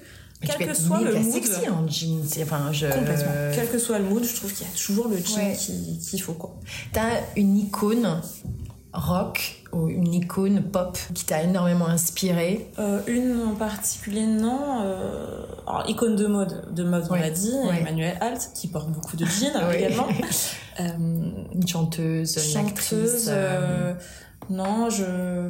quel 0.45 0.69
que 0.69 0.75
soit 0.75 1.01
le 1.01 1.15
mood. 1.15 1.33
sexy 1.33 1.69
en 1.69 1.89
jean. 1.89 2.23
Enfin, 2.43 2.73
je... 2.73 2.87
Complètement. 2.87 3.33
Quel 3.55 3.71
que 3.71 3.79
soit 3.79 3.99
le 3.99 4.05
mood, 4.05 4.25
je 4.25 4.35
trouve 4.35 4.53
qu'il 4.53 4.67
y 4.67 4.71
a 4.71 4.73
toujours 4.75 5.09
le 5.09 5.17
jean 5.17 5.55
qu'il 5.57 6.23
faut. 6.23 6.35
Quoi. 6.35 6.55
T'as 6.93 7.21
une 7.37 7.57
icône 7.57 8.21
rock 8.95 9.65
ou 9.73 9.89
une 9.89 10.15
icône 10.15 10.63
pop 10.63 10.97
qui 11.15 11.25
t'a 11.25 11.43
énormément 11.43 11.89
inspiré 11.89 12.69
euh, 12.79 13.01
Une 13.09 13.41
en 13.43 13.55
particulier, 13.55 14.27
non. 14.27 14.83
Euh... 14.83 15.45
Alors, 15.67 15.89
icône 15.89 16.15
de 16.15 16.27
mode, 16.27 16.73
de 16.73 16.85
mode 16.85 17.05
on 17.11 17.15
l'a 17.15 17.31
dit, 17.31 17.53
Emmanuel 17.81 18.17
Alt, 18.21 18.51
qui 18.55 18.69
porte 18.69 18.91
beaucoup 18.91 19.17
de 19.17 19.27
jeans 19.27 19.53
également. 19.75 20.07
Euh... 20.81 20.85
Une 21.53 21.67
chanteuse, 21.67 22.37
une 22.37 22.43
chanteuse, 22.43 22.57
actrice. 22.57 23.27
Euh, 23.29 23.95
non, 24.51 24.91
je 24.91 25.49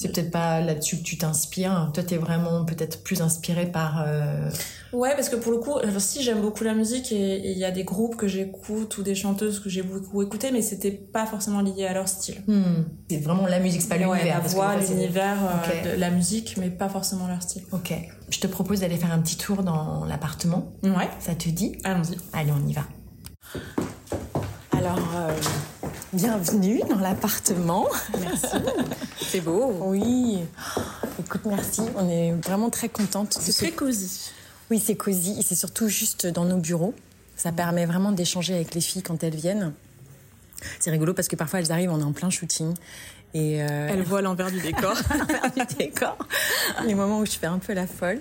c'est 0.00 0.10
peut-être 0.10 0.30
pas 0.30 0.62
là-dessus 0.62 0.96
que 0.96 1.02
tu 1.02 1.18
t'inspires. 1.18 1.90
Toi, 1.92 2.02
tu 2.02 2.14
es 2.14 2.16
vraiment 2.16 2.64
peut-être 2.64 3.02
plus 3.02 3.20
inspiré 3.20 3.66
par. 3.66 4.02
Euh, 4.06 4.48
ouais, 4.94 5.14
parce 5.14 5.28
que 5.28 5.36
pour 5.36 5.52
le 5.52 5.58
coup, 5.58 5.74
si 5.98 6.22
j'aime 6.22 6.40
beaucoup 6.40 6.64
la 6.64 6.72
musique 6.72 7.12
et 7.12 7.50
il 7.50 7.58
y 7.58 7.66
a 7.66 7.70
des 7.70 7.84
groupes 7.84 8.16
que 8.16 8.26
j'écoute 8.26 8.96
ou 8.96 9.02
des 9.02 9.14
chanteuses 9.14 9.60
que 9.60 9.68
j'ai 9.68 9.82
beaucoup 9.82 10.22
écouté, 10.22 10.52
mais 10.52 10.62
c'était 10.62 10.90
pas 10.90 11.26
forcément 11.26 11.60
lié 11.60 11.84
à 11.84 11.92
leur 11.92 12.08
style. 12.08 12.42
Hmm. 12.46 12.84
C'est 13.10 13.18
vraiment 13.18 13.46
la 13.46 13.60
musique, 13.60 13.82
c'est 13.82 13.90
pas 13.90 13.98
l'univers. 13.98 14.40
la 14.42 14.48
voix, 14.48 14.76
l'univers, 14.76 15.36
euh, 15.44 15.96
la 15.98 16.10
musique, 16.10 16.56
mais 16.56 16.70
pas 16.70 16.88
forcément 16.88 17.26
leur 17.26 17.42
style. 17.42 17.64
Ok. 17.72 17.92
Je 18.30 18.38
te 18.38 18.46
propose 18.46 18.80
d'aller 18.80 18.96
faire 18.96 19.12
un 19.12 19.20
petit 19.20 19.36
tour 19.36 19.62
dans 19.62 20.06
l'appartement. 20.06 20.72
Ouais. 20.82 21.10
Ça 21.18 21.34
te 21.34 21.50
dit? 21.50 21.76
Allons-y. 21.84 22.16
Allez, 22.32 22.52
on 22.52 22.66
y 22.66 22.72
va. 22.72 22.84
Alors. 24.72 24.96
Euh, 25.14 25.30
Bienvenue 26.12 26.80
dans 26.90 26.98
l'appartement. 26.98 27.86
Merci. 28.20 28.56
C'est 29.22 29.40
beau. 29.40 29.72
Oui. 29.80 30.40
Écoute, 31.20 31.42
merci. 31.44 31.82
On 31.94 32.08
est 32.08 32.32
vraiment 32.32 32.68
très 32.68 32.88
contente. 32.88 33.38
C'est 33.40 33.52
très 33.52 33.70
cosy. 33.70 34.32
Oui, 34.72 34.82
c'est 34.84 34.96
cosy. 34.96 35.38
Et 35.38 35.42
c'est 35.42 35.54
surtout 35.54 35.86
juste 35.86 36.26
dans 36.26 36.44
nos 36.44 36.56
bureaux. 36.56 36.94
Ça 37.36 37.52
permet 37.52 37.86
vraiment 37.86 38.10
d'échanger 38.10 38.54
avec 38.56 38.74
les 38.74 38.80
filles 38.80 39.02
quand 39.02 39.22
elles 39.22 39.36
viennent. 39.36 39.72
C'est 40.80 40.90
rigolo 40.90 41.14
parce 41.14 41.28
que 41.28 41.36
parfois 41.36 41.60
elles 41.60 41.70
arrivent, 41.70 41.92
on 41.92 42.00
est 42.00 42.04
en 42.04 42.12
plein 42.12 42.28
shooting. 42.28 42.74
Et 43.32 43.62
euh... 43.62 43.88
Elles 43.88 44.02
voient 44.02 44.20
l'envers 44.20 44.50
du 44.50 44.60
décor. 44.60 44.94
l'envers 45.16 45.66
du 45.68 45.76
décor. 45.76 46.18
Les 46.86 46.96
moments 46.96 47.20
où 47.20 47.26
je 47.26 47.38
fais 47.38 47.46
un 47.46 47.58
peu 47.60 47.72
la 47.72 47.86
folle. 47.86 48.20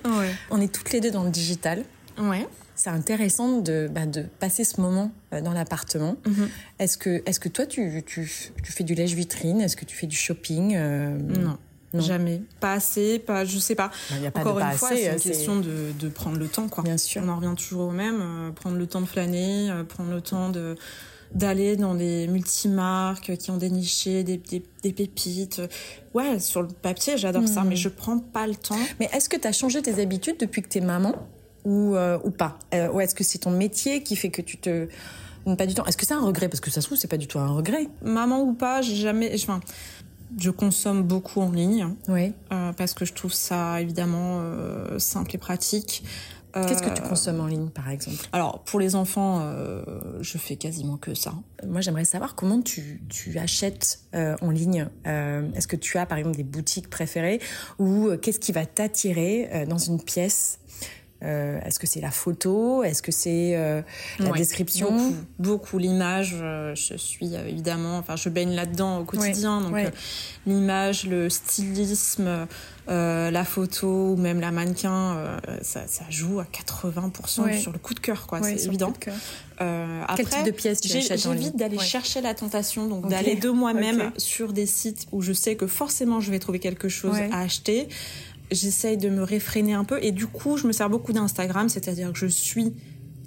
On 0.51 0.61
est 0.61 0.71
toutes 0.71 0.91
les 0.91 1.01
deux 1.01 1.09
dans 1.09 1.23
le 1.23 1.31
digital. 1.31 1.83
Ouais 2.19 2.47
c'est 2.79 2.89
intéressant 2.89 3.59
de, 3.59 3.89
bah, 3.91 4.05
de 4.05 4.23
passer 4.39 4.63
ce 4.63 4.79
moment 4.79 5.11
euh, 5.33 5.41
dans 5.41 5.51
l'appartement. 5.51 6.15
Mhm. 6.25 6.49
Est-ce 6.79 6.97
que, 6.97 7.21
est 7.25 7.37
que 7.37 7.49
toi, 7.49 7.65
tu, 7.65 8.01
tu, 8.05 8.31
tu 8.63 8.71
fais 8.71 8.85
du 8.85 8.95
lèche-vitrine? 8.95 9.59
Est-ce 9.59 9.75
que 9.75 9.83
tu 9.83 9.97
fais 9.97 10.07
du 10.07 10.15
shopping 10.15 10.75
euh, 10.77 11.17
non. 11.17 11.57
Jamais. 11.93 12.41
Pas 12.59 12.73
assez, 12.73 13.19
pas, 13.19 13.43
je 13.43 13.57
sais 13.57 13.75
pas. 13.75 13.89
Bah, 14.11 14.27
a 14.27 14.31
pas 14.31 14.39
Encore 14.41 14.59
une 14.59 14.71
fois, 14.73 14.89
c'est 14.89 15.07
une 15.07 15.19
question 15.19 15.59
de, 15.59 15.91
de, 15.99 16.07
prendre 16.07 16.37
le 16.37 16.47
temps, 16.47 16.69
quoi. 16.69 16.83
Bien 16.83 16.97
sûr. 16.97 17.21
On 17.25 17.29
en 17.29 17.35
revient 17.35 17.55
toujours 17.57 17.87
au 17.89 17.91
même. 17.91 18.21
Euh, 18.21 18.51
prendre 18.51 18.77
le 18.77 18.87
temps 18.87 19.01
de 19.01 19.07
flâner, 19.07 19.71
prendre 19.89 20.11
le 20.11 20.21
temps 20.21 20.49
de 20.49 20.75
d'aller 21.31 21.75
dans 21.75 21.93
des 21.93 22.27
multimarques 22.27 23.37
qui 23.37 23.51
ont 23.51 23.57
déniché 23.57 24.23
des, 24.23 24.37
des, 24.37 24.63
des 24.81 24.93
pépites. 24.93 25.61
Ouais, 26.15 26.39
sur 26.39 26.63
le 26.63 26.69
papier, 26.69 27.17
j'adore 27.17 27.47
ça, 27.47 27.61
mhm. 27.61 27.69
mais 27.69 27.75
je 27.75 27.89
prends 27.89 28.17
pas 28.17 28.47
le 28.47 28.55
temps. 28.55 28.79
Mais 28.99 29.07
est-ce 29.13 29.29
que 29.29 29.37
tu 29.37 29.47
as 29.47 29.51
changé 29.51 29.79
tes 29.83 30.01
habitudes 30.01 30.37
depuis 30.39 30.63
que 30.63 30.69
tu 30.69 30.79
es 30.79 30.81
maman? 30.81 31.13
Ou, 31.65 31.95
euh, 31.95 32.19
ou 32.23 32.31
pas 32.31 32.57
euh, 32.73 32.91
Ou 32.91 33.01
est-ce 33.01 33.15
que 33.15 33.23
c'est 33.23 33.39
ton 33.39 33.51
métier 33.51 34.03
qui 34.03 34.15
fait 34.15 34.29
que 34.29 34.41
tu 34.41 34.57
te 34.57 34.87
pas 35.57 35.65
du 35.65 35.73
temps 35.73 35.85
Est-ce 35.85 35.97
que 35.97 36.05
c'est 36.05 36.13
un 36.13 36.23
regret? 36.23 36.47
Parce 36.47 36.59
que 36.59 36.69
ça 36.69 36.79
se 36.79 36.85
trouve, 36.85 36.97
c'est 36.97 37.07
pas 37.07 37.17
du 37.17 37.25
tout 37.25 37.39
un 37.39 37.47
regret. 37.47 37.87
Maman 38.03 38.41
ou 38.41 38.53
pas, 38.53 38.83
j'ai 38.83 38.95
jamais. 38.95 39.31
Enfin, 39.33 39.61
je 40.37 40.51
consomme 40.51 41.01
beaucoup 41.01 41.41
en 41.41 41.51
ligne. 41.51 41.87
Oui. 42.07 42.33
Euh, 42.51 42.71
parce 42.73 42.93
que 42.93 43.03
je 43.03 43.13
trouve 43.13 43.33
ça 43.33 43.81
évidemment 43.81 44.43
simple 44.99 45.35
et 45.35 45.39
pratique. 45.39 46.03
Qu'est-ce 46.53 46.83
que 46.83 46.93
tu 46.93 47.01
consommes 47.01 47.39
en 47.39 47.47
ligne, 47.47 47.69
par 47.69 47.89
exemple? 47.89 48.27
Alors, 48.31 48.63
pour 48.63 48.79
les 48.79 48.95
enfants, 48.95 49.41
je 50.19 50.37
fais 50.37 50.55
quasiment 50.55 50.97
que 50.97 51.15
ça. 51.15 51.33
Moi, 51.65 51.81
j'aimerais 51.81 52.05
savoir 52.05 52.35
comment 52.35 52.61
tu, 52.61 53.01
tu 53.09 53.39
achètes 53.39 54.01
en 54.13 54.51
ligne. 54.51 54.87
Est-ce 55.05 55.67
que 55.67 55.77
tu 55.77 55.97
as, 55.97 56.05
par 56.05 56.19
exemple, 56.19 56.37
des 56.37 56.43
boutiques 56.43 56.91
préférées 56.91 57.39
ou 57.79 58.09
qu'est-ce 58.21 58.39
qui 58.39 58.51
va 58.51 58.67
t'attirer 58.67 59.65
dans 59.67 59.79
une 59.79 60.01
pièce 60.03 60.59
euh, 61.23 61.59
Est-ce 61.65 61.79
que 61.79 61.87
c'est 61.87 62.01
la 62.01 62.11
photo? 62.11 62.83
Est-ce 62.83 63.01
que 63.01 63.11
c'est 63.11 63.55
euh, 63.55 63.81
la 64.19 64.31
description? 64.31 64.91
Beaucoup, 64.91 65.15
beaucoup. 65.39 65.77
l'image. 65.77 66.35
Euh, 66.41 66.73
je 66.75 66.95
suis 66.95 67.33
évidemment, 67.35 67.97
enfin, 67.97 68.15
je 68.15 68.29
baigne 68.29 68.53
là-dedans 68.53 68.99
au 68.99 69.03
quotidien. 69.03 69.61
donc 69.61 69.75
l'image, 70.45 71.05
le 71.05 71.29
stylisme, 71.29 72.47
la 72.87 73.43
photo 73.43 74.13
ou 74.13 74.15
même 74.15 74.39
la 74.39 74.51
mannequin, 74.51 75.39
ça, 75.61 75.87
ça, 75.87 76.05
joue 76.09 76.39
à 76.39 76.45
80% 76.45 77.59
sur 77.59 77.71
le 77.71 77.79
coup 77.79 77.93
de 77.93 77.99
cœur, 77.99 78.25
quoi. 78.25 78.41
c'est 78.41 78.65
évident. 78.65 78.93
après, 79.57 80.15
Quel 80.15 80.29
type 80.29 80.45
de 80.45 80.69
achètes 80.69 81.19
J'évite 81.19 81.57
d'aller 81.57 81.79
chercher 81.79 82.21
la 82.21 82.33
tentation, 82.33 82.87
donc 82.87 83.09
d'aller 83.09 83.35
de 83.35 83.49
moi-même 83.49 84.11
sur 84.17 84.53
des 84.53 84.65
sites 84.65 85.07
où 85.11 85.21
je 85.21 85.33
sais 85.33 85.55
que 85.55 85.67
forcément 85.67 86.21
je 86.21 86.31
vais 86.31 86.39
trouver 86.39 86.59
quelque 86.59 86.87
chose 86.87 87.17
à 87.31 87.41
acheter 87.41 87.89
j'essaye 88.51 88.97
de 88.97 89.09
me 89.09 89.23
réfréner 89.23 89.73
un 89.73 89.83
peu. 89.83 90.03
Et 90.03 90.11
du 90.11 90.27
coup 90.27 90.57
je 90.57 90.67
me 90.67 90.71
sers 90.71 90.89
beaucoup 90.89 91.13
d'Instagram, 91.13 91.69
c'est-à-dire 91.69 92.11
que 92.13 92.19
je 92.19 92.27
suis 92.27 92.73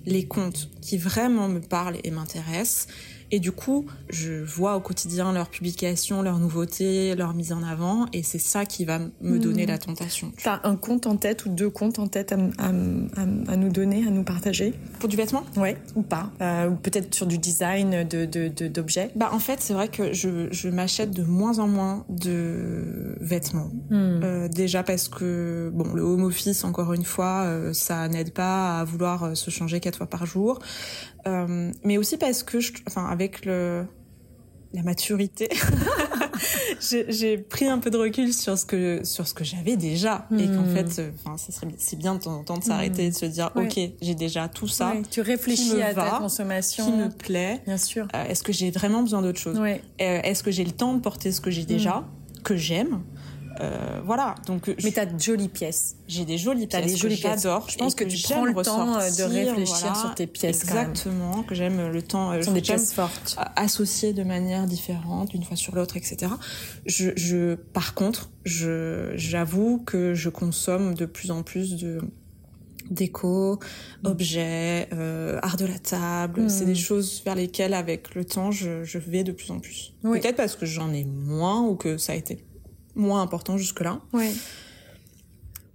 les 0.04 0.26
comptes 0.26 0.68
qui 0.80 0.98
vraiment 0.98 1.48
me 1.48 1.60
parlent 1.60 1.98
et 2.02 2.10
m'intéressent 2.10 2.88
et 3.34 3.40
du 3.40 3.50
coup, 3.50 3.86
je 4.10 4.44
vois 4.44 4.76
au 4.76 4.80
quotidien 4.80 5.32
leurs 5.32 5.48
publications, 5.48 6.20
leurs 6.20 6.38
nouveautés, 6.38 7.14
leurs 7.14 7.32
mises 7.32 7.52
en 7.52 7.62
avant, 7.62 8.04
et 8.12 8.22
c'est 8.22 8.38
ça 8.38 8.66
qui 8.66 8.84
va 8.84 8.98
me 9.22 9.38
donner 9.38 9.64
hmm. 9.64 9.70
la 9.70 9.78
tentation. 9.78 10.32
T'as 10.42 10.60
un 10.64 10.76
compte 10.76 11.06
en 11.06 11.16
tête 11.16 11.46
ou 11.46 11.48
deux 11.48 11.70
comptes 11.70 11.98
en 11.98 12.08
tête 12.08 12.32
à, 12.32 12.36
à, 12.66 13.56
nous 13.56 13.70
donner, 13.70 14.06
à 14.06 14.10
nous 14.10 14.22
partager? 14.22 14.74
Pour 15.00 15.08
du 15.08 15.16
vêtement? 15.16 15.44
Ouais, 15.56 15.78
ou 15.96 16.02
pas 16.02 16.30
euh, 16.42 16.68
Ou 16.68 16.74
peut-être 16.74 17.14
sur 17.14 17.26
du 17.26 17.38
design 17.38 18.04
d'objets 18.04 18.50
de, 18.50 18.68
de, 18.68 19.18
Bah 19.18 19.30
en 19.32 19.38
fait, 19.38 19.60
c'est 19.60 19.72
vrai 19.72 19.88
que 19.88 20.12
je, 20.12 20.48
je 20.50 20.68
m'achète 20.68 21.12
de 21.12 21.22
moins 21.22 21.58
en 21.58 21.68
moins 21.68 22.04
de 22.10 23.16
vêtements. 23.18 23.70
Hmm. 23.88 24.20
Euh, 24.22 24.48
déjà 24.48 24.82
parce 24.82 25.08
que, 25.08 25.70
bon, 25.72 25.94
le 25.94 26.02
home 26.02 26.24
office, 26.24 26.64
encore 26.64 26.92
une 26.92 27.04
fois, 27.04 27.44
euh, 27.44 27.72
ça 27.72 28.08
n'aide 28.08 28.34
pas 28.34 28.80
à 28.80 28.84
vouloir 28.84 29.34
se 29.34 29.48
changer 29.50 29.80
quatre 29.80 29.96
fois 29.96 30.06
par 30.06 30.26
jour. 30.26 30.58
Mais 31.84 31.98
aussi 31.98 32.16
parce 32.16 32.42
que, 32.42 32.58
je, 32.58 32.72
enfin, 32.88 33.06
avec 33.06 33.21
le 33.44 33.86
la 34.74 34.82
maturité, 34.82 35.50
j'ai 36.80 37.38
pris 37.38 37.66
un 37.66 37.78
peu 37.78 37.90
de 37.90 37.98
recul 37.98 38.32
sur 38.32 38.56
ce 38.56 38.64
que 38.64 39.00
sur 39.04 39.26
ce 39.26 39.34
que 39.34 39.44
j'avais 39.44 39.76
déjà 39.76 40.26
et 40.38 40.46
qu'en 40.46 40.62
hmm. 40.62 40.74
fait, 40.74 40.98
euh, 40.98 41.10
enfin, 41.24 41.36
c'est 41.76 41.98
bien 41.98 42.14
de 42.14 42.20
temps 42.20 42.38
en 42.38 42.42
temps 42.42 42.58
de 42.58 42.64
s'arrêter 42.64 43.04
et 43.06 43.10
de 43.10 43.14
se 43.14 43.26
dire, 43.26 43.50
ok, 43.54 43.78
j'ai 44.00 44.14
déjà 44.14 44.48
tout 44.48 44.68
ça. 44.68 44.94
Tu 45.10 45.20
réfléchis 45.20 45.82
à 45.82 45.94
ta 45.94 46.18
consommation, 46.18 46.86
qui 46.86 46.92
me 46.92 47.08
plaît. 47.10 47.60
Bien 47.66 47.76
sûr. 47.76 48.08
Euh, 48.14 48.24
Est-ce 48.24 48.42
que 48.42 48.52
j'ai 48.52 48.70
vraiment 48.70 49.02
besoin 49.02 49.22
d'autre 49.22 49.38
chose? 49.38 49.60
Est-ce 49.98 50.42
que 50.42 50.50
j'ai 50.50 50.64
le 50.64 50.72
temps 50.72 50.94
de 50.94 51.00
porter 51.00 51.32
ce 51.32 51.40
que 51.40 51.50
j'ai 51.50 51.64
déjà, 51.64 51.98
hmm. 51.98 52.42
que 52.44 52.56
j'aime? 52.56 53.02
Euh, 53.60 54.00
voilà. 54.04 54.34
Donc, 54.46 54.74
mais 54.82 54.90
t'as 54.90 55.06
de 55.06 55.20
jolies 55.20 55.48
pièces. 55.48 55.96
J'ai 56.08 56.24
des 56.24 56.38
jolies 56.38 56.66
pièces. 56.66 56.86
des 56.86 56.96
jolies 56.96 57.16
j'adore. 57.16 57.68
Je 57.68 57.76
pense 57.76 57.94
que, 57.94 58.04
tu 58.04 58.22
prends 58.22 58.44
le 58.44 58.54
temps 58.54 58.96
euh, 58.96 59.10
de 59.10 59.22
réfléchir 59.22 59.96
sur 59.96 60.14
tes 60.14 60.26
pièces. 60.26 60.62
Exactement. 60.62 61.42
Que 61.42 61.54
j'aime 61.54 61.90
le 61.90 62.02
temps. 62.02 62.32
Ce 62.34 62.42
sont 62.42 62.52
des 62.52 62.60
pièces 62.60 62.92
fortes. 62.92 63.36
Associées 63.56 64.12
de 64.12 64.22
manière 64.22 64.66
différente, 64.66 65.30
d'une 65.30 65.44
fois 65.44 65.56
sur 65.56 65.74
l'autre, 65.74 65.96
etc. 65.96 66.32
Je, 66.86 67.10
je, 67.16 67.54
par 67.54 67.94
contre, 67.94 68.30
je, 68.44 69.12
j'avoue 69.14 69.82
que 69.84 70.14
je 70.14 70.28
consomme 70.28 70.94
de 70.94 71.06
plus 71.06 71.30
en 71.30 71.42
plus 71.42 71.76
de 71.76 72.00
déco, 72.90 73.58
mm. 74.02 74.06
objets, 74.06 74.88
euh, 74.92 75.38
art 75.42 75.56
de 75.56 75.66
la 75.66 75.78
table. 75.78 76.42
Mm. 76.42 76.48
C'est 76.48 76.64
des 76.64 76.74
choses 76.74 77.22
vers 77.24 77.34
lesquelles, 77.34 77.74
avec 77.74 78.14
le 78.14 78.24
temps, 78.24 78.50
je, 78.50 78.84
je 78.84 78.98
vais 78.98 79.24
de 79.24 79.32
plus 79.32 79.50
en 79.50 79.60
plus. 79.60 79.94
Peut-être 80.02 80.36
parce 80.36 80.56
que 80.56 80.66
j'en 80.66 80.92
ai 80.92 81.04
moins 81.04 81.62
ou 81.62 81.74
que 81.74 81.96
ça 81.96 82.12
a 82.12 82.16
été 82.16 82.44
moins 82.94 83.22
important 83.22 83.56
jusque-là. 83.56 84.00
Oui. 84.12 84.34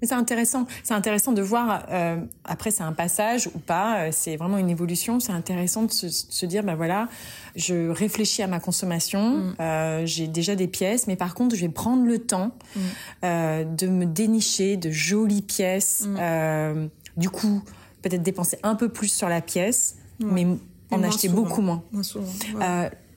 C'est 0.03 0.13
intéressant. 0.13 0.68
C'est 0.84 0.93
intéressant 0.93 1.32
de 1.32 1.41
voir. 1.41 1.86
Euh, 1.89 2.18
après, 2.43 2.70
c'est 2.70 2.84
un 2.84 2.93
passage 2.93 3.47
ou 3.47 3.57
pas. 3.57 4.01
Euh, 4.01 4.09
c'est 4.11 4.38
vraiment 4.38 4.59
une 4.59 4.70
évolution. 4.70 5.20
C'est 5.20 5.32
intéressant 5.32 5.84
de 5.84 5.91
se, 5.91 6.09
se, 6.09 6.45
dire, 6.45 6.63
ben 6.63 6.76
voilà, 6.76 7.09
je 7.55 7.89
réfléchis 7.89 8.43
à 8.43 8.47
ma 8.47 8.59
consommation. 8.59 9.38
Mm. 9.38 9.55
Euh, 9.59 10.05
J'ai 10.05 10.28
déjà 10.28 10.55
des 10.55 10.68
pièces, 10.68 11.07
mais 11.07 11.15
par 11.15 11.34
contre, 11.34 11.55
je 11.55 11.61
vais 11.61 11.72
prendre 11.72 12.05
le 12.05 12.20
temps 12.20 12.51
mm. 12.76 12.80
euh, 13.24 13.63
de 13.63 13.88
me 13.88 14.05
dénicher 14.05 14.78
de 14.78 14.91
jolies 14.91 15.41
pièces. 15.41 16.05
Mm. 16.05 16.89
Du 17.18 17.32
coup, 17.32 17.63
peut-être 18.03 18.22
dépenser 18.22 18.59
un 18.61 18.76
peu 18.76 18.89
plus 18.89 19.07
sur 19.07 19.30
la 19.30 19.41
pièce, 19.41 19.95
mais 20.20 20.45
en 20.91 21.01
acheter 21.01 21.28
beaucoup 21.28 21.61
moins. 21.61 21.82
moins 21.91 22.03
souvent, 22.03 22.28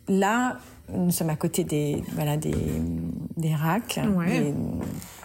là, 0.08 0.58
nous 0.94 1.10
sommes 1.10 1.30
à 1.30 1.36
côté 1.36 1.64
des 1.64 2.02
voilà 2.12 2.36
des, 2.36 2.54
des 3.36 3.54
racks. 3.54 4.00
Ouais. 4.16 4.54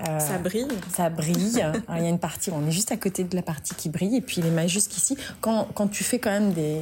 Euh, 0.08 0.20
ça 0.20 0.38
brille. 0.38 0.68
Ça 0.92 1.10
brille. 1.10 1.64
il 1.96 2.04
y 2.04 2.06
a 2.06 2.10
une 2.10 2.20
partie, 2.20 2.52
on 2.52 2.68
est 2.68 2.72
juste 2.72 2.92
à 2.92 2.98
côté 2.98 3.24
de 3.24 3.36
la 3.36 3.42
partie 3.42 3.76
qui 3.76 3.90
brille, 3.90 4.18
et 4.18 4.22
puis 4.22 4.42
les 4.42 4.52
mailles 4.52 4.70
jusqu'ici. 4.70 5.18
Quand, 5.42 5.68
quand 5.74 5.88
tu 5.88 6.04
fais 6.04 6.20
quand 6.20 6.32
même 6.32 6.54
des 6.54 6.80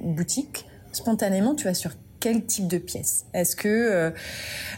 boutiques, 0.00 0.66
spontanément, 0.92 1.54
tu 1.54 1.64
vas 1.64 1.74
sur 1.74 1.92
quel 2.22 2.46
type 2.46 2.68
de 2.68 2.78
pièce? 2.78 3.24
Est-ce 3.34 3.56
que 3.56 3.68
euh, 3.68 4.10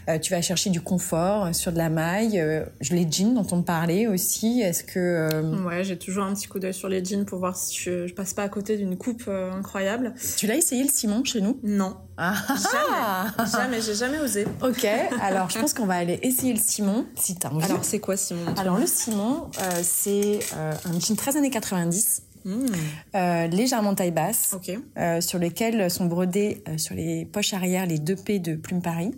euh, 0.09 0.17
tu 0.17 0.31
vas 0.31 0.41
chercher 0.41 0.71
du 0.71 0.81
confort 0.81 1.53
sur 1.53 1.71
de 1.71 1.77
la 1.77 1.89
maille 1.89 2.39
euh, 2.39 2.65
Les 2.89 3.07
jeans 3.09 3.35
dont 3.35 3.45
on 3.51 3.61
parlait 3.61 4.07
aussi, 4.07 4.61
est-ce 4.61 4.83
que... 4.83 5.63
Ouais, 5.63 5.83
j'ai 5.83 5.95
toujours 5.95 6.23
un 6.23 6.33
petit 6.33 6.47
coup 6.47 6.57
d'œil 6.57 6.73
sur 6.73 6.89
les 6.89 7.05
jeans 7.05 7.23
pour 7.23 7.37
voir 7.37 7.55
si 7.55 7.77
je, 7.79 8.07
je 8.07 8.13
passe 8.15 8.33
pas 8.33 8.41
à 8.41 8.49
côté 8.49 8.77
d'une 8.77 8.97
coupe 8.97 9.29
incroyable. 9.29 10.15
Tu 10.37 10.47
l'as 10.47 10.55
essayé 10.55 10.83
le 10.83 10.89
Simon 10.89 11.23
chez 11.23 11.39
nous? 11.39 11.59
Non. 11.61 11.97
Ah. 12.17 12.33
Jamais, 12.47 13.51
jamais, 13.51 13.81
j'ai 13.81 13.93
jamais 13.93 14.19
osé. 14.19 14.47
Ok, 14.63 14.87
alors 15.21 15.49
je 15.51 15.59
pense 15.59 15.73
qu'on 15.73 15.85
va 15.85 15.95
aller 15.95 16.17
essayer 16.23 16.53
le 16.53 16.59
Simon, 16.59 17.05
si 17.15 17.35
t'as 17.35 17.49
envie. 17.49 17.65
Alors 17.65 17.85
c'est 17.85 17.99
quoi 17.99 18.17
Simon 18.17 18.55
Alors 18.57 18.79
le 18.79 18.87
Simon, 18.87 19.51
c'est 19.83 20.39
un 20.55 20.99
jean 20.99 21.15
très 21.15 21.37
années 21.37 21.51
90 21.51 22.23
mmh. 22.45 23.49
légèrement 23.51 23.95
taille 23.95 24.11
basse, 24.11 24.53
okay. 24.53 24.79
sur 25.21 25.39
lesquels 25.39 25.89
sont 25.91 26.05
brodés 26.05 26.63
sur 26.77 26.95
les 26.95 27.25
poches 27.25 27.53
arrière 27.53 27.85
les 27.85 27.99
deux 27.99 28.15
P 28.15 28.39
de 28.39 28.55
Plume 28.55 28.81
Paris. 28.81 29.11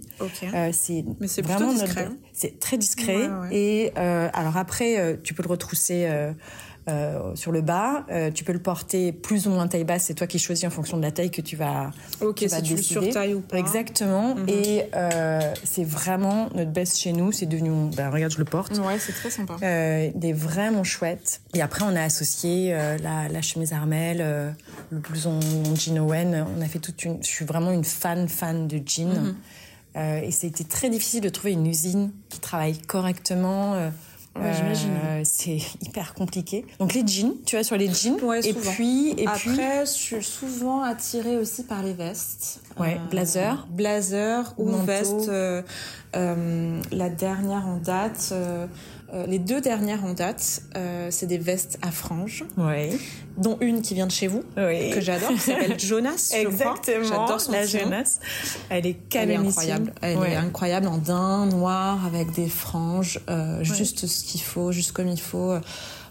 c'est 0.72 1.04
vraiment 1.42 1.74
discret. 1.74 2.10
C'est 2.34 2.60
très 2.60 2.78
discret. 2.78 3.30
Et 3.52 3.92
alors 3.96 4.58
après, 4.58 5.20
tu 5.24 5.34
peux 5.34 5.44
le 5.44 5.50
retrousser 5.50 6.08
euh, 6.88 7.36
sur 7.36 7.52
le 7.52 7.62
bas. 7.62 8.06
Euh, 8.10 8.32
tu 8.32 8.46
peux 8.46 8.54
le 8.54 8.60
porter 8.60 9.12
plus 9.12 9.46
ou 9.48 9.50
moins 9.50 9.68
taille 9.68 9.84
basse. 9.84 10.04
C'est 10.06 10.14
toi 10.14 10.26
qui 10.26 10.40
choisis 10.40 10.64
en 10.64 10.70
fonction 10.70 10.96
de 10.96 11.02
la 11.02 11.12
taille 11.12 11.32
que 11.32 11.42
tu 11.42 11.58
vas. 11.58 11.92
Ok, 12.22 12.36
tu 12.36 12.48
vas 12.48 12.64
si 12.64 12.76
tu 12.76 12.98
ou 13.36 13.42
pas. 13.42 13.58
Exactement. 13.58 14.36
Mhm. 14.36 14.46
Et 14.48 14.86
euh, 14.96 15.54
c'est 15.66 15.84
vraiment 15.84 16.50
notre 16.56 16.72
best 16.72 16.98
chez 16.98 17.12
nous. 17.12 17.34
C'est 17.34 17.46
devenu. 17.46 17.90
Ben, 17.96 18.10
regarde, 18.10 18.32
je 18.32 18.38
le 18.38 18.46
porte. 18.46 18.78
Ouais, 18.78 19.00
c'est 19.00 19.12
très 19.12 19.30
sympa. 19.30 19.58
Il 19.62 20.26
est 20.26 20.34
vraiment 20.34 20.86
chouette. 20.86 21.42
Et 21.54 21.62
après, 21.62 21.84
on 21.84 21.94
a 21.94 22.02
associé 22.02 22.72
la, 22.72 23.28
la, 23.28 23.42
chemise 23.42 23.74
Armel, 23.74 24.20
le 24.90 24.98
blouson 24.98 25.40
jean 25.76 26.00
Owen. 26.00 26.46
On 26.58 26.62
a 26.62 26.66
fait 26.68 26.80
toute 26.80 27.04
une. 27.04 27.22
Je 27.22 27.28
suis 27.28 27.46
vraiment 27.46 27.72
une 27.72 27.84
fan 27.84 28.30
fan 28.30 28.68
de 28.68 28.82
jean. 28.86 29.10
Mhm. 29.10 30.24
et 30.24 30.32
c'était 30.32 30.64
très 30.64 30.90
difficile 30.90 31.22
de 31.22 31.30
trouver 31.30 31.52
une 31.52 31.68
usine 31.68 32.12
qui 32.30 32.40
travaille 32.40 32.78
correctement 32.78 33.92
Ouais. 34.42 34.52
Euh, 34.52 35.22
c'est 35.24 35.58
hyper 35.82 36.14
compliqué. 36.14 36.66
Donc 36.80 36.94
les 36.94 37.06
jeans, 37.06 37.34
tu 37.46 37.56
vois, 37.56 37.64
sur 37.64 37.78
les 37.78 37.92
jeans. 37.92 38.20
Ouais, 38.22 38.40
et 38.40 38.54
souvent. 38.54 38.72
puis, 38.72 39.14
et 39.18 39.28
Après, 39.28 39.40
puis... 39.40 39.56
je 39.58 39.86
suis 39.86 40.24
souvent 40.24 40.82
attirée 40.84 41.38
aussi 41.38 41.64
par 41.64 41.84
les 41.84 41.94
vestes. 41.94 42.62
Ouais, 42.80 42.96
euh, 43.00 43.10
blazer. 43.10 43.68
Blazer 43.72 44.54
ou 44.58 44.70
Manteau. 44.70 44.84
veste. 44.84 45.30
Euh, 45.30 45.62
euh, 46.16 46.82
la 46.92 47.10
dernière 47.10 47.68
en 47.68 47.78
date, 47.78 48.34
euh, 49.14 49.26
les 49.26 49.40
deux 49.40 49.62
dernières 49.62 50.04
en 50.04 50.14
date, 50.14 50.62
c'est 51.10 51.28
des 51.28 51.38
vestes 51.38 51.80
à 51.82 51.92
franges. 51.92 52.46
Ouais. 52.58 52.92
Dont 53.38 53.58
une 53.62 53.82
qui 53.82 53.94
vient 53.94 54.08
de 54.08 54.12
chez 54.12 54.28
vous, 54.28 54.44
oui. 54.58 54.92
que 54.92 55.02
j'adore, 55.02 55.30
qui 55.30 55.40
s'appelle 55.40 55.80
Jonas. 55.80 56.34
Exactement. 56.36 57.04
J'adore 57.04 57.40
son 57.40 57.52
la. 57.52 57.66
Jonas. 57.66 58.20
Elle 58.70 58.88
est 58.88 58.98
Elle 59.16 59.32
est 59.32 59.36
incroyable. 59.36 59.94
Elle 60.02 60.18
ouais. 60.18 60.32
est 60.32 60.36
incroyable 60.36 60.88
en 60.88 60.98
daim 60.98 61.46
noir 61.46 62.06
avec 62.06 62.32
des 62.32 62.50
franges, 62.50 63.20
euh, 63.30 63.60
ouais. 63.60 63.64
juste 63.64 64.08
ce 64.08 64.24
qu'il 64.24 64.42
faut, 64.42 64.72
juste 64.72 64.92
comme 64.92 65.08
il 65.08 65.20
faut. 65.20 65.58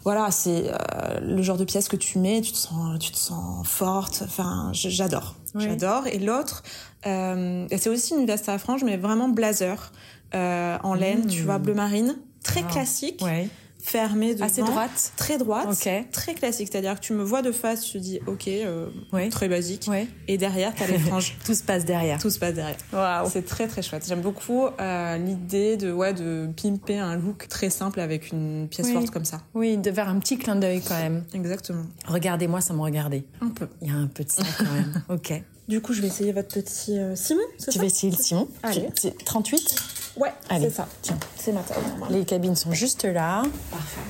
Voilà, 0.06 0.30
c'est 0.30 0.70
euh, 0.70 1.18
le 1.20 1.42
genre 1.42 1.56
de 1.56 1.64
pièce 1.64 1.88
que 1.88 1.96
tu 1.96 2.20
mets, 2.20 2.40
tu 2.40 2.52
te 2.52 2.56
sens, 2.56 2.96
tu 3.00 3.10
te 3.10 3.16
sens 3.16 3.66
forte. 3.66 4.22
Enfin, 4.24 4.70
j'adore, 4.72 5.34
oui. 5.56 5.64
j'adore. 5.64 6.06
Et 6.06 6.20
l'autre, 6.20 6.62
euh, 7.08 7.66
c'est 7.76 7.88
aussi 7.88 8.14
une 8.14 8.24
veste 8.24 8.48
à 8.48 8.56
franges, 8.58 8.84
mais 8.84 8.96
vraiment 8.96 9.28
blazer 9.28 9.90
euh, 10.36 10.78
en 10.84 10.94
laine, 10.94 11.24
mmh. 11.24 11.26
tu 11.26 11.42
vois, 11.42 11.58
bleu 11.58 11.74
marine, 11.74 12.16
très 12.46 12.62
classique. 12.62 13.22
Ouais 13.22 13.48
fermée 13.86 14.34
devant, 14.34 14.46
assez 14.46 14.62
droite, 14.62 15.12
très 15.16 15.38
droite, 15.38 15.68
okay. 15.70 16.06
très 16.10 16.34
classique. 16.34 16.68
C'est-à-dire 16.70 16.96
que 16.96 17.04
tu 17.04 17.12
me 17.12 17.22
vois 17.22 17.40
de 17.42 17.52
face, 17.52 17.84
tu 17.84 17.98
dis 18.00 18.18
ok, 18.26 18.48
euh, 18.48 18.88
ouais. 19.12 19.28
très 19.28 19.48
basique, 19.48 19.86
ouais. 19.88 20.08
et 20.26 20.36
derrière 20.38 20.74
t'as 20.74 20.86
les 20.86 20.98
franges. 20.98 21.36
Tout 21.46 21.54
se 21.54 21.62
passe 21.62 21.84
derrière. 21.84 22.18
Tout 22.18 22.30
se 22.30 22.38
passe 22.38 22.54
derrière. 22.54 22.76
Wow. 22.92 23.30
C'est 23.30 23.46
très 23.46 23.68
très 23.68 23.82
chouette. 23.82 24.04
J'aime 24.06 24.22
beaucoup 24.22 24.66
euh, 24.80 25.16
l'idée 25.18 25.76
de 25.76 25.92
ouais 25.92 26.12
de 26.12 26.48
pimper 26.56 26.98
un 26.98 27.16
look 27.16 27.46
très 27.48 27.70
simple 27.70 28.00
avec 28.00 28.32
une 28.32 28.66
pièce 28.68 28.88
oui. 28.88 28.94
forte 28.94 29.10
comme 29.10 29.24
ça. 29.24 29.40
Oui, 29.54 29.76
de 29.76 29.92
faire 29.92 30.08
un 30.08 30.18
petit 30.18 30.36
clin 30.36 30.56
d'œil 30.56 30.82
quand 30.86 30.98
même. 30.98 31.24
Exactement. 31.32 31.84
Regardez-moi 32.06 32.60
sans 32.60 32.74
me 32.74 32.82
regarder. 32.82 33.24
Un 33.40 33.48
peu. 33.48 33.68
Il 33.82 33.88
y 33.88 33.90
a 33.92 33.94
un 33.94 34.08
peu 34.08 34.24
de 34.24 34.30
ça 34.30 34.42
quand 34.58 34.64
même. 34.64 35.02
ok. 35.08 35.42
Du 35.68 35.80
coup, 35.80 35.92
je 35.92 36.00
vais 36.00 36.06
essayer 36.06 36.32
votre 36.32 36.60
petit 36.60 36.96
euh, 36.96 37.16
Simon. 37.16 37.40
Tu 37.58 37.72
ça 37.72 37.78
vas 37.80 37.86
essayer 37.86 38.12
le 38.12 38.22
Simon. 38.22 38.48
Allez. 38.62 38.88
Tu, 39.00 39.10
38 39.12 39.74
Ouais, 40.16 40.32
c'est 40.48 40.70
ça. 40.70 40.88
Tiens. 41.02 41.18
C'est 41.36 41.52
ma 41.52 41.60
taille. 41.60 41.82
Les 42.10 42.24
cabines 42.24 42.56
sont 42.56 42.72
juste 42.72 43.04
là. 43.04 43.42
Parfait. 43.70 44.00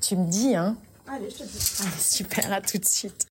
Tu 0.00 0.16
me 0.16 0.26
dis, 0.26 0.54
hein 0.56 0.76
Allez, 1.06 1.30
je 1.30 1.36
te 1.36 1.42
dis. 1.44 1.58
Allez, 1.80 2.00
super, 2.00 2.52
à 2.52 2.60
tout 2.60 2.78
de 2.78 2.84
suite. 2.84 3.26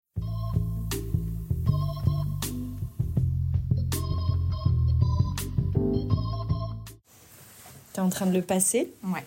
T'es 7.94 8.02
en 8.02 8.10
train 8.10 8.28
de 8.28 8.34
le 8.34 8.42
passer? 8.42 8.94
Ouais. 9.04 9.26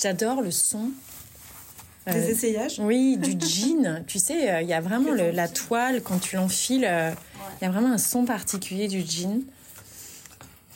J'adore 0.00 0.42
le 0.42 0.50
son. 0.50 0.90
Des 2.06 2.12
euh, 2.12 2.28
essayages? 2.30 2.80
Oui, 2.80 3.16
du 3.18 3.38
jean. 3.46 4.04
tu 4.06 4.18
sais, 4.18 4.34
il 4.42 4.48
euh, 4.48 4.62
y 4.62 4.72
a 4.72 4.80
vraiment 4.80 5.12
le, 5.12 5.30
la 5.30 5.48
toile, 5.48 6.02
quand 6.02 6.18
tu 6.18 6.36
l'enfiles, 6.36 6.80
il 6.82 6.84
euh, 6.86 7.10
ouais. 7.10 7.16
y 7.62 7.64
a 7.64 7.70
vraiment 7.70 7.92
un 7.92 7.98
son 7.98 8.24
particulier 8.24 8.88
du 8.88 9.00
jean. 9.00 9.42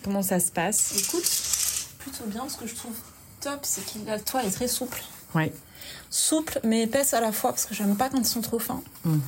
Comment 0.02 0.22
ça 0.22 0.40
se 0.40 0.50
passe 0.50 0.96
Écoute, 0.96 1.28
plutôt 1.98 2.24
bien, 2.26 2.48
ce 2.48 2.56
que 2.56 2.66
je 2.66 2.74
trouve 2.74 2.94
top, 3.40 3.60
c'est 3.62 3.84
que 3.84 4.06
la 4.06 4.18
toile 4.18 4.46
est 4.46 4.50
très 4.50 4.68
souple. 4.68 5.02
Ouais. 5.34 5.52
Souple, 6.10 6.60
mais 6.64 6.82
épaisse 6.82 7.14
à 7.14 7.20
la 7.20 7.32
fois, 7.32 7.50
parce 7.50 7.66
que 7.66 7.74
j'aime 7.74 7.96
pas 7.96 8.08
quand 8.08 8.18
ils 8.18 8.24
sont 8.24 8.40
trop 8.40 8.58
fins. 8.58 8.82
Mm. 9.04 9.18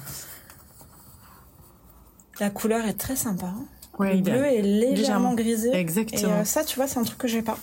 La 2.40 2.50
couleur 2.50 2.86
est 2.86 2.94
très 2.94 3.16
sympa. 3.16 3.52
Ouais, 3.98 4.14
le 4.14 4.22
bleu 4.22 4.46
est 4.46 4.62
légèrement, 4.62 4.94
légèrement. 4.96 5.34
grisé. 5.34 5.74
Exactement. 5.74 6.20
Et 6.20 6.40
euh, 6.40 6.44
ça, 6.44 6.64
tu 6.64 6.76
vois, 6.76 6.86
c'est 6.86 6.98
un 6.98 7.04
truc 7.04 7.18
que 7.18 7.28
j'ai 7.28 7.42
pas. 7.42 7.58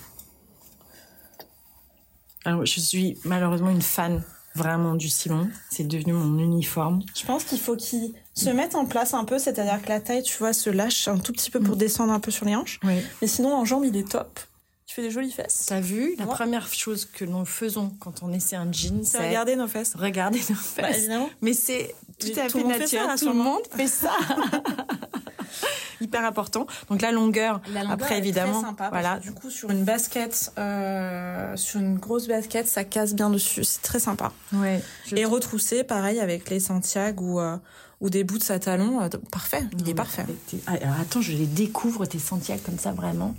Alors, 2.45 2.66
je 2.66 2.80
suis 2.80 3.18
malheureusement 3.26 3.72
une 3.72 3.82
fan 3.82 4.24
vraiment 4.53 4.95
du 4.95 5.10
Simon. 5.10 5.49
C'est 5.72 5.84
devenu 5.84 6.14
mon 6.14 6.38
uniforme. 6.38 7.01
Je 7.16 7.26
pense 7.26 7.43
qu'il 7.43 7.60
faut 7.60 7.76
qu'il 7.76 8.14
se 8.38 8.50
mette 8.50 8.76
en 8.76 8.86
place 8.86 9.14
un 9.14 9.24
peu, 9.26 9.40
c'est-à-dire 9.40 9.82
que 9.82 9.90
la 9.90 10.00
taille, 10.00 10.24
tu 10.24 10.38
vois, 10.38 10.54
se 10.54 10.70
lâche 10.70 11.08
un 11.08 11.18
tout 11.18 11.32
petit 11.34 11.50
peu 11.52 11.60
pour 11.60 11.76
mmh. 11.76 11.80
descendre 11.80 12.14
un 12.14 12.20
peu 12.20 12.32
sur 12.32 12.46
les 12.46 12.56
hanches. 12.56 12.80
Oui. 12.84 12.96
Mais 13.22 13.28
sinon, 13.28 13.54
en 13.56 13.66
jambes, 13.66 13.86
il 13.86 13.96
est 13.98 14.08
top. 14.08 14.40
Tu 14.86 14.96
fais 14.96 15.02
des 15.02 15.12
jolies 15.12 15.32
fesses. 15.32 15.66
T'as 15.68 15.82
vu 15.82 16.16
La 16.18 16.26
Ouais. 16.26 16.34
première 16.34 16.68
chose 16.72 17.06
que 17.06 17.26
nous 17.26 17.44
faisons 17.46 17.92
quand 18.00 18.24
on 18.24 18.32
essaie 18.32 18.56
un 18.56 18.72
jean, 18.72 19.04
C'est 19.04 19.18
regarder 19.28 19.56
nos 19.58 19.68
fesses. 19.68 19.96
regarder 19.96 20.40
nos 20.50 20.56
fesses. 20.56 20.78
Bah, 20.78 20.92
évidemment. 20.92 21.30
Mais 21.42 21.54
c'est 21.54 21.94
tout 22.20 22.28
à 22.40 22.48
fait 22.48 22.64
naturel. 22.64 23.20
tout 23.20 23.28
le 23.28 23.34
monde 23.34 23.62
fait 23.76 23.88
ça. 23.88 24.12
Hyper 26.00 26.24
important. 26.26 26.68
Donc 26.90 27.02
la 27.02 27.12
longueur, 27.12 27.60
La 27.74 27.82
longueur 27.82 27.92
après 27.94 28.16
est 28.16 28.20
évidemment, 28.20 28.60
très 28.62 28.70
sympa 28.70 28.90
voilà. 28.90 29.18
du 29.20 29.32
coup 29.34 29.50
sur 29.50 29.72
une 29.72 29.84
basket, 29.84 30.52
euh, 30.60 31.56
sur 31.58 31.80
une 31.80 31.98
grosse 31.98 32.28
basket, 32.28 32.68
ça 32.68 32.84
casse 32.84 33.16
bien 33.16 33.30
dessus. 33.32 33.64
C'est 33.64 33.82
très 33.82 34.00
sympa. 34.00 34.32
Ouais. 34.54 34.82
Et 35.16 35.26
retroussé, 35.26 35.84
pareil 35.84 36.20
avec 36.20 36.50
les 36.52 36.60
Santiago 36.60 37.24
ou 37.26 37.40
euh, 37.40 37.58
ou 38.00 38.10
des 38.12 38.24
bouts 38.24 38.38
à 38.50 38.60
talons, 38.60 39.02
euh, 39.02 39.10
parfait. 39.32 39.64
Il 39.80 39.89
est 39.89 39.93
parfait. 39.95 40.26
Ah, 40.68 40.74
alors 40.74 41.00
attends, 41.02 41.22
je 41.22 41.32
les 41.32 41.48
découvre 41.48 42.06
tes 42.06 42.20
Santiago 42.20 42.62
comme 42.66 42.78
ça 42.78 42.91
vraiment. 42.91 43.34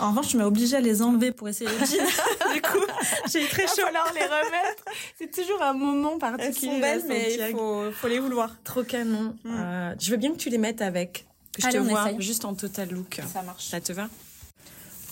En 0.00 0.10
revanche, 0.10 0.28
tu 0.28 0.36
m'as 0.36 0.44
obligée 0.44 0.76
à 0.76 0.80
les 0.80 1.00
enlever 1.00 1.32
pour 1.32 1.48
essayer 1.48 1.70
les 1.70 1.86
jeans. 1.86 2.06
du 2.54 2.60
coup, 2.60 2.84
j'ai 3.32 3.44
eu 3.44 3.48
très 3.48 3.66
chaud. 3.66 3.82
falloir 3.86 4.12
les 4.14 4.20
remettre. 4.24 4.84
C'est 5.18 5.30
toujours 5.30 5.62
un 5.62 5.72
moment 5.72 6.12
Elles 6.14 6.18
particulier. 6.18 6.72
sont 6.72 6.80
belles, 6.80 7.00
la 7.00 7.06
mais 7.08 7.34
il 7.34 7.52
faut, 7.56 7.90
faut 7.92 8.08
les 8.08 8.18
vouloir. 8.18 8.54
Trop 8.62 8.82
canon. 8.84 9.34
Mm. 9.44 9.50
Euh, 9.50 9.94
je 9.98 10.10
veux 10.10 10.16
bien 10.18 10.32
que 10.32 10.36
tu 10.38 10.50
les 10.50 10.58
mettes 10.58 10.82
avec. 10.82 11.24
Que 11.54 11.62
je 11.62 11.66
Allez, 11.68 11.78
te 11.78 11.82
vois 11.84 12.08
essaye. 12.10 12.20
juste 12.20 12.44
en 12.44 12.54
total 12.54 12.90
look. 12.90 13.20
Ça 13.32 13.42
marche. 13.42 13.68
Ça 13.68 13.80
te 13.80 13.92
va? 13.92 14.08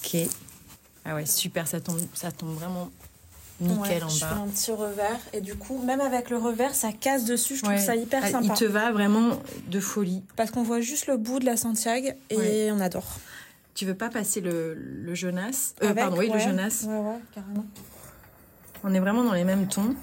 Ok. 0.05 0.21
Ah 1.05 1.15
ouais, 1.15 1.25
super, 1.27 1.67
ça 1.67 1.81
tombe, 1.81 1.99
ça 2.15 2.31
tombe 2.31 2.55
vraiment 2.55 2.91
nickel 3.63 3.99
Ouais, 3.99 4.03
en 4.05 4.09
je 4.09 4.19
fais 4.19 4.25
bas. 4.35 4.41
un 4.45 4.49
petit 4.49 4.71
revers 4.73 5.19
et 5.33 5.41
du 5.41 5.55
coup, 5.55 5.79
même 5.83 6.01
avec 6.01 6.31
le 6.31 6.39
revers, 6.39 6.75
ça 6.75 6.93
casse 6.93 7.25
dessus. 7.25 7.57
Je 7.57 7.63
trouve 7.63 7.75
Ouais. 7.75 7.81
ça 7.81 7.97
hyper 7.97 8.21
Ah, 8.25 8.29
sympa. 8.31 8.47
Il 8.47 8.53
te 8.53 8.65
va 8.65 8.93
vraiment 8.93 9.39
de 9.69 9.81
folie. 9.81 10.23
Parce 10.37 10.51
qu'on 10.51 10.63
voit 10.63 10.81
juste 10.81 11.07
le 11.07 11.17
bout 11.17 11.39
de 11.39 11.45
la 11.47 11.57
Santiago 11.57 12.09
et 12.31 12.37
Ouais. 12.37 12.71
on 12.73 12.81
adore. 12.81 13.07
Tu 13.75 13.87
veux 13.87 13.95
pas 13.95 14.11
passer 14.11 14.41
le, 14.43 14.75
le 14.75 15.15
Jonas? 15.15 15.75
Euh, 15.83 15.95
Pardon, 15.95 16.19
oui, 16.19 16.31
le. 16.33 16.39
Jonas. 16.39 16.85
Ouais, 16.87 16.99
ouais, 16.99 17.19
carrément. 17.35 17.65
On 18.85 18.93
est 18.93 19.01
vraiment 19.01 19.25
dans 19.25 19.33
les 19.33 19.45
mêmes 19.45 19.67
tons. 19.69 19.95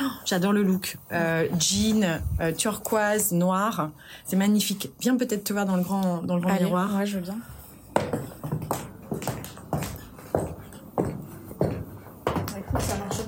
Oh, 0.00 0.04
J'adore 0.24 0.52
le 0.52 0.62
look. 0.62 0.96
Euh, 1.10 1.48
jean, 1.58 2.20
euh, 2.40 2.52
turquoise, 2.52 3.32
noir. 3.32 3.90
C'est 4.24 4.36
magnifique. 4.36 4.92
Viens 5.00 5.16
peut-être 5.16 5.42
te 5.42 5.52
voir 5.52 5.66
dans 5.66 5.76
le 5.76 5.82
grand, 5.82 6.22
dans 6.22 6.36
le 6.36 6.40
grand 6.40 6.52
Allez, 6.52 6.64
miroir. 6.66 6.94
Ouais, 6.96 7.06
je 7.06 7.16
veux 7.16 7.22
bien. 7.22 7.36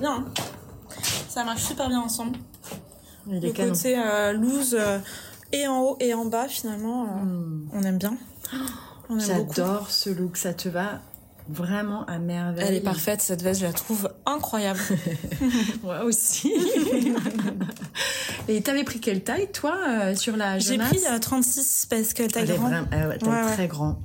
Bien. 0.01 0.15
hein. 0.17 0.25
Ça 1.29 1.43
marche 1.45 1.63
super 1.63 1.87
bien 1.87 2.01
ensemble. 2.01 2.37
Il 3.27 3.39
Le 3.41 3.51
canon. 3.51 3.71
côté 3.73 3.97
euh, 3.97 4.33
loose 4.33 4.75
euh, 4.77 4.99
et 5.53 5.67
en 5.67 5.79
haut 5.81 5.97
et 6.01 6.13
en 6.13 6.25
bas, 6.25 6.47
finalement, 6.49 7.03
euh, 7.03 7.07
Hmm. 7.23 7.69
on 7.73 7.83
aime 7.83 7.97
bien. 7.97 8.17
J'adore 9.17 9.89
ce 9.91 10.09
look. 10.09 10.37
Ça 10.37 10.53
te 10.53 10.67
va? 10.69 10.99
Vraiment 11.51 12.05
à 12.05 12.17
merveille. 12.19 12.65
Elle 12.67 12.75
est 12.75 12.79
parfaite, 12.81 13.21
cette 13.21 13.41
veste, 13.41 13.61
je 13.61 13.65
la 13.65 13.73
trouve 13.73 14.09
incroyable. 14.25 14.79
Moi 15.83 16.03
aussi. 16.03 16.51
Et 18.47 18.61
t'avais 18.61 18.83
pris 18.83 18.99
quelle 18.99 19.23
taille, 19.23 19.51
toi, 19.51 19.75
euh, 19.87 20.15
sur 20.15 20.35
la 20.37 20.59
J'ai 20.59 20.77
pris 20.77 20.99
euh, 21.09 21.19
36 21.19 21.87
parce 21.89 22.13
qu'elle 22.13 22.31
taille 22.31 22.43
Elle 22.43 22.51
est 22.51 22.57
vraiment- 22.57 22.87
ouais, 22.91 23.17
taille 23.17 23.29
Ouais, 23.29 23.53
très 23.53 23.67
grand. 23.67 23.99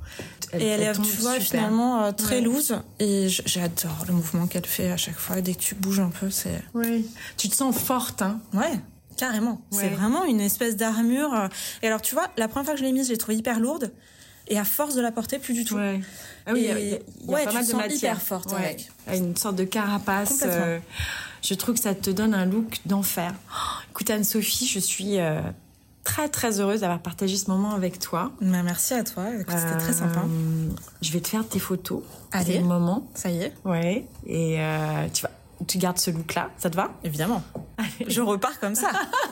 Et 0.53 0.65
elle 0.65 0.81
est, 0.81 0.93
tu 0.93 1.01
vois, 1.17 1.33
super. 1.33 1.41
finalement 1.47 2.03
euh, 2.03 2.11
très 2.11 2.35
Ouais. 2.35 2.41
loose. 2.41 2.77
Et 2.99 3.27
j'adore 3.29 4.05
le 4.07 4.13
mouvement 4.13 4.47
qu'elle 4.47 4.65
fait 4.65 4.91
à 4.91 4.97
chaque 4.97 5.17
fois. 5.17 5.41
Dès 5.41 5.53
que 5.53 5.59
tu 5.59 5.75
bouges 5.75 5.99
un 5.99 6.09
peu, 6.09 6.29
c'est. 6.29 6.61
Oui. 6.73 7.05
Tu 7.37 7.49
te 7.49 7.55
sens 7.55 7.75
forte, 7.77 8.21
hein 8.21 8.39
Ouais, 8.53 8.79
carrément. 9.17 9.61
C'est 9.71 9.89
vraiment 9.89 10.23
une 10.23 10.39
espèce 10.39 10.77
d'armure. 10.77 11.49
Et 11.81 11.87
alors, 11.87 12.01
tu 12.01 12.15
vois, 12.15 12.27
la 12.37 12.47
première 12.47 12.65
fois 12.65 12.73
que 12.75 12.79
je 12.79 12.85
l'ai 12.85 12.93
mise, 12.93 13.07
je 13.07 13.11
l'ai 13.11 13.17
trouvée 13.17 13.37
hyper 13.37 13.59
lourde. 13.59 13.91
Et 14.49 14.57
à 14.57 14.63
force 14.63 14.95
de 14.95 15.01
la 15.01 15.11
porter, 15.11 15.39
plus 15.39 15.53
du 15.53 15.65
tout. 15.65 15.75
Ouais. 15.75 15.99
Ah 16.45 16.51
oui, 16.53 16.61
il 16.61 16.65
y 16.65 16.71
a, 16.71 16.79
y 16.79 16.83
a- 16.83 16.89
y 16.89 16.93
a 16.95 16.97
ouais, 17.27 17.43
pas 17.43 17.49
tu 17.51 17.55
mal 17.57 17.65
de 17.65 17.69
sens 17.71 17.81
matière. 17.81 17.97
hyper 18.13 18.21
forte 18.21 18.51
Ouais. 18.53 18.57
avec. 18.65 18.89
Il 19.07 19.13
y 19.13 19.15
a 19.15 19.19
Une 19.19 19.35
sorte 19.35 19.55
de 19.55 19.63
carapace. 19.65 20.43
Euh, 20.45 20.79
Je 21.43 21.53
trouve 21.53 21.75
que 21.75 21.81
ça 21.81 21.93
te 21.93 22.09
donne 22.09 22.33
un 22.33 22.45
look 22.45 22.79
d'enfer. 22.85 23.33
Oh, 23.51 23.81
écoute 23.91 24.09
Anne-Sophie, 24.09 24.65
je 24.65 24.79
suis 24.79 25.19
euh, 25.19 25.41
très 26.03 26.29
très 26.29 26.59
heureuse 26.59 26.79
d'avoir 26.81 26.99
partagé 26.99 27.35
ce 27.37 27.49
moment 27.51 27.73
avec 27.73 27.99
toi. 27.99 28.31
Bah, 28.41 28.63
merci 28.63 28.93
à 28.93 29.03
toi, 29.03 29.25
c'était 29.37 29.77
très 29.77 29.93
sympa. 29.93 30.21
Euh, 30.21 30.69
je 31.01 31.11
vais 31.11 31.19
te 31.19 31.27
faire 31.27 31.45
tes 31.47 31.59
photos. 31.59 32.01
Allez, 32.31 32.59
le 32.59 32.65
moment. 32.65 33.05
Ça 33.13 33.29
y 33.29 33.41
est. 33.43 33.53
Ouais. 33.65 34.05
Et 34.25 34.55
euh, 34.59 35.07
tu 35.13 35.23
vas 35.23 35.31
tu 35.65 35.77
gardes 35.77 35.97
ce 35.97 36.11
look-là, 36.11 36.51
ça 36.57 36.69
te 36.69 36.75
va 36.75 36.91
Évidemment. 37.03 37.41
Je 38.07 38.21
repars 38.21 38.59
comme 38.59 38.75
ça, 38.75 38.91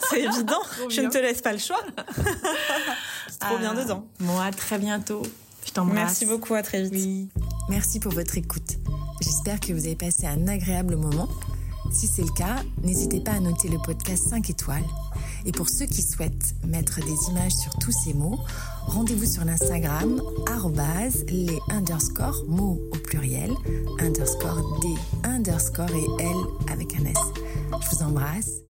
c'est 0.10 0.22
évident. 0.24 0.62
Je 0.90 1.02
ne 1.02 1.10
te 1.10 1.18
laisse 1.18 1.42
pas 1.42 1.52
le 1.54 1.60
choix. 1.60 1.82
c'est 3.28 3.40
trop 3.40 3.58
bien 3.58 3.74
dedans. 3.74 4.06
Moi, 4.20 4.44
à 4.44 4.52
très 4.52 4.80
bientôt. 4.80 5.22
Je 5.66 5.72
t'embrasse. 5.72 5.96
Merci 5.96 6.26
beaucoup, 6.26 6.54
à 6.54 6.64
très 6.64 6.84
vite. 6.84 7.32
Merci 7.70 8.00
pour 8.00 8.14
votre 8.14 8.38
écoute. 8.38 8.78
J'espère 9.22 9.60
que 9.60 9.74
vous 9.74 9.86
avez 9.86 9.96
passé 9.96 10.28
un 10.28 10.48
agréable 10.48 10.96
moment. 10.96 11.28
Si 11.92 12.08
c'est 12.08 12.24
le 12.24 12.32
cas, 12.32 12.58
n'hésitez 12.84 13.20
pas 13.20 13.32
à 13.34 13.40
noter 13.40 13.70
le 13.70 13.78
podcast 13.78 14.28
5 14.30 14.50
étoiles. 14.50 14.84
Et 15.46 15.52
pour 15.52 15.70
ceux 15.70 15.86
qui 15.86 16.02
souhaitent 16.02 16.56
mettre 16.66 17.00
des 17.00 17.30
images 17.30 17.54
sur 17.54 17.72
tous 17.78 17.92
ces 17.92 18.14
mots, 18.14 18.40
rendez-vous 18.88 19.26
sur 19.26 19.46
l'Instagram 19.46 20.22
les 21.30 21.48
underscore 21.70 22.44
mots 22.48 22.82
au 22.92 22.98
pluriel, 22.98 23.52
underscore 24.00 24.80
d 24.82 24.88
underscore 25.24 25.90
et 25.90 26.24
l 26.24 26.36
avec 26.72 26.96
un 27.00 27.06
s. 27.06 27.18
Je 27.72 27.96
vous 27.96 28.04
embrasse 28.04 28.62